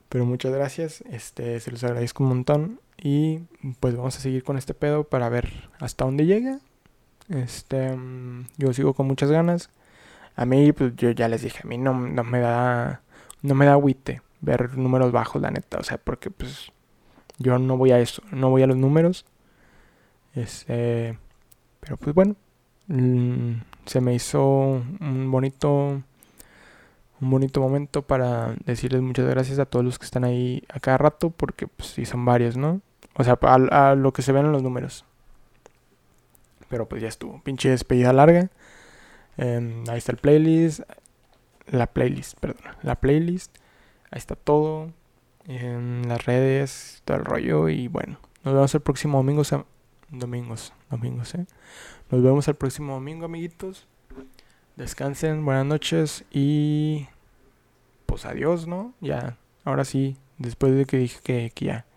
Pero 0.09 0.25
muchas 0.25 0.53
gracias, 0.53 1.01
este, 1.09 1.59
se 1.59 1.71
los 1.71 1.83
agradezco 1.83 2.23
un 2.23 2.29
montón. 2.29 2.79
Y 2.97 3.39
pues 3.79 3.95
vamos 3.95 4.15
a 4.17 4.19
seguir 4.21 4.43
con 4.43 4.57
este 4.57 4.73
pedo 4.73 5.03
para 5.05 5.29
ver 5.29 5.69
hasta 5.79 6.05
dónde 6.05 6.25
llega. 6.25 6.59
Este, 7.29 7.97
yo 8.57 8.73
sigo 8.73 8.93
con 8.93 9.07
muchas 9.07 9.31
ganas. 9.31 9.69
A 10.35 10.45
mí, 10.45 10.71
pues 10.73 10.95
yo 10.95 11.11
ya 11.11 11.27
les 11.27 11.41
dije, 11.43 11.61
a 11.63 11.67
mí 11.67 11.77
no, 11.77 11.93
no 11.93 12.23
me 12.23 12.39
da, 12.39 13.01
no 13.41 13.55
me 13.55 13.65
da 13.65 13.73
agüite 13.73 14.21
ver 14.41 14.77
números 14.77 15.11
bajos, 15.11 15.41
la 15.41 15.51
neta. 15.51 15.79
O 15.79 15.83
sea, 15.83 15.97
porque 15.97 16.31
pues 16.31 16.71
yo 17.39 17.59
no 17.59 17.77
voy 17.77 17.91
a 17.91 17.99
eso, 17.99 18.23
no 18.31 18.49
voy 18.49 18.63
a 18.63 18.67
los 18.67 18.77
números. 18.77 19.25
Este, 20.35 21.17
pero 21.81 21.97
pues 21.97 22.15
bueno, 22.15 22.35
Mm, 22.87 23.61
se 23.85 24.01
me 24.01 24.13
hizo 24.13 24.81
un 24.99 25.31
bonito 25.31 26.01
un 27.23 27.29
bonito 27.29 27.61
momento 27.61 28.01
para 28.01 28.55
decirles 28.65 29.01
muchas 29.01 29.27
gracias 29.27 29.57
a 29.59 29.65
todos 29.65 29.85
los 29.85 29.97
que 29.97 30.05
están 30.05 30.23
ahí 30.23 30.63
a 30.69 30.79
cada 30.79 30.97
rato 30.97 31.29
porque 31.29 31.67
pues 31.67 31.89
sí 31.89 32.05
son 32.05 32.25
varios, 32.25 32.57
¿no? 32.57 32.81
O 33.15 33.23
sea, 33.23 33.37
a, 33.41 33.95
lo 33.95 34.11
que 34.11 34.21
se 34.21 34.31
ven 34.31 34.45
en 34.45 34.51
los 34.51 34.63
números. 34.63 35.05
Pero 36.69 36.87
pues 36.87 37.01
ya 37.01 37.07
estuvo. 37.07 37.41
Pinche 37.43 37.69
despedida 37.69 38.11
larga. 38.11 38.49
Em, 39.37 39.83
ahí 39.89 39.97
está 39.97 40.11
el 40.11 40.17
playlist. 40.17 40.81
La 41.67 41.87
playlist, 41.87 42.39
perdón. 42.39 42.63
La 42.81 42.95
playlist. 42.95 43.55
Ahí 44.11 44.17
está 44.17 44.35
todo. 44.35 44.91
En 45.45 46.07
las 46.07 46.25
redes, 46.25 47.01
todo 47.05 47.17
el 47.17 47.25
rollo. 47.25 47.69
Y 47.69 47.87
bueno, 47.87 48.17
nos 48.43 48.53
vemos 48.53 48.73
el 48.73 48.81
próximo 48.81 49.19
domingo. 49.19 49.43
Domingos, 50.09 50.73
domingos, 50.89 51.35
¿eh? 51.35 51.45
Nos 52.13 52.21
vemos 52.21 52.47
el 52.47 52.53
próximo 52.53 52.93
domingo, 52.93 53.25
amiguitos. 53.25 53.87
Descansen, 54.75 55.43
buenas 55.43 55.65
noches 55.65 56.25
y 56.29 57.07
pues 58.05 58.25
adiós, 58.25 58.67
¿no? 58.67 58.93
Ya, 59.01 59.39
ahora 59.63 59.83
sí, 59.83 60.15
después 60.37 60.75
de 60.75 60.85
que 60.85 60.97
dije 60.97 61.19
que, 61.23 61.65
ya, 61.65 61.87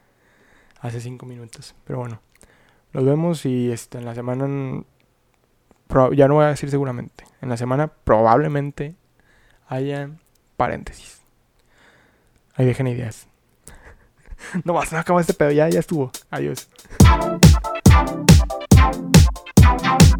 hace 0.80 1.02
cinco 1.02 1.26
minutos. 1.26 1.74
Pero 1.84 1.98
bueno, 1.98 2.22
nos 2.94 3.04
vemos 3.04 3.44
y 3.44 3.70
este, 3.70 3.98
en 3.98 4.06
la 4.06 4.14
semana, 4.14 4.46
ya 6.14 6.28
no 6.28 6.34
voy 6.36 6.44
a 6.46 6.48
decir 6.48 6.70
seguramente, 6.70 7.24
en 7.42 7.50
la 7.50 7.58
semana 7.58 7.88
probablemente 7.88 8.94
haya 9.68 10.08
paréntesis. 10.56 11.20
Ahí 12.54 12.64
dejen 12.64 12.86
ideas. 12.86 13.28
no 14.64 14.72
más, 14.72 14.90
no 14.94 14.98
acaba 14.98 15.20
este 15.20 15.34
pedo, 15.34 15.50
ya, 15.50 15.68
ya 15.68 15.80
estuvo. 15.80 16.10
Adiós. 16.30 16.70
Thank 19.66 20.10
you. 20.10 20.15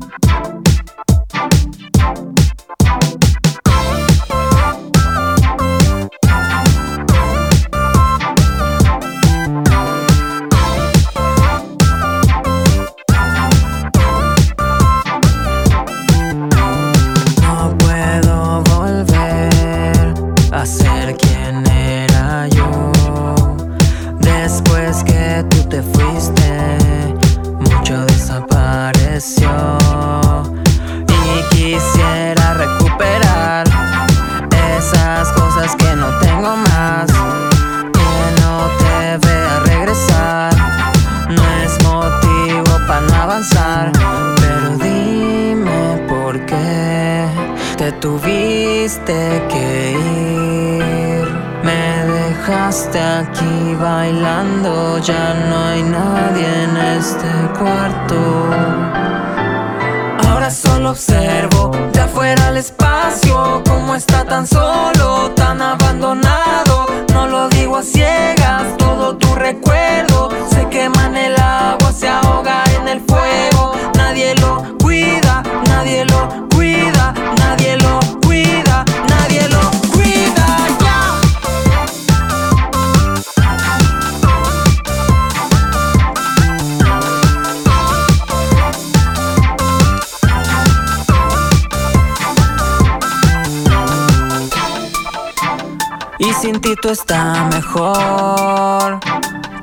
Y 96.18 96.32
sin 96.32 96.60
ti 96.60 96.74
tú 96.80 96.90
está 96.90 97.48
mejor. 97.52 99.00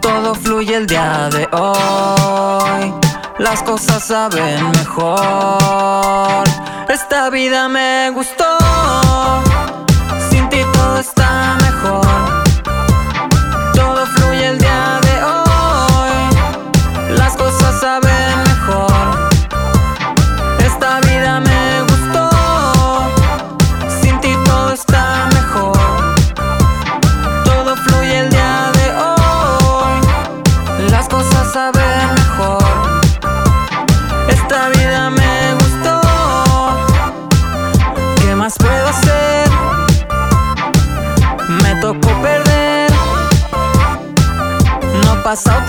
Todo 0.02 0.36
fluye 0.36 0.76
el 0.76 0.88
día 0.88 1.30
de 1.30 1.48
hoy 1.52 2.94
las 3.40 3.64
cosas 3.64 4.04
saben 4.04 4.70
mejor. 4.72 6.44
Esta 6.88 7.30
vida 7.30 7.68
me 7.68 8.10
gustó, 8.12 8.58
No 45.34 45.63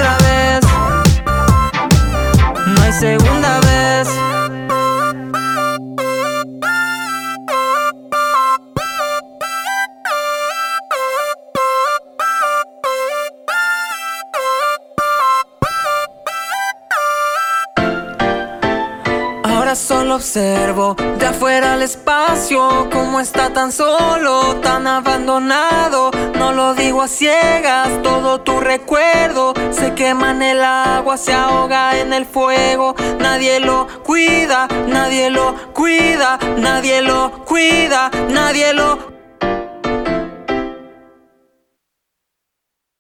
observo 20.25 20.97
de 21.19 21.27
afuera 21.27 21.75
el 21.75 21.83
espacio, 21.83 22.89
como 22.91 23.21
está 23.21 23.53
tan 23.53 23.71
solo, 23.71 24.57
tan 24.63 24.87
abandonado. 24.87 26.11
No 26.39 26.53
lo 26.53 26.75
digo 26.75 27.03
a 27.03 27.09
ciegas, 27.09 28.01
todo 28.03 28.41
tu 28.41 28.59
recuerdo 28.59 29.53
se 29.71 29.93
quema 29.93 30.31
en 30.31 30.41
el 30.41 30.65
agua, 30.65 31.19
se 31.19 31.35
ahoga 31.35 31.99
en 31.99 32.15
el 32.15 32.25
fuego. 32.25 32.95
Nadie 33.21 33.61
lo 33.61 33.87
cuida, 34.03 34.67
nadie 34.89 35.29
lo 35.29 35.75
cuida, 35.75 36.39
nadie 36.57 37.03
lo 37.03 37.45
cuida, 37.45 38.11
nadie 38.31 38.73
lo 38.73 39.14